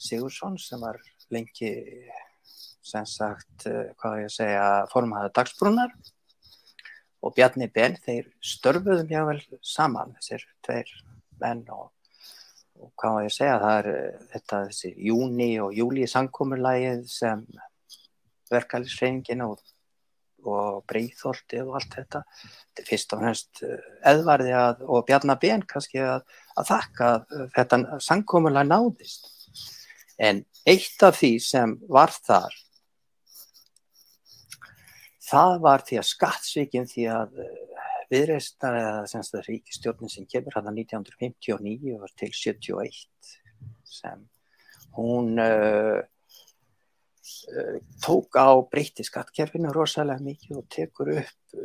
[0.00, 0.98] Sigursson sem var
[1.30, 1.72] lengi,
[2.82, 5.94] sem sagt, uh, hvað ég segja, formaða dagsbrúnar
[7.20, 10.92] og Bjarni Ben, þeir störfuðum jável saman, þessir tveir
[11.40, 11.90] menn og,
[12.80, 17.04] og hvað var ég að segja, það er eh, þetta þessi júni og júli sangkomurlægið
[17.12, 17.44] sem
[18.50, 19.60] verkefælisreyningin og,
[20.48, 23.26] og breyþóltið og allt þetta, þetta er fyrst og
[24.12, 26.24] eðvarði eh, að, og Bjarni Ben kannski að,
[26.56, 27.12] að þakka
[27.58, 29.30] þetta sangkomurlæg náðist.
[30.20, 32.56] En eitt af því sem var þar
[35.30, 37.58] það var því að skattsvíkinn því að eh,
[38.10, 43.34] viðreistar eða semst að ríkistjórnin sem kemur hann að 1959 var til 71
[43.86, 44.24] sem
[44.96, 46.00] hún uh,
[48.04, 51.60] tók á breyti skattkerfinu rosalega mikið og tekur upp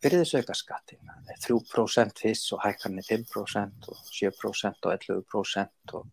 [0.00, 1.00] byrðisauka skattin
[1.44, 6.08] 3% fyrst og hækkarni 5% og 7% og 11% og...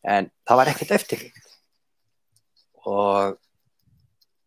[0.00, 1.56] en það var ekkert eftirlíkt
[2.88, 3.36] og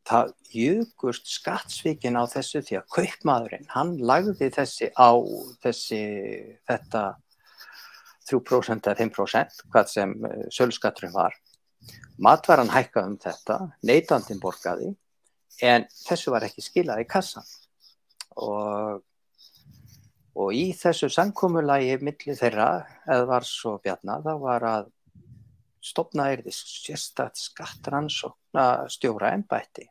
[0.07, 5.11] það jugust skattsvíkin á þessu því að kaupmaðurinn, hann lagði þessi á
[5.63, 6.01] þessi,
[6.67, 7.03] þetta
[8.29, 11.35] 3% eða 5% hvað sem eh, sölskatturinn var.
[12.23, 14.91] Matvaran hækkaði um þetta, neytandin borgaði,
[15.61, 17.47] en þessu var ekki skilað í kassan.
[18.41, 19.01] Og,
[20.37, 22.69] og í þessu samkómulagi millir þeirra,
[23.07, 24.91] eða var svo bjarna, þá var að
[25.83, 29.89] stopna er því sérstat skattrannsókna stjóra ennbætti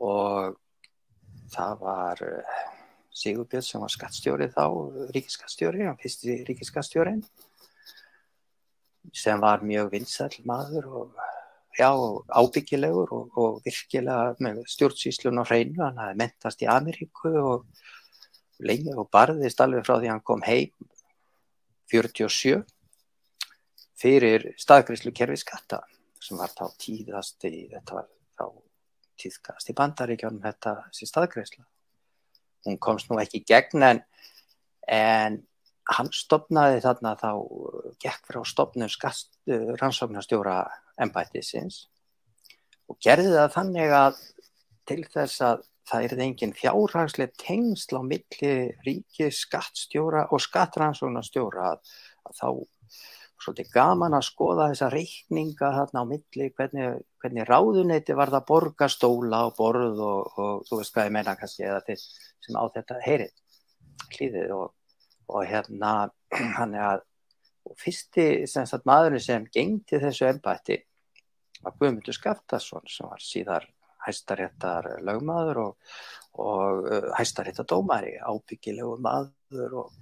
[0.00, 0.56] og
[1.52, 2.58] það var eh,
[3.20, 4.64] Sigurbjörn sem var skattstjóri þá,
[5.14, 7.20] ríkiskattstjóri, hann fyrsti ríkiskattstjórin
[9.16, 11.20] sem var mjög vinsall maður og
[11.78, 11.90] já,
[12.28, 17.66] ábyggilegur og, og virkilega með stjórnsýslun og hreinu, hann hafði mentast í Ameríku og
[18.60, 20.72] lengi og barðist alveg frá því hann kom heim
[21.90, 22.60] 47
[24.00, 25.82] fyrir staðgríslu kerfi skatta
[26.20, 28.08] sem var þá tíðast í, þetta var
[28.38, 28.46] þá
[29.20, 31.64] tíðkast í bandaríkjónum þetta sem staðgrísla.
[32.66, 34.02] Hún komst nú ekki gegn en,
[34.84, 35.38] en
[35.90, 37.30] hann stopnaði þarna þá
[38.02, 38.90] gekk frá stopnum
[39.80, 40.58] rannsóknarstjóra
[41.02, 41.86] ennbættisins
[42.90, 44.22] og gerði það þannig að
[44.90, 48.52] til þess að það er engin fjárhagslega tengsl á milli
[48.86, 51.94] ríkis skattstjóra og skattrannsóknarstjóra að,
[52.28, 52.48] að þá
[53.40, 58.90] svolítið gaman að skoða þessa reikninga þarna á milli hvernig, hvernig ráðuneyti var það borga
[58.92, 62.64] stóla og borð og, og þú veist hvað ég meina kannski eða þeir sem á
[62.76, 63.32] þetta heyrið
[64.10, 64.68] hlýðið og,
[65.30, 66.10] og hérna
[66.58, 67.06] hann er að
[67.80, 70.80] fyrsti sagt, maðurinn sem gengti þessu ennbætti
[71.60, 73.66] var Guðmundur Skaftason sem var síðar
[74.06, 75.90] hæstaréttar lögmaður og,
[76.40, 79.92] og uh, hæstaréttar dómari, ábyggilegu maður og,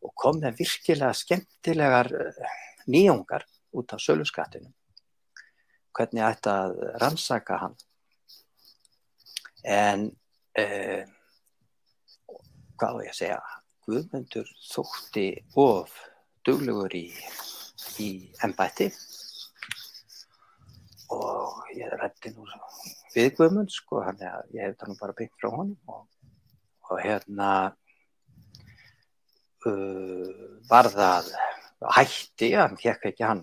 [0.00, 2.56] og kom með virkilega skemmtilegar uh,
[2.88, 3.44] nýjungar
[3.76, 4.72] út af söluskattinu.
[5.92, 7.76] Hvernig ætti að rannsaka hann.
[9.66, 10.04] En
[10.56, 11.02] eh,
[12.78, 13.57] hvað var ég að segja?
[13.88, 15.94] Guðmundur þótti of
[16.44, 17.06] duglegur í,
[18.04, 18.08] í
[18.44, 18.90] ennbætti
[21.14, 22.44] og ég rætti nú
[23.14, 26.02] við Guðmund sko, hann er að ég hef það nú bara byggt frá honum og,
[26.90, 27.48] og hérna
[29.70, 31.32] uh, var það
[31.96, 33.42] hætti, hann fekk ekki hann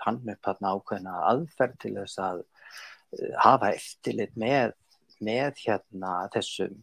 [0.00, 4.72] hann upp hann ákveðna aðferð til þess að uh, hafa eftirlit með,
[5.20, 6.80] með hérna þessum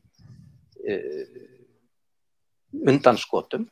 [0.85, 1.54] uh,
[2.83, 3.69] undanskotum.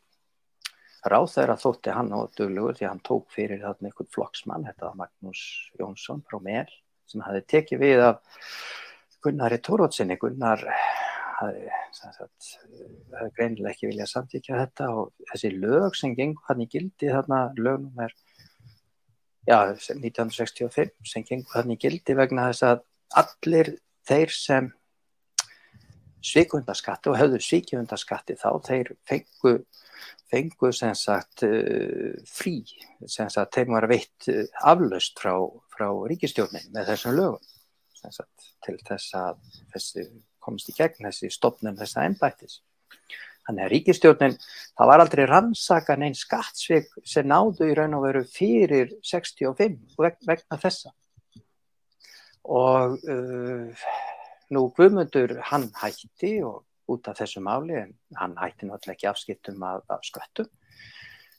[1.04, 5.00] Ráð þeirra þótti hann og duglugur því hann tók fyrir þarna einhvern flokksmann, þetta var
[5.02, 5.42] Magnús
[5.80, 6.72] Jónsson frá mér
[7.12, 8.22] sem hafi tekið við af
[9.24, 10.64] Gunnari Tórótsinni, Gunnar
[11.44, 17.42] hafi greinilega ekki viljað samtíkja þetta og þessi lög sem gengur hann í gildi þarna
[17.58, 18.14] lögnum er
[19.48, 22.86] já, 1965 sem gengur hann í gildi vegna þess að
[23.24, 23.74] allir
[24.08, 24.72] þeir sem
[26.24, 29.58] svíkundaskatti og höfðu svíkundaskatti þá þeir fengu
[30.34, 32.60] fengu sem sagt uh, frí,
[33.06, 35.36] sem sagt þeim var veitt uh, aflaust frá,
[35.74, 37.52] frá ríkistjórnin með þessum lögum
[38.12, 39.42] sagt, til þess að
[39.74, 40.06] þessi
[40.44, 42.60] komst í gegn þessi stopnum þessa ennbættis.
[43.44, 44.36] Þannig að ríkistjórnin,
[44.78, 50.60] það var aldrei rannsakan einn skattsvig sem náðu í raun og veru fyrir 65 vegna
[50.60, 50.94] þessa.
[52.44, 53.88] Og uh,
[54.54, 59.64] nú Guðmundur hann hætti og út af þessu máli en hann hætti náttúrulega ekki afskiptum
[59.68, 60.50] af, af sköttum.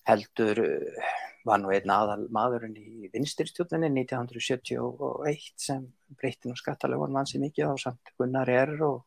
[0.08, 1.08] Heldur uh,
[1.44, 5.84] var nú einn aðal maðurinn í vinstirstjóðinni 1971 sem
[6.18, 9.02] breytti nú skattalögun vansi mikið á samt Gunnar Err og,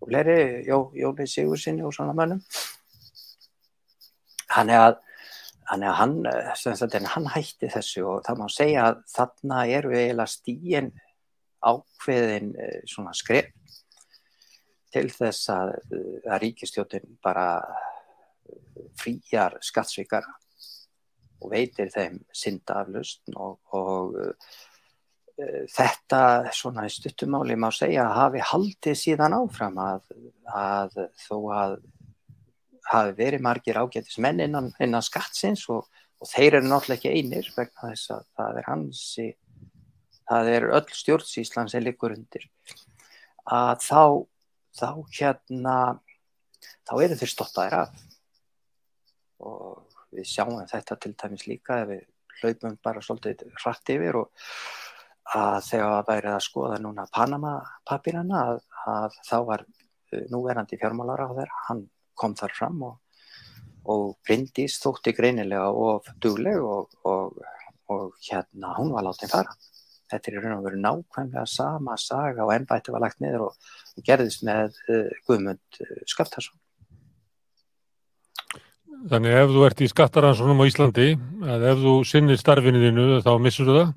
[0.00, 2.42] og fleri, Jó, Jóli Sigursinni og svona mönnum.
[4.54, 5.02] Hann er að
[5.66, 6.14] hann, er að hann,
[6.54, 10.92] sagt, hann hætti þessu og það má segja að þarna eru eiginlega stíin
[11.66, 13.52] ákveðin uh, svona skref
[14.94, 15.74] til þess að,
[16.24, 17.48] að ríkistjótin bara
[18.96, 20.24] fríjar skattsvíkar
[21.42, 24.54] og veitir þeim syndaflust og, og uh,
[25.68, 26.20] þetta
[26.54, 30.06] svona í stuttumáli má segja að hafi haldið síðan áfram að,
[30.48, 31.76] að þó að
[32.86, 35.88] hafi verið margir ágætis menn innan, innan skattsins og,
[36.22, 39.26] og þeir eru náttúrulega ekki einir vegna þess að það er hansi
[40.26, 42.48] það er öll stjórnsíslan sem likur undir.
[43.46, 44.02] Að þá
[44.76, 45.76] þá hérna
[46.86, 48.02] þá eru þeir stottaðir af.
[49.46, 52.04] Og við sjáum þetta til dæmis líka ef við
[52.40, 54.30] hlaupum bara svolítið hratt yfir og
[55.36, 57.54] að þegar það væri að skoða núna Panama
[57.88, 61.82] papirana að, að þá var uh, núverandi fjármálar á þeirra, hann
[62.16, 63.24] kom þar fram og,
[63.90, 67.40] og Bryndís þótti greinilega of dugleg og, og,
[67.90, 69.56] og hérna hún var látið fara
[70.10, 73.74] þetta er í raun og veru nákvæmlega sama saga og ennbætti var lagt niður og,
[74.06, 76.58] gerðist með uh, Guðmund uh, Skaftarsson.
[79.06, 81.06] Þannig ef þú ert í skattaransónum á Íslandi,
[81.44, 83.92] að ef þú sinnir starfinu þínu þá missur þú það,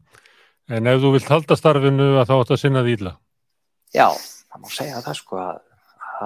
[0.76, 3.14] en ef þú vilt halda starfinu að þá átt að sinna því íla.
[3.96, 4.08] Já,
[4.52, 5.62] það má segja það sko að,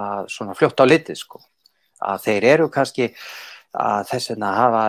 [0.02, 1.42] að svona fljótt á litið sko,
[2.04, 3.12] að þeir eru kannski
[3.74, 4.84] að þess vegna hafa,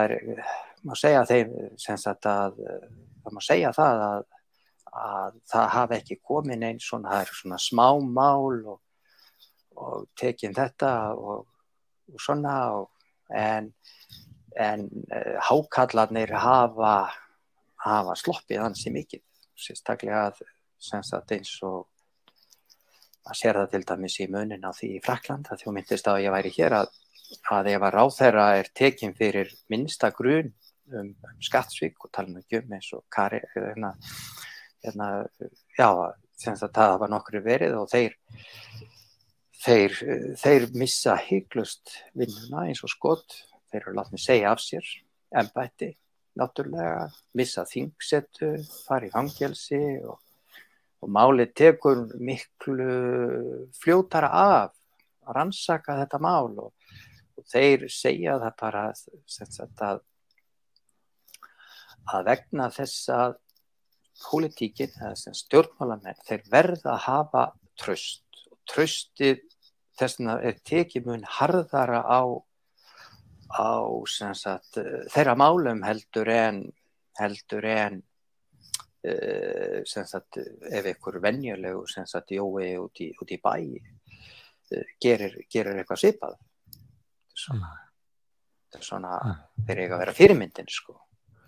[0.84, 4.24] má segja þeim, að það má segja það að
[4.94, 8.80] að það hafi ekki komin einn svona, svona smá mál og,
[9.74, 11.46] og tekinn þetta og,
[12.12, 12.90] og svona og,
[13.34, 13.72] en,
[14.60, 16.94] en uh, hákallarnir hafa,
[17.84, 19.24] hafa sloppið hansi mikið.
[19.54, 21.88] Sérstaklega að eins og
[23.24, 26.24] að sér það til dæmis í munin á því í Frakland að þú myndist að
[26.26, 26.90] ég væri hér að,
[27.56, 30.50] að ef að ráþæra er tekinn fyrir minnsta grun
[30.92, 33.94] um, um skattsvík og tala um göm eins og kari hérna,
[34.85, 35.09] hérna,
[35.78, 35.89] já,
[36.44, 38.16] það hafa nokkru verið og þeir
[39.65, 39.98] þeir,
[40.40, 43.39] þeir missa hygglust vinnuna eins og skott
[43.73, 44.90] þeir eru látnið segja af sér
[45.35, 45.94] ennbætti,
[46.39, 48.52] náttúrulega missa þingsetu,
[48.85, 50.20] fara í hangelsi og
[51.05, 52.89] og málið tekur miklu
[53.77, 54.73] fljótara af
[55.24, 56.73] að rannsaka þetta mál og,
[57.36, 58.85] og þeir segja það bara
[59.89, 60.01] að,
[62.15, 63.36] að vegna þess að
[64.22, 67.44] pólitíkin eða stjórnmálamenn þeir verða að hafa
[67.80, 69.42] tröst og tröstið
[69.98, 72.22] þess að er tekið mun harðara á,
[73.54, 73.74] á
[74.06, 74.80] sagt,
[75.14, 76.64] þeirra málum heldur en
[77.20, 78.02] heldur en
[79.04, 81.82] Uh, sagt, ef einhver venjulegu
[82.32, 86.38] jói út í, út í bæ uh, gerir, gerir eitthvað svipað
[87.36, 88.80] svona, mm.
[88.80, 89.42] svona mm.
[89.66, 90.96] þeir eiga að vera fyrirmyndin sko.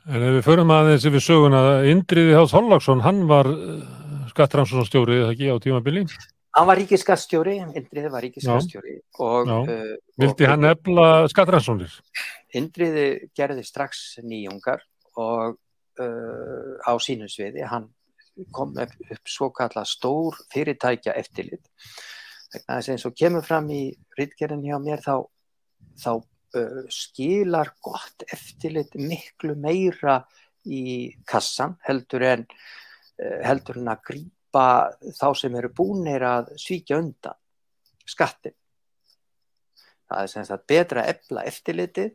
[0.06, 1.60] En ef við förum aðeins yfir söguna
[1.90, 3.80] Indriði Háls Hollagsson, hann var uh,
[4.30, 6.04] skattrannsónstjóri eða ekki á tímabili?
[6.54, 11.96] Hann var ríkiskastjóri Indriði var ríkiskastjóri Vildi og, hann efla skattrannsónir?
[12.54, 14.86] Indriði gerði strax nýjungar
[15.18, 15.58] og
[15.98, 17.90] uh, á sínum sviði, hann
[18.54, 21.66] kom upp, upp svo kalla stór fyrirtækja eftirlit.
[22.54, 25.26] Þess eins og kemur fram í rittgerðin hjá mér þá,
[25.98, 26.24] þá uh,
[26.92, 30.20] skilar gott eftirlit miklu meira
[30.66, 32.44] í kassan heldur en,
[33.22, 34.66] uh, heldur en að grýpa
[35.18, 37.38] þá sem eru búinir að svíkja undan
[38.06, 38.56] skattin.
[40.06, 42.12] Það er sem sagt betra að efla eftirlitið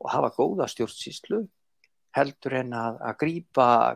[0.00, 1.44] og hafa góða stjórnsýslu
[2.16, 3.16] heldur en að, að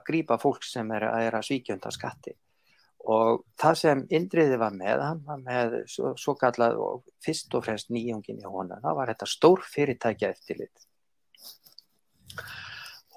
[0.06, 2.36] grípa fólk sem er, er að svíkjönda skatti
[3.04, 7.66] og það sem Indriði var með, hann var með svo, svo kallað og fyrst og
[7.66, 10.86] fremst nýjungin í honum, það var þetta stór fyrirtækja eftirlit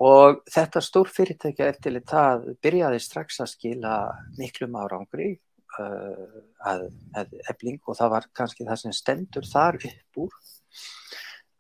[0.04, 3.94] og þetta stór fyrirtækja eftirlit það byrjaði strax að skila
[4.38, 5.32] miklum árangri
[5.80, 6.40] uh,
[6.70, 6.88] að,
[7.18, 10.36] að ebling og það var kannski það sem stendur þar upp úr.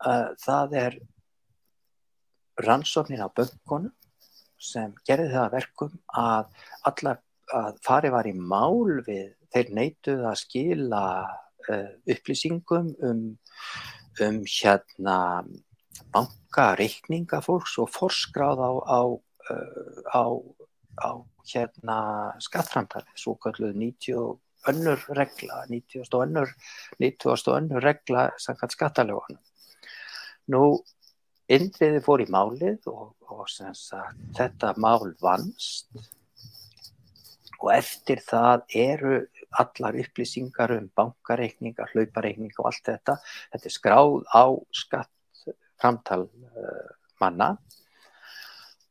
[0.05, 0.99] Uh, það er
[2.61, 3.93] rannsóknin á böngunum
[4.57, 6.53] sem gerði það verkum að
[6.89, 7.19] allar
[7.55, 11.03] að fari var í mál við þeir neituð að skila
[11.69, 13.23] uh, upplýsingum um,
[14.23, 15.17] um hérna
[16.13, 19.01] bankareikninga fólks og forskráð á, á,
[19.53, 20.23] uh, á,
[21.03, 21.09] á
[21.47, 21.99] hérna
[22.43, 24.35] skattframtali, svo kalluð 90
[24.67, 26.51] önnur regla, 90 önnur,
[26.99, 29.43] 90 önnur regla samkvæmt skattalögunum.
[30.51, 30.63] Nú
[31.47, 35.87] Indriði fór í málið og, og sagt, þetta mál vannst
[37.61, 39.19] og eftir það eru
[39.61, 43.17] allar upplýsingar um bankareikningar, hlaupareikningar og allt þetta.
[43.53, 44.45] Þetta er skráð á
[44.81, 46.89] skattframtal uh,
[47.21, 47.55] manna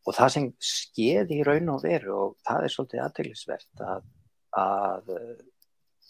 [0.06, 4.09] og það sem skeði í raun og veru og það er svolítið aðteglisvert að,
[4.62, 5.12] að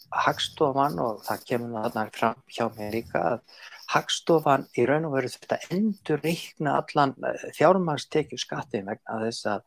[0.07, 5.31] Hagstofan og það kemur þarna fram hjá mér líka að Hagstofan í raun og veru
[5.31, 9.65] þetta endur reikna allan eh, fjármagstekju skatti vegna þess að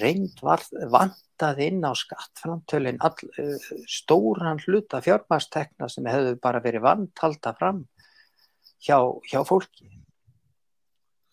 [0.00, 7.84] reynd vantað inn á skattframtölinn uh, stóran hluta fjármagstekna sem hefðu bara verið vantalda fram
[8.80, 8.98] hjá,
[9.28, 9.90] hjá fólki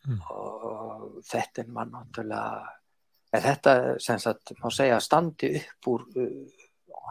[0.07, 0.19] mm.
[0.27, 6.67] og þetta er mann náttúrulega þetta sem sagt má segja standi upp úr uh,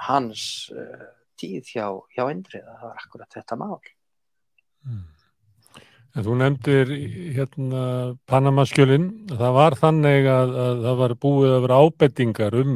[0.06, 0.44] hans
[0.74, 1.08] uh,
[1.42, 3.80] tíð hjá, hjá Indriða, það var akkurat þetta mál.
[4.86, 5.02] Mm.
[6.12, 6.90] En þú nefndir
[7.38, 7.84] hérna
[8.28, 12.74] Panamaskjölinn, það var þannig að, að það var búið að vera ábettingar um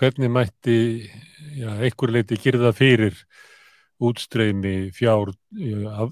[0.00, 0.78] hvernig mætti
[1.60, 3.22] já, einhver leiti girða fyrir
[4.02, 5.30] útstreymi fjár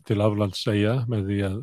[0.06, 1.60] til aflandsæja með því að,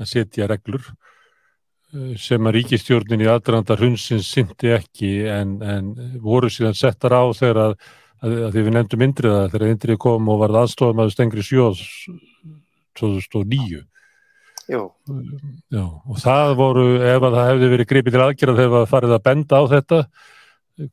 [0.00, 5.92] að setja reglur eh, sem að ríkistjórnin í aðranda hundsins syndi ekki en, en
[6.24, 7.82] voru síðan settar á þegar að
[8.24, 11.84] að, því við nefndum Indriða þegar Indrið kom og varð aðstofað með Stengri Sjóðs
[13.00, 13.84] 2009 Jú.
[14.70, 19.24] Já, og það voru, ef það hefði verið gripið til aðgerða þegar það farið að
[19.26, 19.98] benda á þetta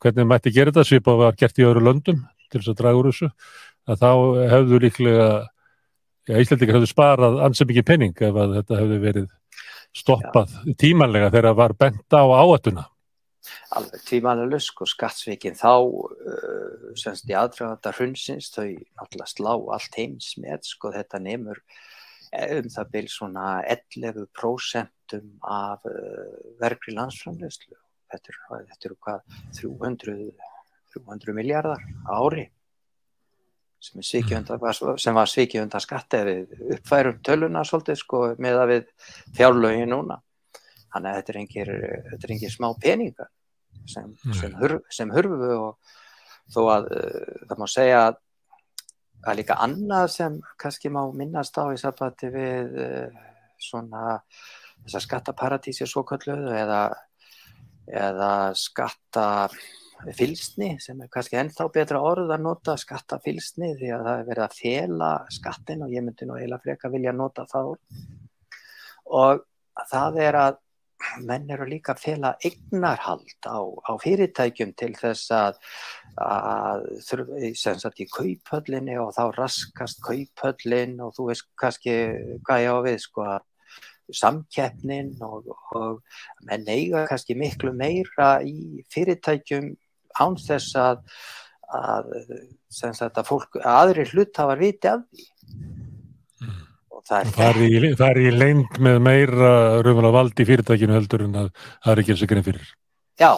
[0.02, 3.10] hvernig mætti gera þetta svipað var gert í öðru löndum til þess að draga úr
[3.12, 3.30] þessu
[3.88, 4.12] að þá
[4.54, 5.28] hefðu líklega
[6.28, 9.28] já, Íslandika hefðu sparað ansið mikið penning ef þetta hefði verið
[9.96, 10.78] stoppað já.
[10.82, 12.88] tímanlega þegar það var benda á áættuna
[13.78, 20.34] alveg tvímanlega sko skattsvíkin þá uh, semst í aðdraganda hrunsins þau náttúrulega slá allt heims
[20.42, 21.62] með sko þetta nefnur
[22.58, 27.78] um það byrj svona 11% af uh, verkri landsframlegslu
[28.12, 30.16] þetta eru er hvað 300,
[30.94, 32.48] 300 miljardar ári
[33.84, 36.38] sem, sem var svikið undan skatt eða
[36.78, 38.88] uppfærum töluna svolítið sko með að við
[39.38, 40.20] fjárlögin núna.
[40.94, 41.74] Þannig að þetta er engir,
[42.12, 43.30] þetta er engir smá peningar
[43.88, 45.94] sem, sem, hurf, sem hurfu og
[46.54, 48.22] þó að uh, það má segja að
[49.24, 53.10] það er líka annað sem kannski má minnast á í sambandi við uh,
[53.58, 54.20] svona
[54.84, 56.82] þessar skattaparadísir svo kalluðu eða,
[57.90, 64.30] eða skattafylsni sem er kannski ennþá betra orð að nota skattafylsni því að það er
[64.30, 67.62] verið að fela skattin og ég myndi nú eiginlega freka vilja nota þá.
[69.18, 69.34] Og
[69.90, 70.54] það er að
[71.28, 75.60] menn eru líka að fela eignarhald á, á fyrirtækjum til þess að,
[76.24, 76.88] að
[77.58, 81.96] sem sagt í kauphöllinni og þá raskast kauphöllin og þú veist kannski
[82.48, 83.46] hvað ég á við sko að
[84.18, 89.74] samkeppnin og, og menn eiga kannski miklu meira í fyrirtækjum
[90.18, 91.02] án þess að,
[91.76, 92.14] að,
[92.72, 95.28] að, að fólk, aðri hlut hafa viti af því
[97.08, 102.02] Það er, í, lengd með meira raunverulega vald í fyrirtækinu heldur en að það er
[102.02, 102.74] ekki eins og grein fyrir.
[103.18, 103.32] Já,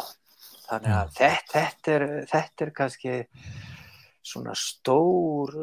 [0.70, 3.20] þannig að þetta, þetta, er, þetta er kannski
[4.30, 5.54] svona stór,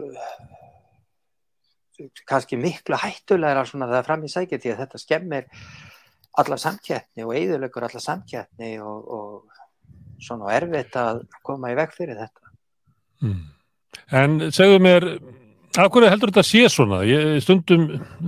[2.28, 5.50] kannski miklu hættulegra svona það er fram í sækja því að þetta skemmir
[6.36, 12.20] alla samkjætni og eigðulegur alla samkjætni og, og svona erfitt að koma í veg fyrir
[12.20, 12.54] þetta.
[13.24, 13.42] Mm.
[14.16, 15.06] En segðu mér
[15.76, 17.02] Akkur heldur þetta sé svona?
[17.04, 17.82] Ég, stundum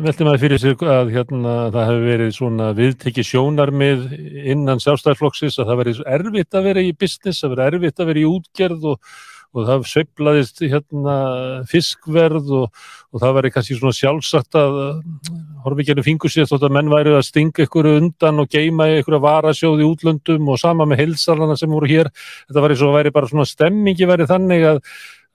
[0.05, 4.05] veldi maður fyrir sig að hérna, það hefur verið svona viðtekki sjónarmið
[4.53, 8.21] innan sjálfstæðarflokksins að það verið erfitt að vera í business, að vera erfitt að vera
[8.21, 9.11] í útgerð og,
[9.57, 11.17] og það sveiplaðist hérna,
[11.73, 14.81] fiskverð og, og það verið kannski svona sjálfsagt að
[15.65, 18.91] horfi ekki ennum fingur sér þótt að menn væri að stinga ykkur undan og geima
[18.99, 22.13] ykkur að varasjóði í útlöndum og sama með heilsalana sem voru hér.
[22.45, 24.83] Þetta verið svo væri bara svona stemmingi verið þannig að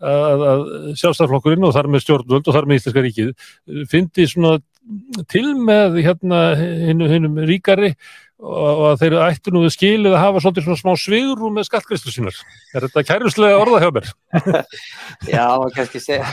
[0.04, 0.62] að, að
[1.00, 3.34] sjálfstæðarflokkurinn og þar með stjórnvöld og þar með Íslenska ríkið
[3.92, 4.58] fyndi svona
[5.32, 7.94] til með hérna hinnum ríkari
[8.44, 12.40] og að þeir ættu nú skilið að hafa svolítið svona smá svigrum með skattgriðslu sínar.
[12.76, 14.10] Er þetta kæruslega orða hjá mér?
[15.36, 15.46] Já,
[15.78, 16.28] kannski segja.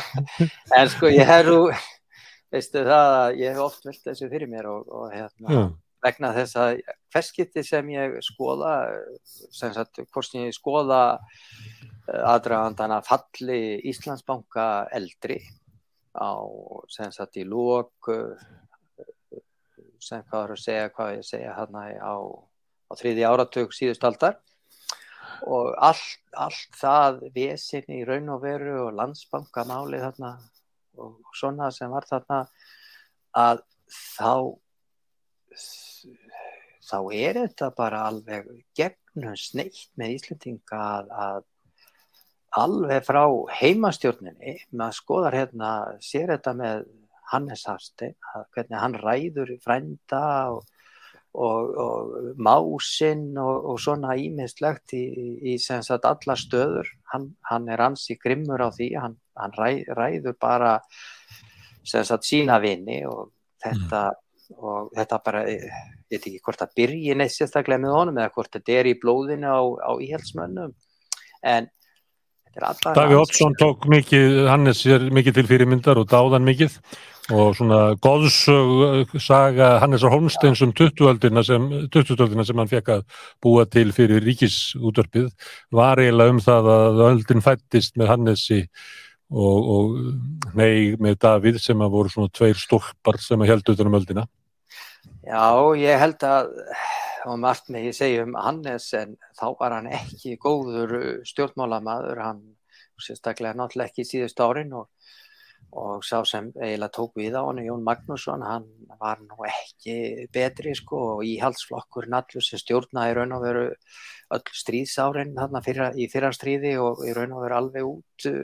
[0.75, 1.61] En sko ég hef nú,
[2.51, 5.63] veistu það að ég hef oft vilt þessu fyrir mér og, og hérna
[6.01, 6.81] vegna þess að
[7.13, 8.75] hverskipti sem ég skoða,
[9.27, 11.03] sem sagt, hvort sem ég skoða
[12.11, 13.61] aðdragandan að falli
[13.91, 14.67] Íslandsbanka
[14.97, 15.39] eldri
[16.17, 16.43] á
[16.91, 18.11] sem sagt í lók
[20.01, 22.15] sem hvað er að segja hvað ég segja hérna á,
[22.91, 24.39] á þriði áratug síðust aldar.
[25.49, 30.35] Og allt, allt það vesinni í raun og veru og landsbankamáli þarna
[31.01, 32.43] og svona sem var þarna
[33.37, 33.63] að
[33.97, 34.59] þá
[36.91, 41.50] þá er þetta bara alveg gegnum sneitt með Íslandinga að, að
[42.59, 43.23] alveg frá
[43.61, 45.71] heimastjórninni maður skoðar hérna,
[46.03, 46.85] sér þetta með
[47.31, 48.17] Hannes Harstein
[48.55, 50.65] hvernig hann ræður frænda og,
[51.39, 55.05] og, og másinn og, og svona ímiðslegt í,
[55.53, 56.91] í, sagt, alla stöður.
[57.13, 60.79] Hann, hann er ansi grimmur á því hann, hann ræ, ræður bara
[61.87, 63.31] sagt, sína vini og
[63.63, 64.09] þetta
[64.59, 65.67] og þetta bara, ég
[66.11, 69.47] veit ekki hvort það byrji neitt sérstaklega með honum eða hvort þetta er í blóðinu
[69.47, 70.73] á, á íhjálpsmönnum
[71.47, 71.69] en
[72.59, 76.75] Daví Ottsson tók mikið, Hannes er mikið til fyrirmyndar og dáðan mikið
[77.31, 83.05] og svona góðsög saga Hannesar Holmsteins um 20-öldina sem, 20 sem hann fekk að
[83.43, 85.31] búa til fyrir ríkisútörpið
[85.71, 88.61] var eiginlega um það að öldin fættist með Hannesi
[89.31, 93.93] og, og nei með Davíð sem að voru svona tveir stólpar sem að heldu utan
[93.93, 94.27] um öldina.
[95.23, 95.47] Já,
[95.79, 96.51] ég held að
[97.29, 100.95] og margt með ég segja um Hannes en þá var hann ekki góður
[101.29, 102.45] stjórnmálamadur, hann
[103.01, 104.89] sérstaklega náttúrulega ekki síðust árin og,
[105.77, 108.69] og sá sem eiginlega tók við á hann, Jón Magnússon, hann
[109.01, 113.67] var nú ekki betri sko og íhaldsflokkur nallur sem stjórnaði raun og veru
[114.37, 118.43] öll stríðsárin þarna fyrra, í fyrra stríði og í raun og veru alveg út uh,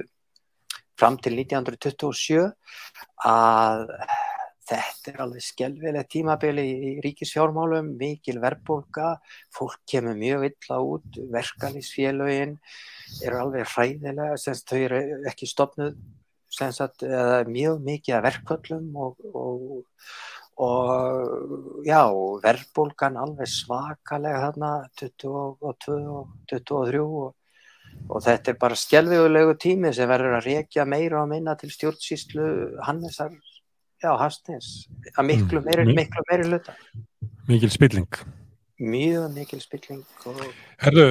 [0.96, 2.46] fram til 1927
[3.28, 3.92] að
[4.66, 9.12] Þetta er alveg skjálfileg tímabili í ríkisfjármálum, mikil verðbólka,
[9.54, 12.56] fólk kemur mjög illa út, verkalýsfélögin
[13.22, 15.94] eru alveg hræðilega, semst þau eru ekki stopnuð,
[16.58, 19.64] semst að mjög mikið að verkvöllum og, og,
[20.66, 22.02] og já,
[22.42, 27.34] verðbólkan alveg svakalega þarna 22 og 23 og
[28.12, 32.46] og þetta er bara skjálfigulegu tími sem verður að reykja meira og minna til stjórnsýslu
[32.86, 33.32] Hannesar
[34.06, 34.72] já, Hastins
[35.16, 36.00] að miklu meiri, mm.
[36.00, 36.76] miklu meiri luta
[37.46, 38.20] Mikil spilling
[38.76, 40.40] mjög mikil spilling og...
[40.76, 41.04] Herru,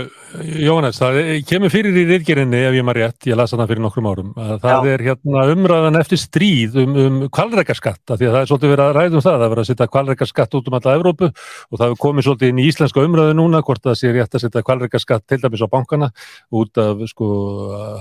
[0.61, 1.15] Jóhannes, það
[1.49, 4.59] kemur fyrir í reyðgerinni ef ég maður rétt, ég las það fyrir nokkrum árum að
[4.61, 4.91] það Já.
[4.91, 8.85] er hérna umræðan eftir stríð um, um kvalreikaskatt af því að það er svolítið verið
[8.85, 11.85] að ræðum það, það er verið að setja kvalreikaskatt út um alla Evrópu og það
[11.87, 15.25] hefur komið svolítið inn í íslenska umræðu núna hvort það sé rétt að setja kvalreikaskatt
[15.25, 16.11] til dæmis á bankana
[16.53, 17.31] út af sko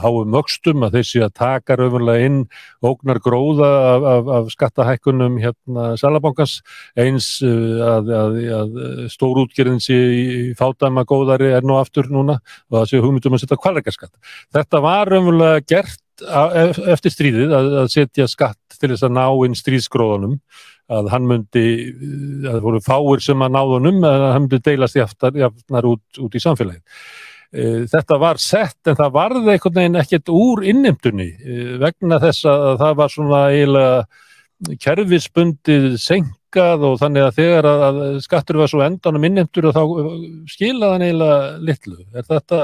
[0.05, 2.39] háum vöxtum að þessi að taka raunverulega inn
[2.85, 5.95] ógnar gróða af, af, af skattahækkunum hérna
[9.55, 9.97] Útgerðin sé
[10.59, 14.15] fádæma góðari er nú aftur núna og það sé hugmyndum að setja kvalreikaskatt.
[14.55, 16.01] Þetta var raunverulega gert
[16.91, 20.41] eftir stríðið að, að setja skatt til þess að ná inn stríðsgróðunum
[20.95, 21.69] að hann myndi,
[22.45, 26.43] að það voru fáir sem að náðunum, að hann myndi deilast jafnar út, út í
[26.43, 26.83] samfélagið.
[27.55, 32.51] E, þetta var sett en það varði einhvern veginn ekkert úr innimtunni e, vegna þess
[32.51, 35.95] að það var svona eiginlega kerfisbundið
[36.55, 39.83] senkað og þannig að þegar að skattur var svo endanum innimtur og þá
[40.51, 41.99] skilaðan eiginlega litlu.
[42.15, 42.61] Er þetta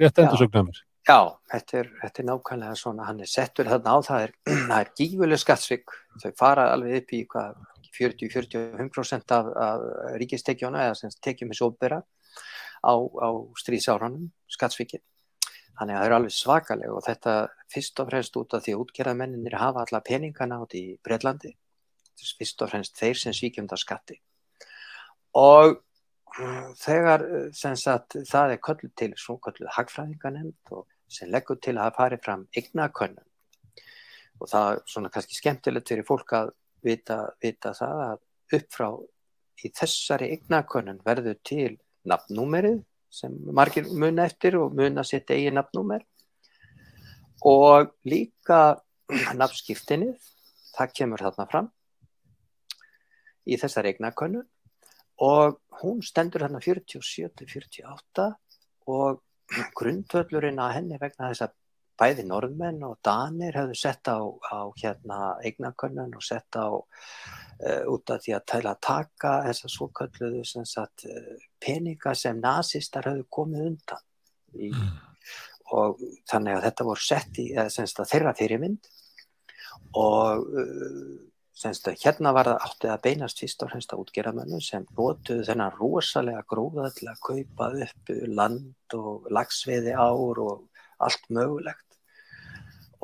[0.00, 0.80] rétt endursögn að mér?
[1.04, 1.18] Já,
[1.52, 4.34] þetta er, þetta er nákvæmlega svona, hann er settur þarna á það er,
[4.80, 7.22] er gífuleg skattsvík, þau fara alveg upp í
[7.94, 9.88] 40-45% af, af
[10.18, 13.28] ríkistekjóna eða sem tekjum þessu óbera á, á
[13.60, 15.04] stríðsárunum, skattsvíkin.
[15.74, 17.34] Þannig að það er alveg svakalega og þetta
[17.74, 21.52] fyrst og fremst út af því að útgerðamenninir hafa alla peningana át í Breitlandi,
[22.38, 24.18] fyrst og fremst þeir sem svíkjum það skatti.
[25.38, 25.76] Og
[26.82, 27.24] þegar
[27.54, 32.46] sagt, það er köllu til svo kölluð hagfræðinganemnd og sem leggur til að fari fram
[32.56, 33.26] eignakönnun.
[34.42, 36.54] Og það er svona kannski skemmtilegt fyrir fólk að
[36.84, 38.88] vita, vita það að upp frá
[39.64, 41.76] í þessari eignakönnun verður til
[42.08, 42.82] nafnúmerið
[43.14, 46.02] sem margir muna eftir og muna sitt eigi nafnúmer
[47.46, 48.80] og líka
[49.40, 50.18] nafnskiptinnið
[50.74, 51.70] það kemur þarna fram
[53.44, 54.46] í þessari eignakönnun
[55.24, 58.30] og hún stendur hérna 47-48
[58.90, 59.20] og
[59.78, 61.54] grundvöllurinn að henni vegna þess að
[62.00, 68.10] bæði norðmenn og danir hefðu sett á, á hérna eignakönnun og sett á uh, út
[68.10, 72.40] af því að tæla að taka þess að svo kölluðu sem sagt, uh, peninga sem
[72.42, 74.02] nazistar hefðu komið undan
[74.58, 74.90] í, mm.
[75.78, 78.90] og þannig að þetta voru sett í eða, þeirra fyrirmynd
[80.00, 81.14] og uh,
[81.54, 85.76] Senst, hérna var það áttið að beinast fyrst og fremst að útgerðamönnum sem notuðu þennan
[85.78, 91.98] rosalega gróða til að kaupa upp land og lagsveiði ár og allt mögulegt.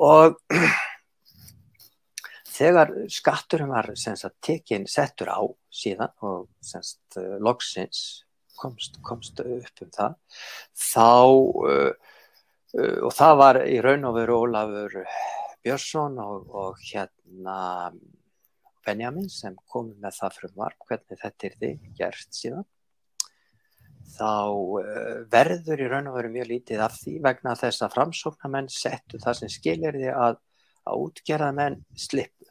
[0.03, 0.35] Og
[2.57, 3.87] þegar skatturum var
[4.43, 5.41] tekinn settur á
[5.71, 6.99] síðan og senst,
[7.39, 8.25] loksins
[8.61, 10.17] komst, komst upp um það,
[10.75, 11.11] þá,
[11.71, 11.91] uh,
[12.75, 14.97] uh, og það var í raun og veru Ólafur
[15.63, 17.91] Björnsson og, og hérna
[18.85, 22.67] Benjamin sem kom með það frumvarp hvernig þetta er þig gert síðan
[24.11, 28.69] þá uh, verður í raun og veru mjög lítið af því vegna þess að framsóknarmenn
[28.71, 30.39] settu það sem skilir því að,
[30.89, 32.49] að útgerðamenn slippu.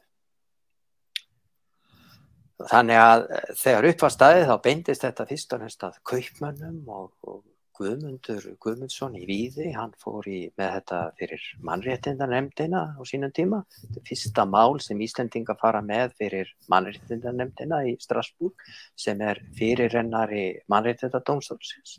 [2.71, 6.81] Þannig að uh, þegar upp var staðið þá beindist þetta fyrst og næst að kaupmönnum
[6.97, 7.39] og, og
[7.81, 13.63] Guðmundur Guðmundsson í Víði, hann fór í, með þetta fyrir mannréttindanemdina á sínum tíma.
[13.79, 18.61] Þetta er fyrsta mál sem Íslendinga fara með fyrir mannréttindanemdina í Strasbourg
[18.99, 21.97] sem er fyrirrennari mannréttindadómstólsins.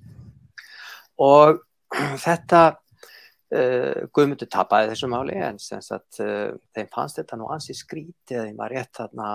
[1.27, 1.59] Og
[2.27, 2.63] þetta,
[3.59, 6.49] uh, Guðmundur tapaði þessu máli en að, uh,
[6.79, 9.31] þeim fannst þetta nú ansi skrítið ég maður rétt þarna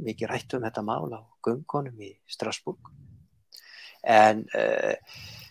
[0.00, 2.92] mikið rætt um þetta mál á gumkonum í Strasbourg.
[4.04, 4.96] En uh,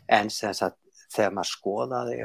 [0.10, 0.78] en sagt,
[1.10, 2.18] þegar maður skoðaði,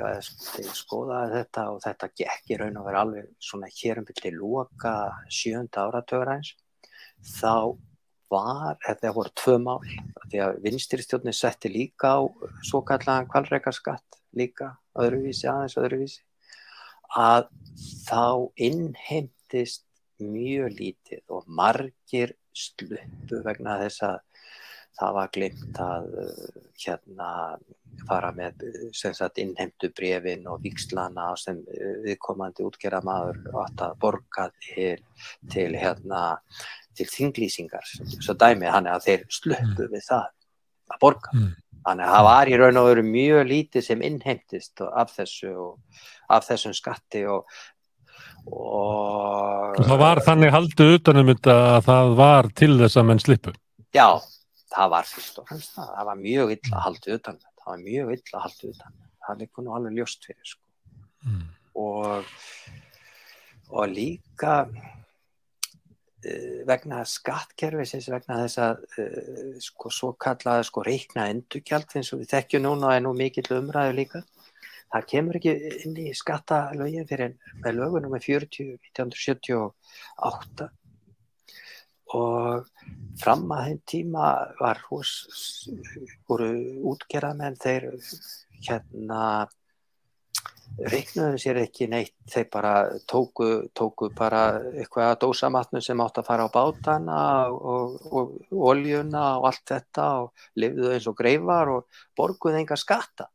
[0.77, 4.95] skoðaði þetta og þetta gekk í raun og verið alveg svona hér um byrli lóka
[5.33, 6.53] sjönda áratöður eins
[7.25, 7.77] þá
[8.33, 9.81] var, þetta voru tvö mál
[10.29, 12.21] því að vinstirstjórnir setti líka á
[12.67, 16.23] svo kallan kvalreikaskatt líka öðruvísi aðeins öðruvísi
[17.15, 17.49] að
[18.05, 19.85] þá innheimtist
[20.21, 24.19] mjög lítið og margir sluppu vegna þess að
[24.99, 27.31] það var glimt að uh, hérna
[28.09, 28.63] fara með
[28.93, 34.97] sagt, innheimtu brefin og vikslana sem uh, viðkomandi útgerða maður átt að borga til,
[35.53, 36.23] til, hérna,
[36.97, 37.93] til þinglýsingar.
[38.17, 40.33] Svo dæmið hann er að þeir slöpu við það
[40.95, 41.37] að borga.
[41.37, 41.53] Mm.
[41.85, 46.03] þannig að það var í raun og veru mjög lítið sem innheimtist af þessu og
[46.33, 47.49] af þessum skatti og
[48.45, 53.55] og það var þannig haldið utanum þetta að það var til þess að menn slippu.
[53.97, 54.21] Já
[54.75, 57.85] það var fyrst og fremst það, það var mjög illa að halda utan það var
[57.85, 60.67] mjög illa að halda utan það líka nú alveg ljóst fyrir sko.
[61.25, 61.47] mm.
[61.85, 62.35] og
[63.75, 71.97] og líka uh, vegna skattkerfisins, vegna þess að uh, sko svo kallaða sko reikna endurkjald
[71.97, 74.21] eins og við þekkjum núna og er nú mikill umræðu líka.
[74.95, 75.53] Það kemur ekki
[75.89, 77.35] inn í skattalögin fyrir
[77.65, 80.69] með lögunum með 40, 1978
[82.15, 82.71] og
[83.21, 84.31] fram að þeim tíma
[84.61, 85.13] var hús,
[86.29, 86.51] voru
[86.93, 87.91] útgerðamenn þeir
[88.65, 89.21] hérna
[90.75, 92.73] reiknuðu sér ekki neitt, þeir bara
[93.11, 94.43] tóku, tóku bara
[94.73, 97.21] eitthvað að dósamatnu sem átt að fara á bátana
[97.53, 102.79] og, og, og oljuna og allt þetta og lifðu eins og greifar og borguðu enga
[102.81, 103.29] skatta.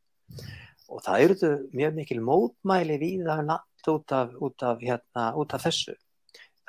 [0.89, 5.56] Og það eruðu mjög mikil mótmæli við það natt út af, út af, hérna, út
[5.56, 5.95] af þessu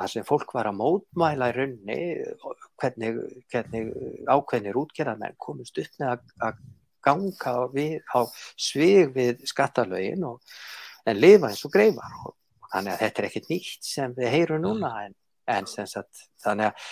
[0.01, 2.01] þar sem fólk var að mótmæla í raunni
[2.81, 3.22] hvernig,
[3.52, 3.90] hvernig
[4.31, 6.60] ákveðnir útgerðarmenn komist upp með að
[7.05, 8.20] ganga við, á
[8.60, 10.40] svig við skattalögin og,
[11.09, 12.18] en lifa eins og greifar.
[12.24, 15.16] Og, og þannig að þetta er ekkert nýtt sem við heyrum núna en,
[15.51, 16.85] en sagt, þannig að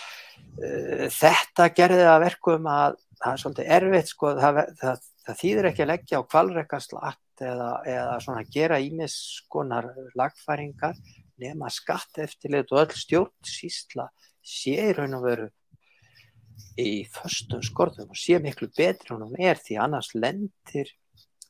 [0.64, 5.70] uh, þetta gerði að verkum að það er svolítið erfitt sko, það, það, það þýðir
[5.70, 11.01] ekki að leggja á kvalreikaslatt eða, eða svona gera ímiskonar lagfæringar
[11.39, 14.09] nema skatt eftirlit og öll stjórn sísla
[14.43, 15.48] sé í raun og veru
[16.78, 20.90] í förstum skorðum og sé miklu betri hún er því annars lendir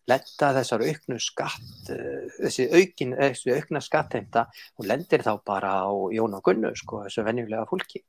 [0.09, 4.47] lenda þessar auknu skatt eh, þessi, aukin, þessi aukna skattheimta
[4.79, 8.03] og lendir þá bara á Jón og Gunnu sko, þessu venjulega fólki.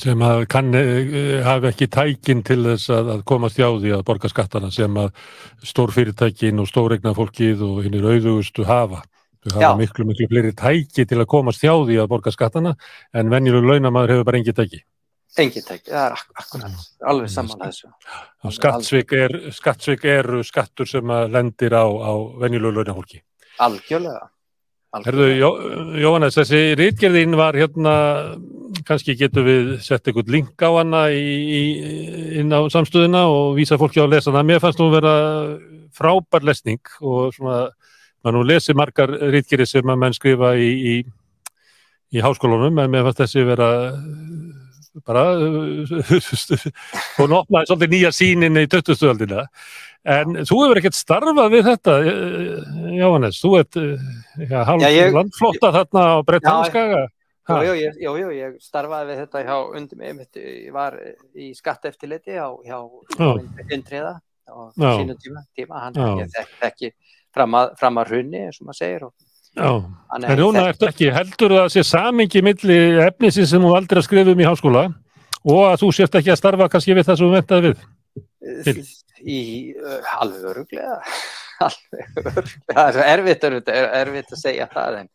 [0.00, 4.72] Sem eh, hafi ekki tækin til þess að, að komast hjá því að borga skattana
[4.74, 5.12] sem að
[5.64, 9.04] stórfyrirtækin og stóregna fólkið og hinn er auðugustu hafa
[9.46, 9.78] þau hafa Já.
[9.80, 12.76] miklu miklu fleiri tæki til að komast hjá því að borga skattana
[13.14, 14.82] en venjulega launamæður hefur bara engi tæki
[15.36, 17.90] Engin tæk, það er ak akkurat, alveg saman að þessu.
[18.56, 19.34] Skattsvik er,
[20.14, 23.20] er skattur sem lendir á, á venjulegu launahólki.
[23.60, 24.30] Algjörlega.
[25.04, 25.48] Herðu, Jó,
[26.00, 27.92] Jóhannes, þessi rítgerðin var hérna,
[28.88, 31.26] kannski getur við sett einhvern link á hana í,
[31.58, 31.62] í,
[32.40, 34.48] inn á samstöðuna og vísa fólki á að lesa það.
[34.48, 35.14] Mér fannst þú að vera
[35.96, 37.60] frábær lesning og svona,
[38.26, 40.94] mann og lesi margar rítgerði sem að menn skrifa í, í,
[42.16, 43.70] í háskólunum, en mér fannst þessi vera
[45.06, 45.26] bara
[47.18, 49.02] hún opnaði svolítið nýja sínin í 20.
[49.12, 49.44] öldina.
[50.06, 51.96] En þú hefur ekkert starfað við þetta
[52.94, 54.86] Jóhannes, þú ert ja, halv
[55.16, 57.04] landflotta þarna á Breitlandskaga
[57.46, 60.96] Jú, jú, jú, ég starfaði við þetta hjá undir mig, ég var
[61.38, 62.80] í skatteftiliti hjá, hjá
[63.70, 64.16] Indriða
[64.50, 66.90] og sínum tíma, tíma hann ég þekki
[67.36, 69.14] fram að, fram að hrunni, eins og maður segir og
[69.56, 69.70] Já,
[70.12, 71.08] en núna ertu ekki.
[71.14, 72.76] Heldur að það sé samingi milli
[73.06, 74.82] efnisins sem þú aldrei að skrifa um í háskóla
[75.46, 78.90] og að þú sést ekki að starfa kannski við það sem þú ventaði við?
[79.24, 79.38] Í
[80.20, 80.98] alveg öruglega,
[81.66, 85.10] alveg það er erfitt, er, erfitt að segja það en,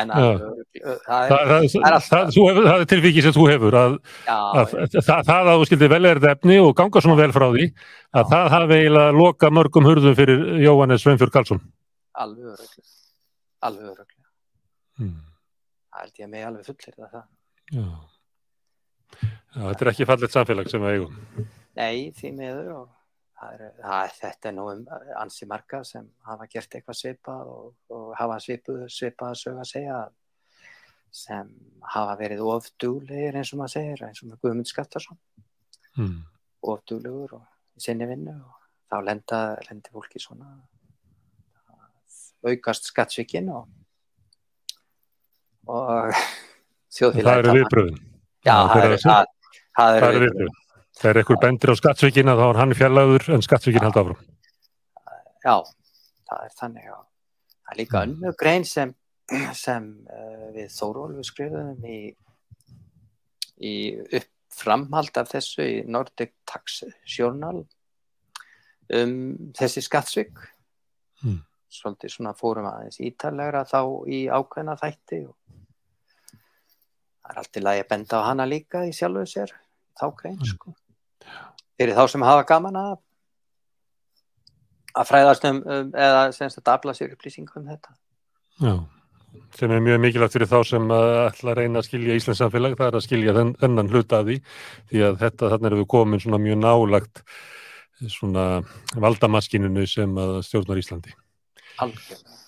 [0.00, 2.32] en alveg það er, það, það alltaf.
[2.34, 6.30] Það er tilvikið sem þú hefur, að, Já, að, að það að þú skildi velverð
[6.32, 7.68] efni og ganga svona vel frá því,
[8.14, 8.30] að Já.
[8.34, 11.62] það hafi eiginlega loka mörgum hurðum fyrir Jóhannes Sveinfjörg Karlsson.
[12.14, 12.92] Alveg öruglega
[13.64, 14.30] alveg öruglega
[15.00, 15.20] hmm.
[15.90, 17.22] það held ég að mig alveg fullir það
[17.74, 17.86] Já.
[19.14, 22.84] Já, þetta er ekki fallit samfélag sem við eigum Nei, því miður og
[23.42, 24.82] er, það, þetta er nú um
[25.20, 29.70] ansi marga sem hafa gert eitthvað svipað og, og hafa svipuð svipað að sögja að
[29.70, 29.98] segja
[31.14, 31.50] sem
[31.94, 35.18] hafa verið ofdúlegir eins og maður segir eins og með Guðmund Skaftarsson
[35.98, 36.16] hmm.
[36.72, 38.56] ofdúlegur og sinni vinnu og
[38.90, 40.56] þá lenda, lendir fólki svona
[42.44, 43.70] aukast skattsvíkin og,
[45.70, 46.12] og
[46.94, 48.02] þjóðfélagi Það eru viðbröðin
[48.44, 50.60] Já, það eru er viðbröðin
[51.00, 54.20] Þegar einhver bendir á skattsvíkina þá er hann fjallaður en skattsvíkin held áfram.
[55.44, 55.56] Já,
[56.30, 56.98] það er þannig já.
[57.64, 58.94] það er líka önnu grein sem,
[59.58, 61.98] sem uh, við Þórólfi skrifum í,
[63.60, 63.74] í
[64.20, 67.64] upp framhald af þessu í Nordic Tax Journal
[68.94, 69.16] um
[69.58, 70.38] þessi skattsvík.
[71.24, 71.42] Mm
[71.74, 73.80] svolítið svona fórum aðeins ítalegra þá
[74.10, 75.36] í ákveðna þætti og
[77.24, 79.54] það er alltið lægi að benda á hana líka í sjálfuð sér
[79.98, 80.50] þá grein mm.
[80.52, 80.74] sko
[81.78, 82.94] fyrir þá sem hafa gaman að
[84.94, 87.96] að fræðast um, um eða semst að afla sér upplýsingum um þetta.
[88.62, 88.74] Já,
[89.58, 92.90] sem er mjög mikilvægt fyrir þá sem ætla að reyna að skilja Íslands samfélag, það
[92.90, 94.38] er að skilja þenn, þennan hluta af því,
[94.92, 97.24] því að þetta þannig er við komin svona mjög nálagt
[98.10, 98.46] svona
[99.02, 101.18] valdamaskininu sem að stjórnar Íslandi.
[101.82, 102.43] Algjörlega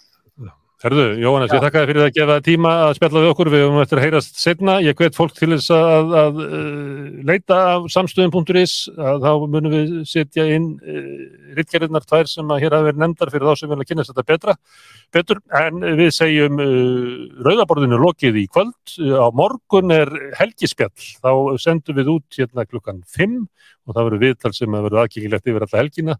[0.85, 1.57] Herðu, Jóhannes, Já.
[1.57, 4.05] ég þakka þið fyrir að gefa tíma að spjalla við okkur, við höfum eftir að
[4.05, 6.99] heyrast setna, ég hvet fólk til þess að, að, að uh,
[7.31, 11.07] leita af samstöðum.is að þá munum við setja inn uh,
[11.57, 14.57] rittgerðinar tvær sem að hér hafa verið nefndar fyrir þá sem vilja kynast þetta betra,
[15.17, 20.93] betur, en við segjum uh, rauðaborðinu lokið í kvöld, á morgun er helgispjall,
[21.25, 21.33] þá
[21.65, 23.41] sendum við út hérna klukkan 5
[23.87, 26.17] og það verður viðtal sem að verður aðgengilegt yfir alla helgina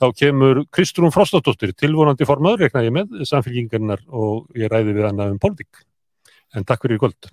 [0.00, 5.30] þá kemur Kristrún Frostadóttir tilvonandi formadur, rekna ég með, samfélgingarnar og ég ræði við hana
[5.32, 5.84] um pólitík.
[6.56, 7.30] En takk fyrir í kvöld.